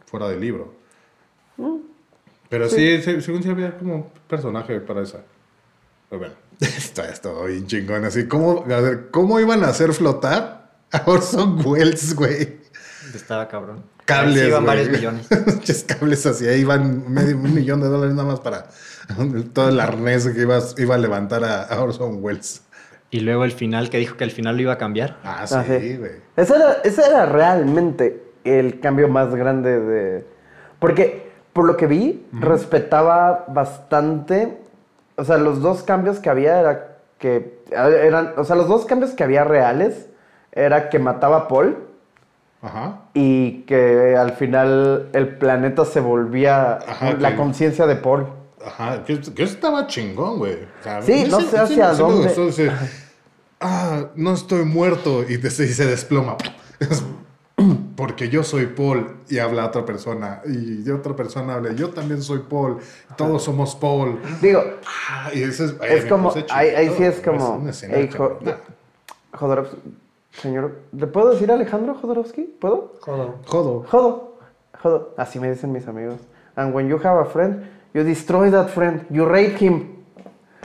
[0.06, 0.72] fuera del libro.
[2.48, 5.20] Pero sí, se- según sí había como personaje para esa.
[6.08, 8.04] Pero bueno, está todo bien chingón.
[8.04, 12.60] Así, ¿cómo, a ver, ¿cómo iban a hacer flotar a Orson Welles, güey?
[13.14, 13.82] Estaba cabrón.
[14.04, 14.76] Cables, Sí, iban güey.
[14.76, 15.26] varios millones.
[15.46, 18.68] Muchos cables así, ahí iban medio un millón de dólares nada más para
[19.52, 22.62] todo el arnés que iba, iba a levantar a, a Orson Welles.
[23.10, 25.16] Y luego el final, que dijo que el final lo iba a cambiar.
[25.24, 25.96] Ah, Ah, sí.
[25.96, 26.12] güey.
[26.36, 30.24] Ese era, ese era realmente el cambio más grande de...
[30.78, 34.58] Porque, por lo que vi, respetaba bastante...
[35.16, 37.58] O sea, los dos cambios que había era que...
[37.70, 40.08] Eran, o sea, los dos cambios que había reales
[40.52, 41.76] era que mataba a Paul
[42.62, 43.00] Ajá.
[43.14, 48.26] y que al final el planeta se volvía Ajá, la que- conciencia de Paul.
[48.66, 50.54] Ajá, que, que estaba chingón, güey.
[50.80, 52.24] O sea, Sí, no sé hacia dónde.
[52.24, 52.70] gustó, dice,
[53.60, 56.36] ah, no estoy muerto y, te- y se desploma.
[56.80, 57.02] Es
[57.96, 62.40] Porque yo soy Paul y habla otra persona y otra persona habla, yo también soy
[62.40, 62.78] Paul,
[63.16, 64.20] todos somos Paul.
[64.42, 64.62] Digo,
[65.08, 66.32] Ah, y eso es, ay, es como...
[66.50, 67.54] Ahí, ahí sí es como...
[67.56, 68.58] una escena "Ey, Jo- cabrona.
[69.32, 69.76] Jodorowsky,
[70.32, 70.72] señor...
[70.92, 72.42] ¿Le puedo decir Alejandro Jodorowsky?
[72.60, 72.92] ¿Puedo?
[73.00, 73.36] Jodo.
[73.46, 73.84] Jodo.
[73.88, 74.38] Jodo.
[74.82, 75.14] Jodo.
[75.16, 76.16] Así me dicen mis amigos.
[76.56, 77.62] And when you have a friend,
[77.96, 79.06] you destroy that friend.
[79.10, 79.96] You rape him.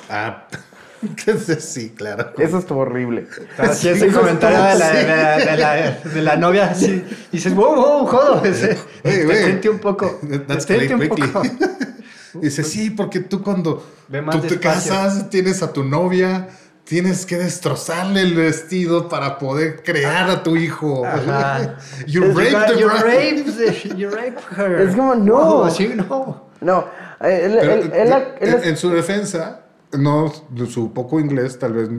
[0.09, 0.47] Ah,
[1.25, 2.33] que sí, sí, claro.
[2.37, 3.27] Eso estuvo horrible.
[3.57, 7.55] Así ese Eso comentario de la, de, la, de, la, de la novia, así, dices,
[7.55, 8.43] wow, wow, jodo.
[8.45, 10.19] ese- Detente un poco.
[10.21, 11.27] Detente un quickly.
[11.27, 11.43] poco.
[12.33, 14.91] Dice, sí, porque tú cuando Ve más tú te despacio.
[14.93, 16.47] casas, tienes a tu novia,
[16.85, 21.05] tienes que destrozarle el vestido para poder crear a tu hijo.
[21.05, 21.75] Ajá.
[22.07, 23.03] you You raped you bride.
[23.03, 24.81] raped, you raped her.
[24.81, 25.69] Es como, no.
[25.69, 26.50] sí, no.
[26.61, 26.85] No,
[27.21, 29.61] eh, él, Pero, él- él- eh, él en, su defensa,
[29.93, 30.31] no,
[30.69, 31.89] su poco inglés, tal vez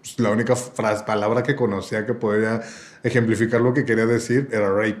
[0.00, 2.60] pues, la única frase, palabra que conocía que podría
[3.02, 5.00] ejemplificar lo que quería decir era rape.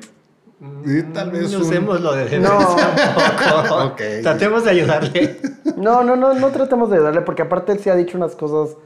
[0.84, 2.58] Y tal vez un- Usemos lo de No.
[2.76, 3.74] tampoco.
[3.92, 4.00] Ok.
[4.22, 5.40] Tratemos de ayudarle.
[5.76, 8.76] No, no, no, no tratemos de darle, porque aparte él sí ha dicho unas cosas.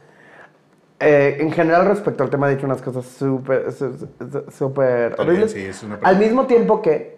[1.01, 3.67] eh, en general, respecto al tema, ha dicho unas cosas súper,
[4.57, 5.53] súper También, horribles.
[5.53, 7.14] sí, es una al mismo tiempo que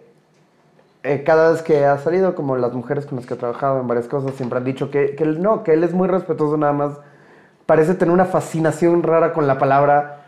[1.03, 3.87] eh, cada vez que ha salido, como las mujeres con las que ha trabajado en
[3.87, 6.73] varias cosas, siempre han dicho que, que él no, que él es muy respetuoso, nada
[6.73, 6.99] más
[7.65, 10.25] parece tener una fascinación rara con la palabra.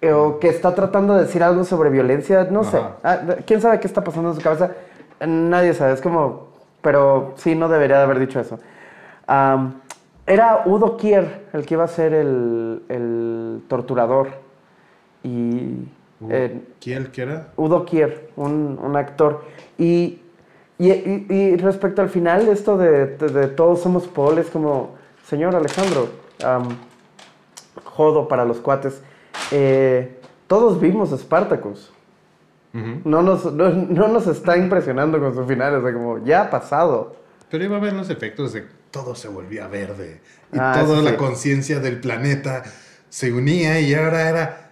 [0.00, 2.80] eh, o que está tratando de decir algo sobre violencia, no sé.
[3.02, 4.72] Ah, ¿Quién sabe qué está pasando en su cabeza?
[5.20, 6.48] Nadie sabe, es como...
[6.82, 8.60] Pero sí, no debería de haber dicho eso.
[10.26, 14.28] Era Udo Kier el que iba a ser el, el torturador.
[15.22, 15.88] Y...
[16.28, 17.48] eh, ¿Quién quiera?
[17.56, 19.44] Udo Kier, un, un actor.
[19.78, 20.20] Y,
[20.78, 24.96] y, y- y respecto al final, esto de, de- de todos somos Paul, es como,
[25.26, 26.08] señor Alejandro,
[27.84, 29.00] jodo para los cuates.
[29.50, 31.90] eh, todos vimos Spartacus.
[32.72, 36.50] no, nos, no, no nos está impresionando con su final, o sea, como, ya ha
[36.50, 37.16] pasado.
[37.50, 40.20] Pero iba a ver los efectos de todo se volvía verde.
[40.52, 42.62] Y Ah, toda la conciencia del planeta
[43.08, 44.67] se unía y ahora era.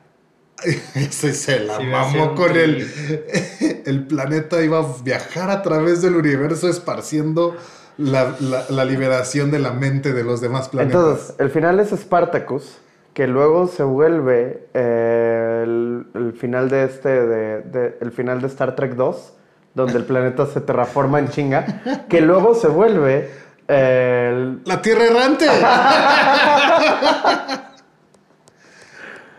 [1.11, 2.87] Se, se la Sí, mamó un con el.
[3.87, 7.57] El planeta iba a viajar a través del universo esparciendo
[7.99, 11.01] la, la- la liberación de la mente de los demás planetas.
[11.01, 12.79] Entonces, el final es Spartacus,
[13.15, 18.49] que luego se vuelve eh, el, el final de este, de, de- el final de
[18.49, 19.33] Star Trek 2,
[19.75, 23.31] donde el planeta se terraforma en chinga, que luego se vuelve
[23.69, 25.47] eh, el- ¡La Tierra Errante!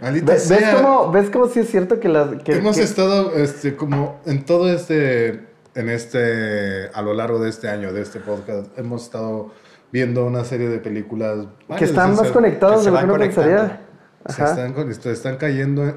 [0.01, 0.75] Maldita ¿Ves, sea.
[0.75, 2.29] cómo, ¿Ves cómo sí es cierto que las...
[2.43, 7.49] Que, Hemos que- estado este, como en todo este, en este, a lo largo de
[7.49, 9.51] este año, de este podcast, hemos estado
[9.91, 13.09] viendo una serie de películas que están más conectados que de se lo que van
[13.11, 13.57] uno pensaría.
[13.57, 13.87] conectando.
[14.29, 15.95] Se están, se están cayendo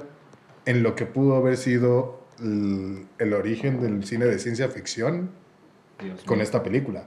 [0.64, 5.30] en lo que pudo haber sido el, el origen del cine de ciencia ficción
[6.24, 7.04] con esta película.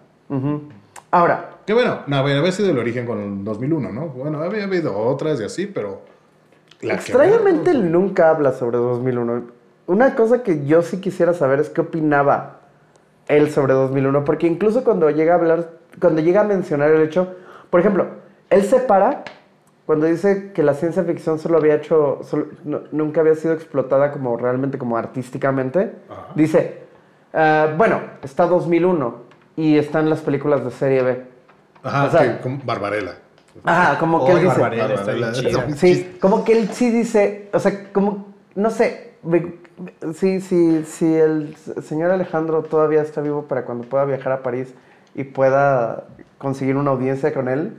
[1.12, 4.08] Ahora, Que bueno, no, había sido el origen con el 2001, ¿no?
[4.10, 6.02] Bueno, había habido otras y así, pero...
[6.84, 9.44] la extrañamente él nunca habla sobre 2001.
[9.88, 12.60] Una cosa que yo sí quisiera saber es qué opinaba
[13.28, 15.70] él sobre 2001, porque incluso cuando llega a hablar,
[16.00, 17.36] cuando llega a mencionar el hecho,
[17.70, 18.08] por ejemplo,
[18.50, 19.24] él se para
[19.86, 24.12] cuando dice que la ciencia ficción solo había hecho, solo- no- nunca había sido explotada
[24.12, 25.94] como realmente, como artísticamente,
[26.36, 26.84] dice,
[27.34, 29.24] "Ah, bueno, está 2001
[29.58, 31.24] y están las películas de serie B.
[31.84, 33.16] Ajá, o sea- que Barbarella.
[33.64, 34.60] Ajá, como que Oh, él dice...
[34.62, 35.66] Barbarella está bien Barbarella.
[35.68, 35.76] chida.
[35.78, 39.56] Sí, como que él sí dice, o sea, como, no sé, me-
[40.14, 44.74] sí, sí, sí, el señor Alejandro todavía está vivo para cuando pueda viajar a París
[45.16, 46.06] y pueda
[46.38, 47.74] conseguir una audiencia con él,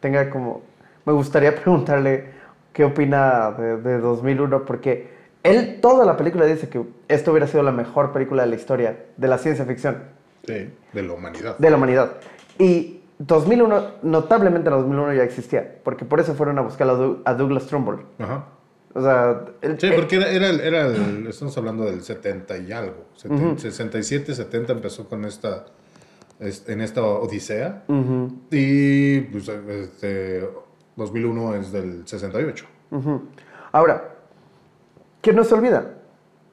[0.00, 0.62] tenga como,
[1.04, 2.30] me gustaría preguntarle
[2.72, 5.10] qué opina de, de 2001, porque
[5.42, 8.96] él toda la película dice que esto hubiera sido la mejor película de la historia
[9.16, 10.02] de la ciencia ficción
[10.46, 11.56] Sí, de la humanidad.
[11.58, 12.12] de la humanidad.
[12.58, 17.20] Y 2001, notablemente en 2001 ya existía, porque por eso fueron a buscar a, Doug-
[17.26, 18.06] a Douglas Trumbull.
[18.18, 18.46] Ajá.
[18.94, 22.72] O sea, el- Sí, porque era, era, el- era el- estamos hablando del 70 y
[22.72, 23.04] algo.
[23.16, 25.66] Seten- 67, 70 empezó con esta,
[26.38, 27.84] es- en esta odisea.
[27.88, 30.48] ujú, Y pues, este,
[30.96, 32.64] 2001 es del 68.
[32.90, 33.22] ujú.
[33.70, 34.14] Ahora,
[35.20, 35.92] ¿qué no se olvida?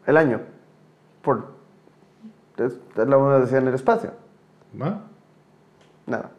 [0.05, 0.41] El año.
[1.21, 1.47] Por.
[2.57, 4.11] Es, la una decía en el espacio.
[4.79, 5.01] ¿Va?
[6.05, 6.31] Nada.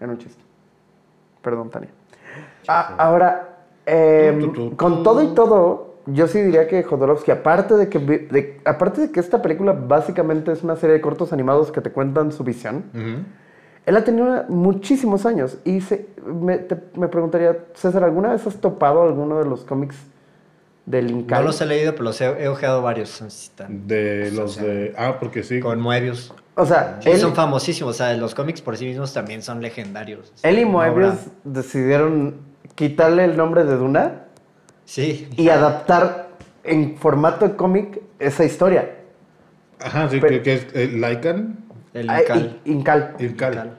[0.00, 0.42] Era un chiste.
[1.42, 1.90] Perdón, Tania.
[2.66, 3.56] Ah, ahora,
[4.54, 8.60] tu, con todo y todo, yo sí diría que Jodorowsky, aparte de que, vi- de-
[8.64, 12.32] aparte de que esta película básicamente es una serie de cortos animados que te cuentan
[12.32, 13.22] su visión, Ujú.
[13.86, 15.58] él ha tenido una- muchísimos años.
[15.64, 19.96] Y se- me, te- me preguntaría, César, ¿alguna vez has topado alguno de los cómics
[20.86, 21.40] del Incal?
[21.40, 23.20] No los he leído, pero los he, he ojeado varios.
[23.22, 23.86] así están.
[23.86, 24.94] De los de.
[24.98, 25.60] Ah, porque sí.
[25.60, 26.32] Con Moebius.
[26.60, 27.94] O sea, Sí, él, son famosísimos.
[27.94, 30.32] O sea, los cómics por sí mismos también son legendarios.
[30.42, 31.14] él y Moebius
[31.44, 32.36] decidieron
[32.74, 34.24] quitarle el nombre de Duna
[34.84, 35.28] Sí.
[35.36, 36.28] y adaptar
[36.64, 38.96] en formato de cómic esa historia.
[39.80, 41.58] Ajá, sí, Pero- que, es eh, Lycan,
[41.94, 42.60] El Ah, Incal.
[42.64, 43.14] I- Incal.
[43.20, 43.72] Incal.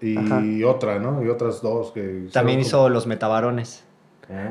[0.00, 1.22] Y otra, ¿no?
[1.24, 2.28] Y otras dos que.
[2.32, 3.82] También hizo los metabarones.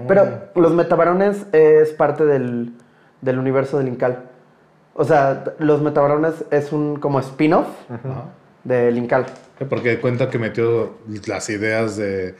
[0.07, 2.73] Pero los metabarones es parte del,
[3.21, 4.23] del universo del Incal.
[4.97, 7.67] O sea, los metabarones es un como spin-off
[8.63, 9.25] del Incal.
[9.59, 10.95] Sí, Porque cuenta que metió
[11.27, 12.35] las ideas de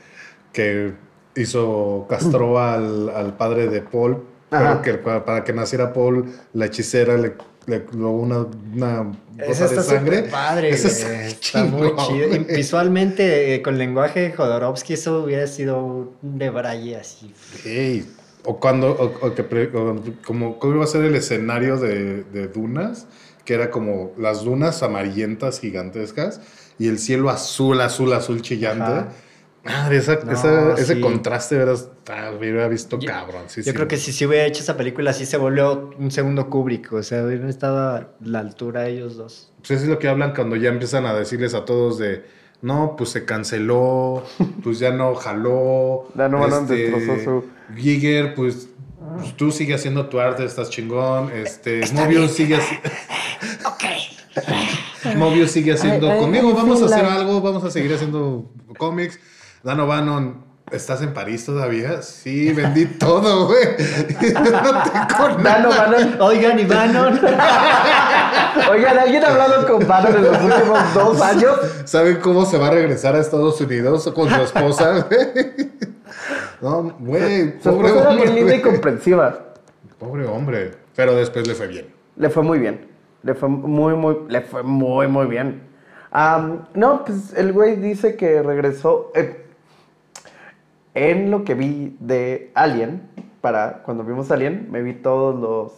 [0.52, 0.94] que
[1.34, 4.24] hizo, castró al, al padre de Paul.
[4.48, 7.34] Pero que para, para que naciera Paul, la hechicera le,
[7.66, 10.22] le clavó una, una Ese gota de está sangre.
[10.22, 12.28] padre, Ese está Está muy chido.
[12.34, 17.34] Y visualmente, eh, con lenguaje de Jodorowsky, eso hubiera sido un debraye así.
[17.64, 18.06] Ey,
[18.46, 22.22] O cuando, o, o que pre- o como, ¿cómo iba a ser el escenario de,
[22.24, 23.06] de dunas?
[23.44, 26.40] Que era como las dunas amarillentas gigantescas
[26.78, 28.84] y el cielo azul, azul, azul chillante.
[28.84, 29.08] Ajá.
[29.64, 31.00] Madre, esa- No, esa- ese sí.
[31.00, 33.42] contraste, verás, ah, hubiera visto Yo- cabrón.
[33.48, 33.72] sí, Yo sí.
[33.72, 36.92] creo que si se hubiera hecho esa película, sí se volvió un segundo Kubrick.
[36.92, 39.52] O sea, hubieran estado a la altura ellos dos.
[39.58, 42.22] Pues eso es lo que hablan cuando ya empiezan a decirles a todos de,
[42.62, 44.24] no, pues se canceló,
[44.62, 46.04] pues ya no jaló.
[46.08, 47.44] este, Ya no van a destrozar su-
[47.76, 48.68] Giger, pues,
[49.18, 51.30] pues, tú sigue haciendo tu arte, estás chingón.
[51.32, 52.76] Este, Mobius sigue así.
[55.16, 57.70] Mobius sigue haciendo Ay, ay, conmigo, ay, vamos sí, a hacer la- algo, vamos a
[57.70, 59.18] seguir haciendo cómics.
[59.62, 62.02] Dan O'Bannon, ¿estás en París todavía?
[62.02, 63.64] Sí, vendí todo, güey.
[64.34, 65.38] no tengo nada.
[65.42, 66.16] Dano Bannon.
[66.20, 67.20] Oigan, y Bannon.
[68.70, 71.56] Oigan, ¿alguien ha hablado con Bannon en los últimos dos años?
[71.84, 75.06] ¿Saben cómo se va a regresar a Estados Unidos con su esposa?
[76.60, 78.32] no, güey, Su esposa era hombre.
[78.32, 79.38] linda y comprensiva.
[79.98, 80.72] Pobre hombre.
[80.94, 81.86] Pero después le fue bien.
[82.16, 82.86] Le fue muy bien.
[83.22, 85.62] Le fue muy, muy, le fue muy, muy bien.
[86.10, 89.10] Am, no, pues el güey dice que regresó.
[89.14, 89.42] eh,
[90.94, 93.02] en lo que vi de Alien,
[93.42, 95.72] para cuando vimos Alien, me vi todos los,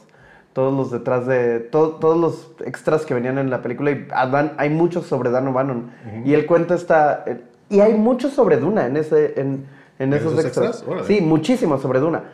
[0.58, 4.54] todos los detrás de, to- todos los extras que venían en la película y Dan-
[4.56, 5.92] hay muchos sobre Dan O'Bannon.
[6.24, 7.40] Y él cuenta esta, eh,
[7.70, 9.66] y hay muchos sobre Duna en ese, en,
[10.00, 10.84] en ¿En esos esos extras.
[11.06, 12.24] Sí, muchísimo sobre Duna.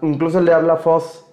[0.00, 1.26] Incluso le habla a Foss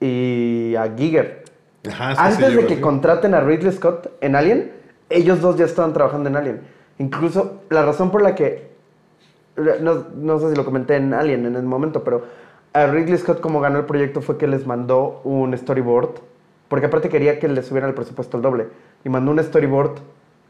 [0.00, 1.42] y a Giger.
[1.88, 4.70] Ajá, Antes sí, de que contraten a Ridley Scott en Alien,
[5.10, 6.60] ellos dos ya estaban trabajando en Alien.
[6.98, 8.70] Incluso la razón por la que,
[9.80, 13.40] no, no sé si lo comenté en Alien en el momento, pero a Ridley Scott
[13.40, 16.20] como ganó el proyecto fue que les mandó un storyboard,
[16.68, 18.68] porque aparte quería que les subieran el presupuesto al doble,
[19.04, 19.98] y mandó un storyboard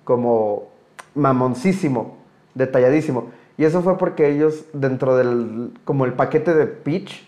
[0.05, 0.69] como
[1.15, 2.17] mamoncísimo,
[2.55, 3.31] detalladísimo.
[3.59, 7.27] Y eso fue porque ellos dentro del, como el paquete de pitch,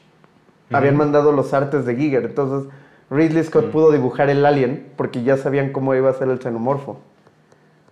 [0.70, 2.24] habían mandado los artes de Giger.
[2.24, 2.70] Entonces,
[3.10, 7.00] Ridley Scott pudo dibujar el alien porque ya sabían cómo iba a ser el xenomorfo.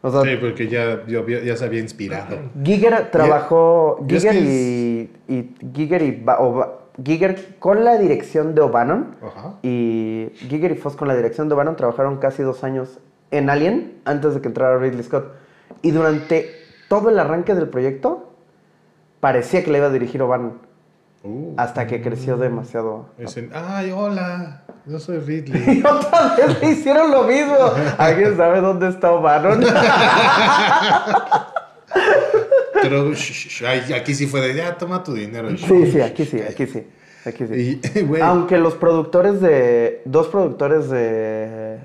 [0.02, 2.36] O sea, Sí, porque ya, yo ya se había inspirado.
[2.62, 4.04] Giger trabajó.
[4.06, 6.24] Giger y, y Giger y
[7.04, 9.54] Giger con la dirección de O'Bannon Ajá.
[9.62, 12.98] y Giger y Foss con la dirección de O'Bannon trabajaron casi dos años
[13.30, 15.32] en Alien antes de que entrara Ridley Scott.
[15.82, 16.50] Y durante
[16.88, 18.32] todo el arranque del proyecto
[19.20, 20.64] parecía que le iba a dirigir O'Bannon
[21.24, 23.06] Uh, hasta que creció demasiado.
[23.18, 25.82] dicen, ay, hola, yo soy Y Ridley.
[25.82, 27.56] otra vez le hicieron lo mismo.
[27.98, 29.60] ¿Alguien sabe dónde está O'Bannon?
[32.88, 35.48] Pero aquí sí fue de, ya, toma tu dinero.
[35.56, 36.86] Sí, sí, aquí sí, aquí sí.
[37.24, 37.80] Aquí sí.
[37.94, 40.02] Y, güey, Aunque los productores de.
[40.04, 41.78] Dos productores de.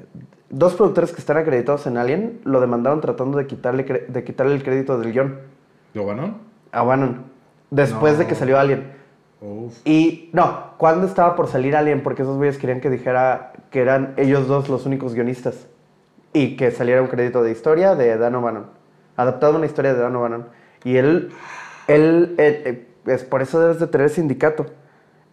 [0.50, 4.64] Dos productores que están acreditados en Alien lo demandaron tratando de quitarle, de quitarle el
[4.64, 5.40] crédito del guion
[5.94, 6.36] ¿lo ganó?
[6.72, 7.24] a Bannon.
[7.70, 8.92] Después de que salió Alien.
[9.40, 9.76] Uf.
[9.86, 14.14] Y no, cuando estaba por salir Alien, porque esos güeyes querían que dijera que eran
[14.18, 15.68] ellos dos los únicos guionistas.
[16.34, 18.68] Y que saliera un crédito de historia de Dan O'Bannon.
[19.18, 20.48] Adaptado a una historia de Dan O'Bannon.
[20.84, 21.32] Y él,
[21.88, 24.66] él, eh, eh, es por eso debes de tener sindicato.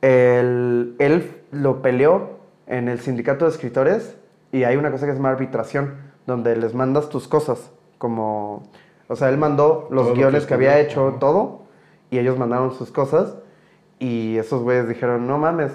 [0.00, 4.16] Él, él lo peleó en el sindicato de escritores
[4.52, 5.94] y hay una cosa que se llama arbitración,
[6.26, 7.70] donde les mandas tus cosas.
[7.98, 8.68] Como,
[9.08, 11.62] o sea, él mandó los Todo lo que guiones que, había hecho, todo,
[12.10, 13.36] y ellos mandaron sus cosas.
[13.98, 15.72] Y esos güeyes dijeron, no mames.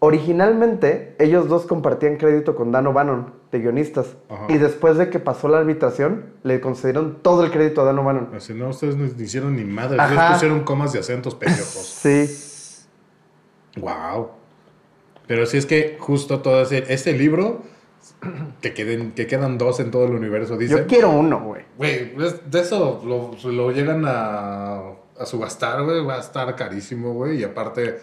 [0.00, 4.16] Originalmente, ellos dos compartían crédito con Dan O'Bannon, de guionistas.
[4.28, 4.46] Ajá.
[4.48, 8.30] Y después de que pasó la arbitración, le concedieron todo el crédito a Dan O'Bannon.
[8.34, 9.98] Así, no, ustedes no hicieron ni madre.
[10.00, 10.12] Ajá.
[10.12, 11.98] Ustedes pusieron comas de acentos pendejos.
[12.02, 13.80] Sí.
[13.80, 14.28] wow.
[15.26, 17.62] Pero sí es que justo todo ese, ese libro,
[18.60, 20.78] que, queden, que quedan dos en todo el universo, dicen.
[20.78, 21.62] Yo quiero uno, güey.
[21.76, 22.14] Güey,
[22.46, 26.04] de eso lo, lo llegan a, a subastar, güey.
[26.04, 27.40] Va a estar carísimo, güey.
[27.40, 27.98] Y aparte,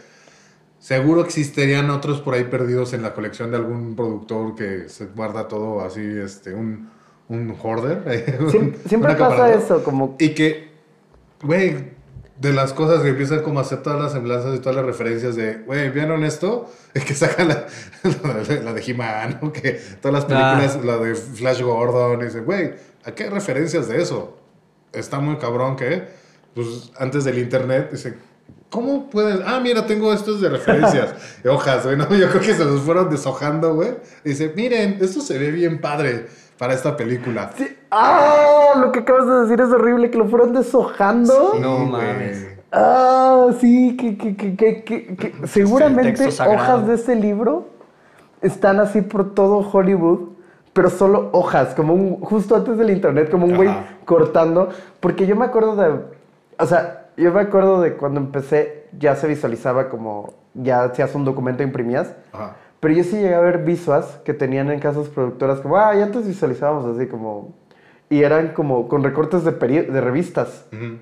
[0.85, 5.47] seguro existirían otros por ahí perdidos en la colección de algún productor que se guarda
[5.47, 6.91] todo así, este, un,
[7.27, 8.37] un hoarder.
[8.39, 10.15] un- siempre pasa eso, como...
[10.19, 10.69] Y que,
[11.41, 11.95] güey,
[12.39, 15.35] de las cosas que empiezan como a hacer todas las semblanzas y todas las referencias
[15.35, 16.71] de, güey, ¿vieron esto?
[16.93, 17.65] Es que sacan la,
[18.03, 19.51] la, la de He-Man, ¿no?
[19.51, 22.75] que todas las películas, la de Flash Gordon, y dicen, güey,
[23.05, 24.37] ¿a qué referencias de eso?
[24.93, 26.03] Está muy cabrón que,
[26.53, 28.17] pues, antes del internet, dicen,
[28.75, 29.39] ¿cómo puedes?
[29.45, 31.15] Ah, mira, tengo estos de referencias,
[31.49, 32.07] hojas, güey, ¿no?
[32.13, 33.95] Yo creo que se los fueron deshojando, güey.
[34.23, 36.27] Dice, miren, esto se ve bien padre
[36.57, 37.51] para esta película.
[37.91, 38.73] ¡Ah!
[38.79, 41.53] Lo que acabas de decir es horrible, que lo fueron deshojando.
[41.59, 42.43] No Sí, mames.
[42.43, 42.55] güey.
[42.71, 47.69] Ah, sí, que, que, que, que, que- que- seguramente hojas de ese libro
[48.41, 50.29] están así por todo Hollywood,
[50.73, 53.69] pero solo hojas, como un, justo antes del internet, como un güey
[54.03, 54.69] cortando,
[54.99, 56.01] porque yo me acuerdo de,
[56.59, 61.25] o sea, yo me acuerdo de cuando empecé, ya se visualizaba como, ya hacías un
[61.25, 62.55] documento e imprimías, Ajá.
[62.79, 66.01] pero yo sí llegué a ver visuas que tenían en casas productoras como, ah, y
[66.01, 67.53] antes visualizábamos así como,
[68.09, 70.65] y eran como con recortes de, peri- de revistas.
[70.71, 70.97] Ujú.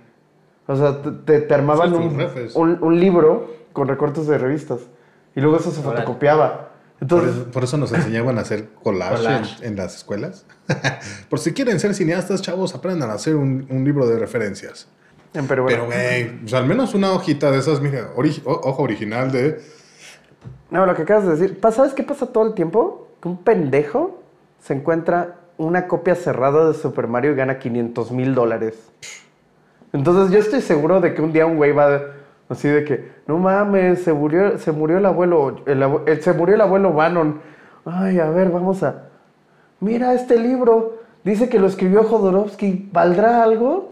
[0.65, 2.25] O sea, te, te- armaban un,
[2.55, 4.79] un- un libro con recortes de revistas.
[5.35, 6.69] Y luego eso se fotocopiaba.
[6.99, 9.65] Por Entonces, eso, por eso nos enseñaban a hacer collage, Collage.
[9.65, 10.45] En, en las escuelas.
[11.29, 14.87] por si quieren ser cineastas, chavos, aprendan a hacer un, un libro de referencias.
[15.47, 15.77] Pero bueno.
[15.77, 19.59] Pero, güey, pues, al menos una hojita de esas, mira, ori- hoja original de...
[20.69, 21.59] No, lo que acabas de decir.
[21.71, 23.07] ¿Sabes qué pasa todo el tiempo?
[23.21, 24.21] Que un pendejo
[24.61, 28.75] se encuentra una copia cerrada de Super Mario y gana 500 mil dólares.
[29.91, 32.01] Entonces yo estoy seguro de que un día un güey va
[32.49, 36.33] así de que, no mames, se murió, se murió el abuelo, el abue- el- se
[36.33, 37.39] murió el abuelo Bannon.
[37.85, 39.09] Ay, a ver, vamos a...
[39.79, 43.91] Mira este libro, dice que lo escribió Jodorowsky, ¿valdrá algo?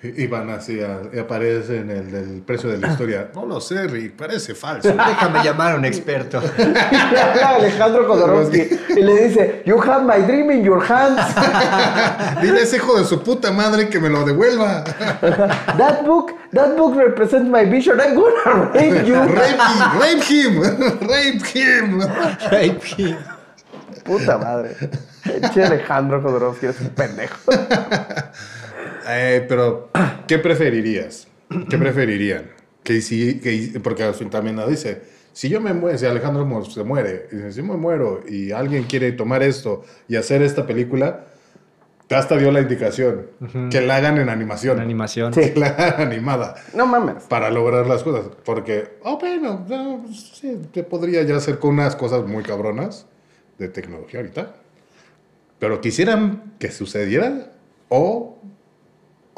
[0.00, 3.30] Y van así, a- y aparece en el del precio de la historia.
[3.34, 4.88] No lo sé, Rick, parece falso.
[4.92, 6.40] Déjame llamar a un experto.
[6.58, 11.20] Y habla Alejandro Jodorowsky y le dice, You have my dream in your hands.
[12.40, 14.84] Dile a ese hijo de su puta madre que me lo devuelva.
[15.76, 17.98] That book, that book represents my vision.
[18.00, 19.16] I'm gonna rape you.
[19.20, 20.60] rape him,
[21.08, 22.00] rape him,
[22.52, 23.16] rape him.
[24.04, 24.76] Puta madre.
[25.52, 27.36] Che Alejandro Jodorowsky es un pendejo.
[29.08, 29.90] Eh, pero,
[30.26, 31.28] ¿qué preferirías?
[31.68, 32.50] ¿Qué preferirían?
[32.82, 35.02] Que si, que, porque al fin también lo dice,
[35.32, 38.84] si yo me muero, si Alejandro se muere, y dice, si me muero y alguien
[38.84, 41.26] quiere tomar esto y hacer esta película,
[42.16, 43.26] hasta dio la indicación,
[43.70, 44.78] que la hagan en animación.
[44.78, 45.34] En animación.
[45.34, 45.40] Sí.
[45.40, 46.54] Que la hagan animada.
[46.74, 47.24] No mames.
[47.24, 48.30] Para lograr las cosas.
[48.44, 53.06] Porque, oh, bueno, no, sí, te podría ya hacer con unas cosas muy cabronas
[53.58, 54.54] de tecnología ahorita.
[55.58, 57.52] Pero quisieran que sucediera
[57.88, 58.37] o,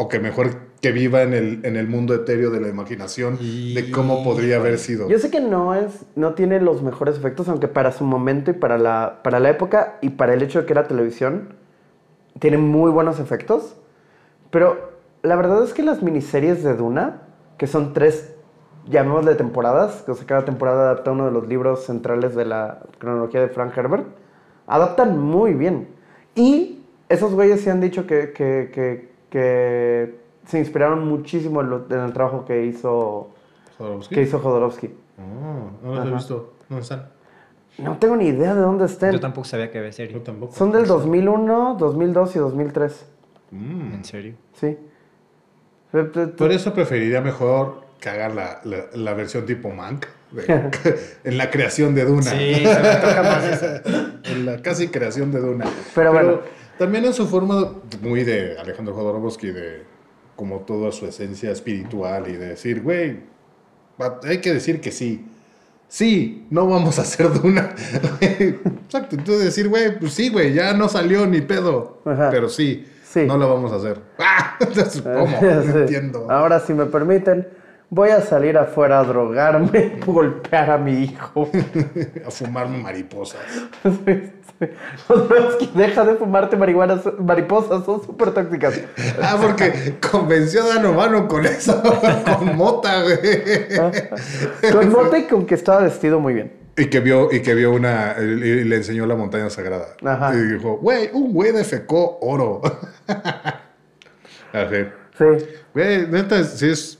[0.00, 3.90] o que mejor que viva en el, en el mundo etéreo de la imaginación de
[3.92, 5.10] cómo podría haber sido.
[5.10, 8.54] Yo sé que no es, no tiene los mejores efectos, aunque para su momento y
[8.54, 11.52] para la, para la época y para el hecho de que era televisión,
[12.38, 13.76] tiene muy buenos efectos.
[14.50, 17.20] Pero la verdad es que las miniseries de Duna,
[17.58, 18.34] que son tres,
[18.88, 22.84] llamémosle temporadas, que o sea, cada temporada adapta uno de los libros centrales de la
[22.98, 24.06] cronología de Frank Herbert,
[24.66, 25.88] adaptan muy bien.
[26.34, 30.16] Y esos güeyes sí han dicho que, que, que, que
[30.46, 33.30] se inspiraron muchísimo en, lo- en el trabajo que hizo,
[33.78, 34.14] ¿Jodorowsky?
[34.14, 34.90] que hizo Jodorowsky.
[35.18, 36.16] Ah, no los he Ajá.
[36.16, 36.52] visto.
[36.68, 37.08] ¿Dónde están?
[37.78, 39.12] No tengo ni idea de dónde estén.
[39.12, 40.12] Yo tampoco sabía que había serie.
[40.14, 40.54] Yo tampoco.
[40.54, 43.06] Son del 2001, 2002 y 2003.
[43.52, 43.94] Mm.
[43.94, 44.34] ¿En serio?
[44.54, 44.76] Sí.
[46.36, 50.06] Por eso preferiría mejor que hagan la, la, la versión tipo Mank.
[50.32, 50.70] de-
[51.24, 52.22] en la creación de Duna.
[52.30, 53.66] Sí, se me toca más eso.
[54.24, 55.64] en la casi creación de Duna.
[55.94, 56.40] Pero bueno.
[56.80, 59.82] También en su forma muy de Alejandro Jodorowsky, de
[60.34, 63.18] como toda su esencia espiritual y de decir, güey,
[64.26, 65.26] hay que decir que sí.
[65.88, 67.74] Sí, no vamos a hacer Duna.
[68.22, 72.00] Exacto, entonces decir, güey, pues sí, güey, ya no salió ni pedo.
[72.06, 72.30] Ajá.
[72.30, 73.26] Pero sí, Sí.
[73.26, 74.00] no la vamos a hacer.
[74.18, 74.56] ¡Ah!
[74.58, 75.26] Entonces, ¿Cómo?
[75.42, 75.68] No Sí.
[75.80, 76.30] entiendo.
[76.30, 77.46] Ahora, si me permiten,
[77.90, 81.50] voy a salir afuera a drogarme, golpear a mi hijo.
[82.26, 83.40] A fumarme mariposas.
[85.74, 88.80] Deja de fumarte marihuana, mariposas, son súper tóxicas.
[89.22, 91.82] Ah, porque convenció a Dan O'Bannon con eso,
[92.38, 93.16] con mota, güey.
[94.72, 96.52] Con mota y con que estaba vestido muy bien.
[96.76, 99.96] Y que vio, y que vio una, y le enseñó la montaña sagrada.
[100.04, 100.34] Ajá.
[100.34, 102.60] Y dijo, güey, un güey defecó oro.
[104.52, 104.86] Así.
[105.18, 105.46] Sí.
[105.74, 106.98] Güey, neta, sí es,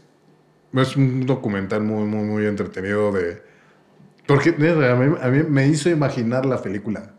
[0.75, 3.43] es un documental muy, muy, muy entretenido de...
[4.27, 7.15] Porque a mí, a mí me hizo imaginar la película.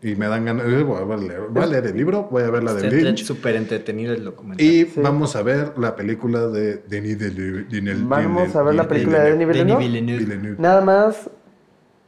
[0.00, 2.50] Y me dan ganas, eh, voy a leer, voy a leer el libro, voy a
[2.50, 3.24] ver la de Está Lynch.
[3.24, 4.64] súper entretenido el documental.
[4.64, 8.04] Y vamos a ver la película de Denis Villeneuve.
[8.04, 10.54] Vamos a ver la película de Denis Villeneuve.
[10.58, 11.28] Nada más,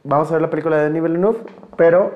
[0.05, 1.39] vamos a ver la película de Denis Villeneuve,
[1.75, 2.15] pero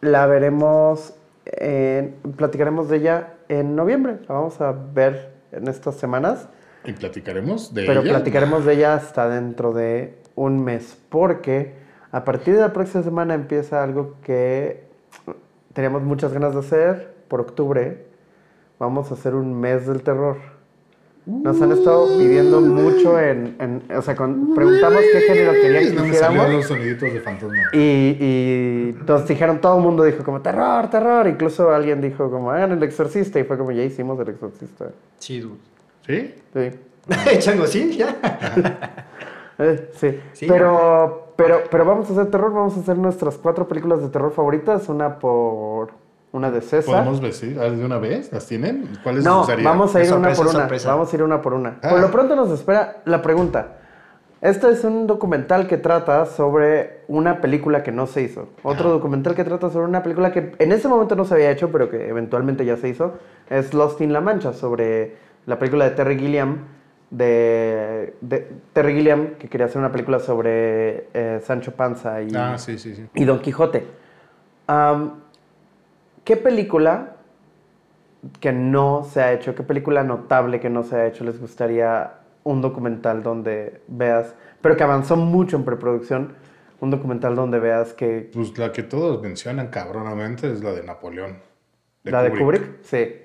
[0.00, 1.12] la veremos,
[1.44, 4.20] en- platicaremos de ella en noviembre.
[4.26, 6.48] La vamos a ver en estas semanas,
[6.84, 8.10] Y platicaremos de pero ella.
[8.12, 11.74] platicaremos de ella hasta dentro de un mes, porque
[12.10, 14.88] a partir de la próxima semana empieza algo que
[15.72, 18.06] teníamos muchas ganas de hacer por octubre.
[18.78, 20.36] Vamos a hacer un mes del terror.
[21.26, 25.92] Nos han estado pidiendo mucho en, en- o sea, con- preguntamos qué género querían que
[25.92, 26.36] No hiciéramos.
[26.38, 27.56] salieron los soniditos de fantasma.
[27.74, 31.28] Y, y nos dijeron, todo el mundo dijo como terror, terror.
[31.28, 33.38] Incluso alguien dijo como, hagan el exorcista.
[33.38, 34.86] Y fue como, ya hicimos el exorcista.
[35.18, 35.58] Sí, dude.
[36.06, 36.34] ¿Sí?
[36.54, 37.38] Sí.
[37.38, 38.16] Chango, sí, ya.
[39.94, 40.18] Sí.
[40.32, 40.46] Sí.
[40.48, 44.32] Pero, pero, pero vamos a hacer terror, vamos a hacer nuestras cuatro películas de terror
[44.32, 45.90] favoritas, una por
[46.32, 46.96] una de César.
[46.96, 48.32] ¿Podemos decir ah, de una vez?
[48.32, 48.88] ¿Las tienen?
[49.02, 50.62] ¿Cuáles No, vamos a ir Es una por sorpresa, una.
[50.62, 50.90] sorpresa.
[50.90, 51.78] Vamos a ir una por una.
[51.82, 51.90] Ah.
[51.90, 53.76] Por lo pronto nos espera la pregunta.
[54.40, 58.48] Este es un documental que trata sobre una película que no se hizo.
[58.62, 61.70] Otro documental que trata sobre una película que en ese momento no se había hecho,
[61.70, 63.14] pero que eventualmente ya se hizo.
[63.50, 66.64] Es Lost in La Mancha, sobre la película de Terry Gilliam.
[67.10, 72.56] De, de Terry Gilliam, que quería hacer una película sobre eh, Sancho Panza y, Ah,
[72.56, 73.06] sí, sí, sí.
[73.14, 73.84] y Don Quijote.
[74.68, 75.14] Am,
[76.24, 77.16] ¿Qué película
[78.38, 82.12] que no se ha hecho, qué película notable que no se ha hecho les gustaría
[82.44, 86.34] un documental donde veas, pero que avanzó mucho en preproducción,
[86.80, 91.38] un documental donde veas que Pues la que todos mencionan cabronamente es la de Napoleón.
[92.04, 93.16] la de Kubrick, sí.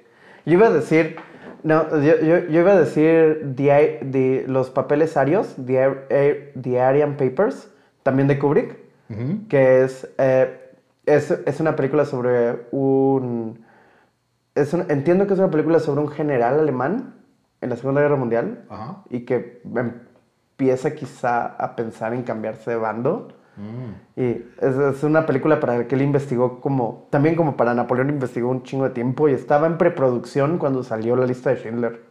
[0.45, 1.17] Yo iba a decir,
[1.65, 6.07] no, yo, yo- yo iba a decir The, The- los papeles arios, The, Ar-
[6.61, 7.69] The Aryan Papers,
[8.03, 8.77] también de Kubrick.
[9.49, 10.71] Que es, eh,
[11.05, 13.63] es, es una película sobre un,
[14.55, 17.13] es un- Entiendo que es una película sobre un general alemán
[17.61, 18.63] en la Segunda Guerra Mundial
[19.09, 23.27] y que empieza quizá a pensar en cambiarse de bando.
[23.57, 24.19] Mm.
[24.21, 24.23] Y
[24.61, 28.63] es, es una película para que él investigó como, también como para Napoleón investigó un
[28.63, 32.01] chingo de tiempo y estaba en preproducción cuando salió la lista de Schindler.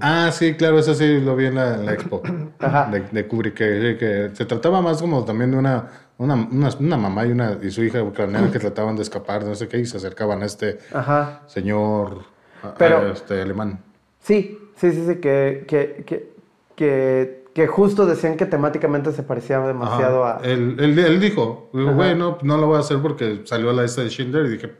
[0.00, 2.22] Ah, sí, claro, eso sí lo vi en la, en la expo
[2.60, 2.88] Ajá.
[2.90, 5.88] de, de Kubrick, que, que se trataba más como también de una,
[6.18, 9.54] una, una, una mamá y, una, y su hija ucraniana que trataban de escapar, no
[9.54, 11.42] sé qué, y se acercaban a este Ajá.
[11.46, 12.18] señor
[12.62, 13.80] a- a Pero- este, alemán.
[14.20, 16.32] Sí, sí, sí, sí, que, que, que,
[16.76, 20.40] que, que justo decían que temáticamente se parecía demasiado Ajá.
[20.42, 20.46] a...
[20.46, 21.90] Él, él, él dijo, Ajá.
[21.92, 24.74] güey, no, no lo voy a hacer porque salió la lista de Schindler y dije,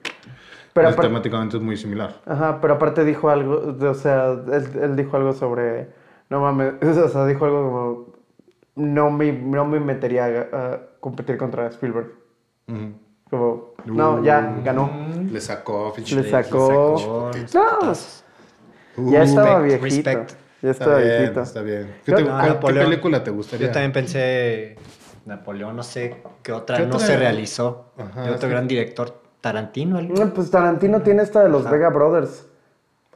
[0.75, 2.21] Pero "Pues, temáticamente es muy similar.
[2.27, 5.89] Ajá, pero aparte dijo algo, de- o sea, él, él dijo algo sobre,
[6.29, 8.07] no mames, o sea, dijo algo como,
[8.75, 12.13] no me, no me metería a, a competir contra Spielberg.
[13.31, 14.91] Como, no, ya, ganó.
[15.33, 17.31] Le sacó, Le sacó...
[17.55, 17.93] No,
[18.99, 20.11] Uh, ya estaba respect, viejito.
[20.11, 20.46] respect.
[20.63, 21.43] Ya Está estaba bien, viejito.
[21.43, 21.95] está bien.
[22.05, 22.85] ¿Qué, Yo- te- No, cuál- qué Napoleón.
[22.87, 23.67] película te gustaría?
[23.67, 24.77] Yo también pensé
[25.27, 27.07] Napoleón, no sé qué otra ¿Qué no otra?
[27.07, 27.87] se realizó.
[27.99, 28.53] Ajá, de otro sí.
[28.55, 30.01] gran director, Tarantino.
[30.01, 32.47] No, Pues Tarantino tiene esta de los Vega Brothers,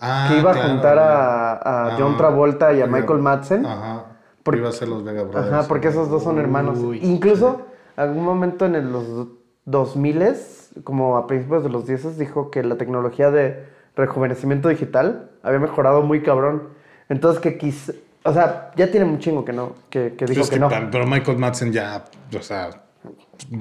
[0.00, 2.86] Ah, que iba a juntar a, a Ah, John Travolta y a.
[2.86, 3.66] Michael Madsen.
[3.66, 4.06] Ajá.
[4.42, 5.52] Por- Iba a ser los Vega Brothers.
[5.52, 6.78] Ajá, porque esos dos son hermanos.
[6.78, 9.28] Uy, Incluso, algún momento en el- los
[9.66, 15.58] 2000 como a principios de los 10 dijo que la tecnología de rejuvenecimiento digital había
[15.58, 16.68] mejorado muy cabrón.
[17.10, 17.92] Entonces que quizá,
[18.24, 20.68] o sea, ya tiene un chingo que no, que, que dijo Es que, que no.
[20.90, 22.04] Pero Michael Madsen ya,
[22.34, 22.70] o sea,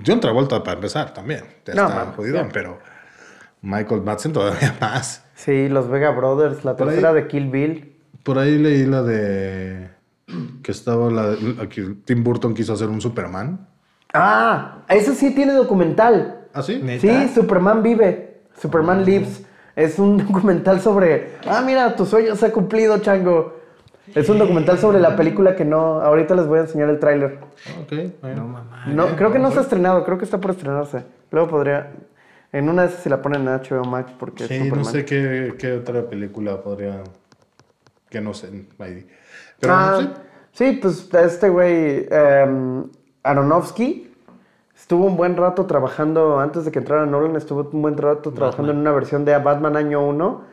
[0.08, 1.44] John Travolta para empezar también.
[1.66, 2.80] Ya No, está man, jodidón, pero
[3.62, 5.26] Michael Madsen todavía más.
[5.36, 7.96] Sí, los Vega Brothers, la Por ahí- tercera de Kill Bill.
[8.24, 9.90] Por ahí leí la de
[10.62, 13.68] que estaba la aquí Tim Burton quiso hacer un Superman.
[14.14, 16.48] Ah, eso sí tiene documental.
[16.54, 16.80] ¿Ah, sí?
[16.84, 17.02] ¿Neta?
[17.02, 18.42] Sí, Superman vive.
[18.62, 19.44] Superman Lives.
[19.80, 21.36] Es un documental sobre.
[21.48, 23.58] Ah, mira, tu sueño se ha cumplido, chango.
[24.14, 26.02] Es un documental sobre la película que no.
[26.02, 27.40] Ahorita les voy a enseñar el tráiler.
[27.84, 28.42] Ok, bueno.
[28.44, 28.84] No, mamá.
[28.88, 31.04] No, creo que no se ha estrenado, creo que está por estrenarse.
[31.32, 31.92] Luego podría.
[32.52, 34.80] En una de esas si la ponen en HBO Max porque es Sí, Superman.
[34.80, 37.04] no sé qué, qué otra película podría.
[38.10, 38.66] Que no sé.
[38.80, 39.08] ahí.
[39.60, 40.10] Pero Ah, sí.
[40.54, 42.86] sí, pues este güey, em,
[43.24, 44.09] Aronofsky,
[44.90, 48.72] estuvo un buen rato trabajando, antes de que entrara Nolan, estuvo un buen rato trabajando
[48.72, 50.44] en una versión de Batman año 1.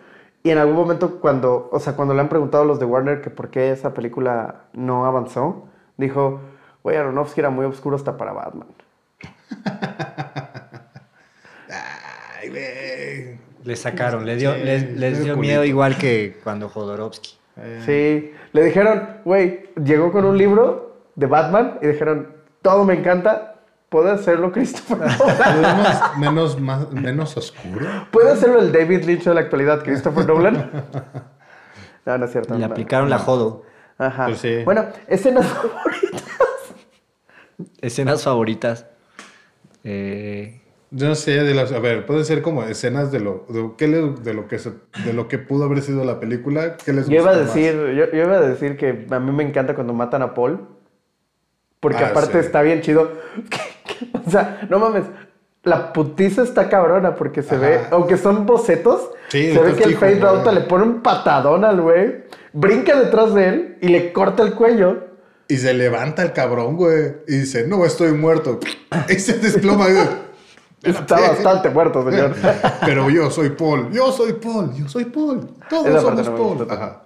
[0.43, 3.23] Y en algún momento cuando, o sea, cuando le han preguntado a los de Warner
[3.23, 6.43] que por qué esa película no avanzó, dijo,
[6.83, 8.69] güey, Aronofsky era muy oscuro hasta para Batman.
[12.39, 13.39] Ay, güey.
[13.65, 14.61] Le sacaron, le dio, Sí,
[14.97, 17.39] les, dio miedo igual que cuando Jodorowsky.
[17.87, 23.55] Sí, le dijeron, güey, llegó con un libro de Batman y dijeron, todo me encanta,
[23.89, 25.19] puede hacerlo Christopher Nolan.
[25.19, 27.87] ¿Podemos menos, más, menos oscuro?
[28.11, 30.71] ¿Puede hacerlo el David Lynch de la actualidad, Christopher Nolan?
[32.07, 32.55] No, no es cierto.
[32.55, 32.67] Le no.
[32.67, 33.65] aplicaron la Jodo.
[33.99, 34.27] Ajá.
[34.27, 34.63] Pues sí.
[34.65, 36.23] Bueno, escenas favoritas.
[37.81, 38.87] Escenas favoritas.
[39.83, 40.61] Eh,
[40.93, 43.89] Yo no sé, de las, a ver, pueden ser como escenas de lo, de, ¿qué
[43.89, 46.77] le- de lo que se- de lo que pudo haber sido la película.
[46.77, 47.55] ¿Qué les Yo iba a gustó más?
[47.57, 50.61] decir, yo, yo iba a decir que a mí me encanta cuando matan a Paul.
[51.81, 52.47] Porque Ah, aparte sí.
[52.47, 53.11] está bien chido.
[54.27, 55.05] O sea, no mames.
[55.62, 59.97] La putiza está cabrona porque se ve, aunque son bocetos, Sí, se ve que el
[59.97, 60.20] Fade.
[60.20, 64.55] Rauta le pone un patadón al güey, brinca detrás de él y le corta el
[64.55, 65.05] cuello.
[65.48, 67.16] Y se levanta el cabrón, güey.
[67.27, 68.61] Y dice, no, estoy muerto.
[69.09, 69.86] Y se desploma.
[69.89, 70.07] güey.
[70.82, 72.35] Está bastante muerto, señor.
[72.85, 73.90] Pero yo soy Paul.
[73.93, 74.73] Yo soy Paul.
[74.74, 75.48] Yo soy Paul.
[75.69, 76.66] Todos somos Paul.
[76.70, 77.03] Ajá.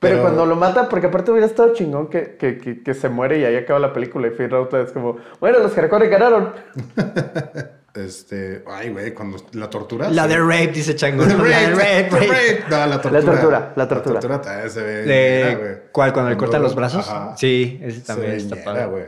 [0.00, 3.08] Pero, Pero- cuando lo mata, porque aparte hubiera estado chingón que, que, que, que se
[3.10, 6.52] muere y ahí acaba la película y Finn Rauta es como, bueno, los caracoles ganaron.
[7.92, 10.08] Este, ay, güey, cuando la tortura.
[10.10, 11.24] La de rape, dice Chango.
[11.26, 12.28] The La de rape, rape, the rape.
[12.28, 12.64] rape.
[12.70, 13.20] No, la tortura.
[13.24, 14.14] tortura, la tortura.
[14.14, 14.92] La tortura también se ve.
[15.02, 15.82] De-.
[15.90, 16.12] ¿Cuál?
[16.12, 17.08] ¿Cuando le cortan los brazos?
[17.08, 17.36] Ajá.
[17.36, 18.86] Sí, ese Se también ve está ñera, padre.
[18.86, 19.04] güey.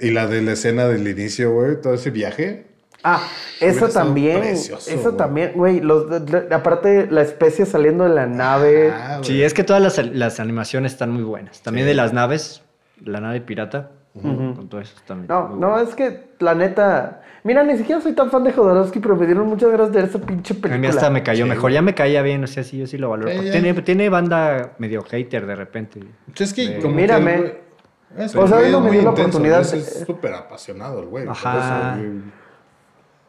[0.00, 2.64] Y la de la escena del inicio, güey, todo ese viaje.
[3.04, 3.20] Ah,
[3.60, 4.40] eso también.
[4.40, 5.16] precioso, eso güey.
[5.16, 5.80] también, güey.
[5.80, 8.92] Los, de- de- aparte, la especie saliendo de la nave.
[8.92, 9.24] Ah, güey.
[9.24, 11.62] Sí, es que todas las, las animaciones están muy buenas.
[11.62, 11.88] También Sí.
[11.88, 12.62] de las naves,
[13.04, 15.26] la nave pirata, con todo eso también.
[15.28, 15.80] No, no, bueno.
[15.80, 17.22] es que la neta.
[17.44, 20.08] Mira, ni siquiera soy tan fan de Jodorowsky, pero me dieron muchas ganas de ver
[20.08, 20.78] esa pinche A película.
[20.78, 22.98] mí hasta me cayó Sí, mejor, ya me caía bien, o sea, sí, yo sí
[22.98, 23.32] lo valoro.
[23.32, 26.00] Tiene, tiene banda medio hater de repente.
[26.38, 27.32] Es que como Mírame.
[27.32, 29.78] que el güey- es O sea, hoy no me es dio la oportunidad güey, de-
[29.78, 31.24] Es súper apasionado el güey.
[31.24, 31.96] por Ajá.
[31.96, 32.41] eso, güey.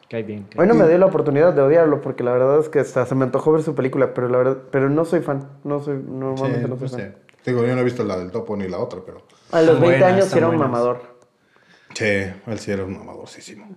[0.08, 0.44] Cae bien.
[0.50, 0.84] cae Hoy no bien.
[0.84, 3.52] me dio la oportunidad de odiarlo, porque la verdad es que hasta se me antojó
[3.52, 5.48] ver su película, pero la verdad, pero no soy fan.
[5.64, 7.00] No soy, normalmente Sí, no soy no fan.
[7.00, 7.14] sé.
[7.46, 9.18] Digo, yo no he visto la del topo ni la otra, pero.
[9.52, 10.70] A los Están 20 buenas, años era un buenas.
[10.70, 11.00] mamador.
[11.94, 13.68] Sí, él sí era un mamadorcísimo.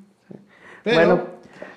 [0.83, 1.21] Pero, Bueno,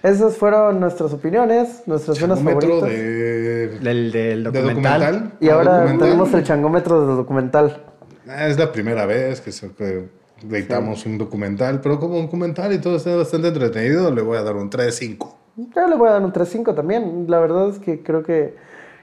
[0.03, 2.89] esas fueron nuestras opiniones, nuestras escenas changómetro favoritas.
[2.99, 5.33] de, Del, del de documental.
[5.41, 6.09] Y ahora Documental.
[6.09, 7.85] tenemos el changómetro del documental.
[8.29, 10.09] Ah, Es la primera vez que, se, que
[10.49, 14.43] editamos un documental, pero como un documental y todo está bastante entretenido, le voy a
[14.43, 15.35] dar un 3-5.
[15.57, 17.27] Yo le voy a dar un 3.5 también.
[17.29, 18.57] La verdad es que creo que.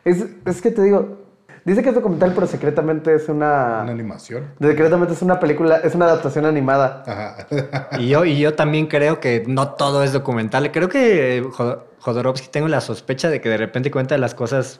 [0.06, 1.26] Es, es que te digo.
[1.66, 3.82] Dice que es documental, pero secretamente es una.
[3.84, 4.46] Una animación.
[4.62, 7.04] Secretamente es una película, es una adaptación animada.
[7.06, 7.48] Ajá.
[8.00, 10.72] Y yo, y yo también creo que no todo es documental.
[10.72, 14.80] Creo que Jod- Jodorowsky tengo la sospecha de que de repente cuenta las cosas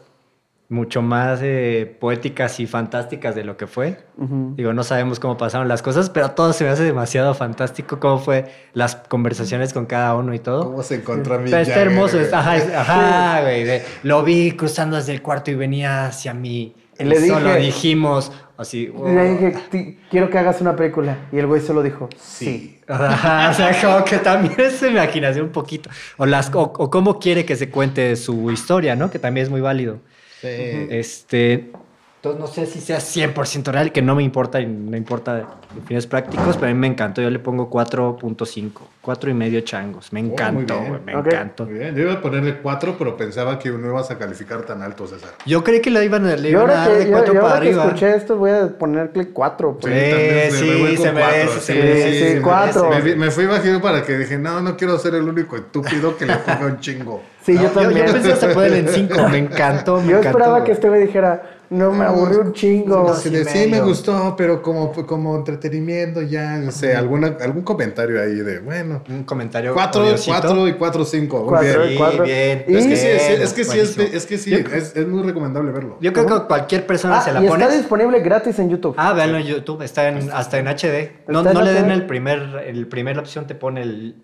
[0.70, 4.00] mucho más eh, poéticas y fantásticas de lo que fue.
[4.18, 8.00] Digo, no sabemos cómo pasaron las cosas, pero todo se me hace demasiado fantástico.
[8.00, 10.66] Cómo fue las conversaciones con cada uno y todo.
[10.66, 12.20] ¿Cómo se encontró a mi Pero está hermoso.
[12.20, 13.64] es- ajá, es- ajá, güey.
[13.64, 16.76] de- lo vi cruzando desde el cuarto y venía hacia mí.
[17.00, 18.92] Y le Y solo dije- dijimos así.
[19.06, 21.16] Le dije, "Ti- quiero que hagas una película.
[21.32, 22.82] Y el güey solo dijo, sí.
[22.90, 25.90] Ajá, o sea, como que también es su imaginación un poquito.
[26.18, 29.10] O, las, o, o cómo quiere que se cuente su historia, ¿no?
[29.12, 30.00] Que también es muy válido.
[30.44, 31.72] Este.
[32.18, 35.46] Entonces no sé si sea 100% real, que no me importa y no importa de
[35.86, 37.22] fines prácticos, pero a mí me encantó.
[37.22, 40.12] Yo le pongo 4.5, 4 y medio changos.
[40.12, 41.28] Me Oh, encantó, güey, me Ok.
[41.28, 41.66] encantó.
[41.66, 44.82] Muy bien, yo iba a ponerle 4, pero pensaba que no ibas a calificar tan
[44.82, 45.30] alto, César.
[45.46, 47.12] Yo creí que le iban a, le Y iban a ahora dar que, de yo-
[47.12, 47.86] 4 y para ahora que arriba.
[47.86, 49.78] escuché esto, voy a ponerle 4.
[49.80, 52.90] Sí, Sí, también se- me sí, con se merece, sí, sí, cuatro.
[52.90, 53.04] merece.
[53.04, 56.18] Me, vi- me fui bajito para que dije, no, no quiero ser el único estúpido
[56.18, 57.22] que le ponga un chingo.
[57.48, 58.06] Sí, yo Yo, yo también.
[58.12, 60.02] pensé hasta ponerle en 5, me encantó.
[60.02, 63.16] Me Yo encantó, esperaba que este güey dijera, no me aburrí un chingo.
[63.16, 68.22] Sí, de- sí, me gustó, pero como, como entretenimiento ya, no sé, alguna, algún comentario
[68.22, 69.74] ahí de, bueno, Un comentario.
[69.74, 70.32] 4, odiosito.
[70.42, 71.46] 4 y 4, 5.
[71.48, 71.88] Cuatro.
[71.88, 72.24] Sí, cuatro.
[72.26, 72.66] bien.
[72.68, 75.08] Y- Es que sí, es, Bien, es que sí, es, que sí, Yo, es, es
[75.08, 75.98] muy recomendable verlo.
[76.02, 77.64] yo creo que cualquier persona Ah, se la y pone.
[77.64, 78.94] está disponible gratis en YouTube.
[78.98, 81.12] Ah, véanlo en YouTube, está en, hasta en HD.
[81.30, 81.94] No, no le den HD.
[81.94, 84.16] el primer, el primer opción te pone el,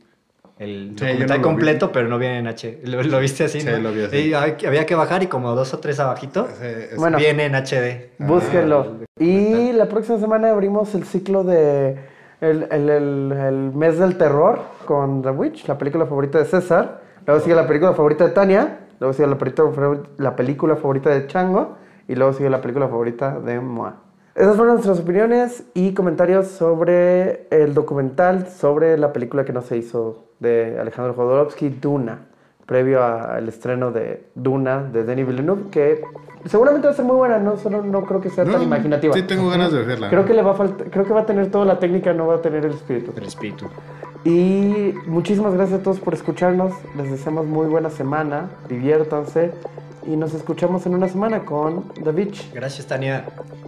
[0.60, 2.80] el Sí, yo documental no lo completo, pero no viene en H.
[2.86, 3.62] ¿Lo, lo viste así?
[3.62, 3.78] Sí, no?
[3.80, 4.34] lo vi así.
[4.66, 7.18] Había que bajar y como dos o tres abajito, Sí, es- Bueno.
[7.18, 8.10] viene en HD.
[8.20, 8.98] Búsquenlo.
[9.20, 11.98] y la próxima semana abrimos el ciclo de
[12.42, 17.02] el, el- el- el mes del terror con The Witch, la película favorita de César.
[17.26, 18.80] Luego sigue la película favorita de Tania.
[19.00, 21.78] Luego sigue la película, la película favorita de Chango.
[22.08, 23.96] Y luego sigue la película favorita de Moa.
[24.36, 29.78] Esas fueron nuestras opiniones y comentarios sobre el documental sobre la película que no se
[29.78, 32.26] hizo de Alejandro Jodorowsky, Duna,
[32.66, 36.02] previo a- al estreno de Duna de Denis Villeneuve, que
[36.46, 39.14] seguramente va a ser muy buena, no, solo no creo que sea tan No, imaginativa.
[39.14, 40.10] Sí, tengo ganas de verla.
[40.10, 42.26] Creo que le va a faltar, creo que va a tener toda la técnica, no
[42.28, 43.14] va a tener el espíritu.
[43.16, 43.68] El espíritu.
[44.26, 46.74] Y muchísimas gracias a todos por escucharnos.
[46.98, 48.50] Les deseamos muy buena semana.
[48.70, 49.52] Diviértanse.
[50.08, 52.52] Y nos escuchamos en una semana con The Beach.
[52.54, 53.26] Gracias, Tania.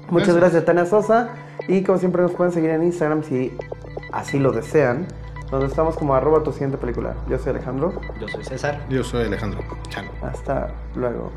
[0.10, 1.30] Muchas gracias, Tania Sosa.
[1.68, 3.56] Y como siempre nos pueden seguir en Instagram si
[4.12, 5.08] así lo desean.
[5.52, 7.16] Donde estamos como arroba tu siguiente película.
[7.30, 7.94] Yo soy Alejandro.
[8.20, 8.84] Yo soy César.
[8.90, 10.06] Yo soy Alejandro Chan.
[10.22, 11.32] Hasta luego.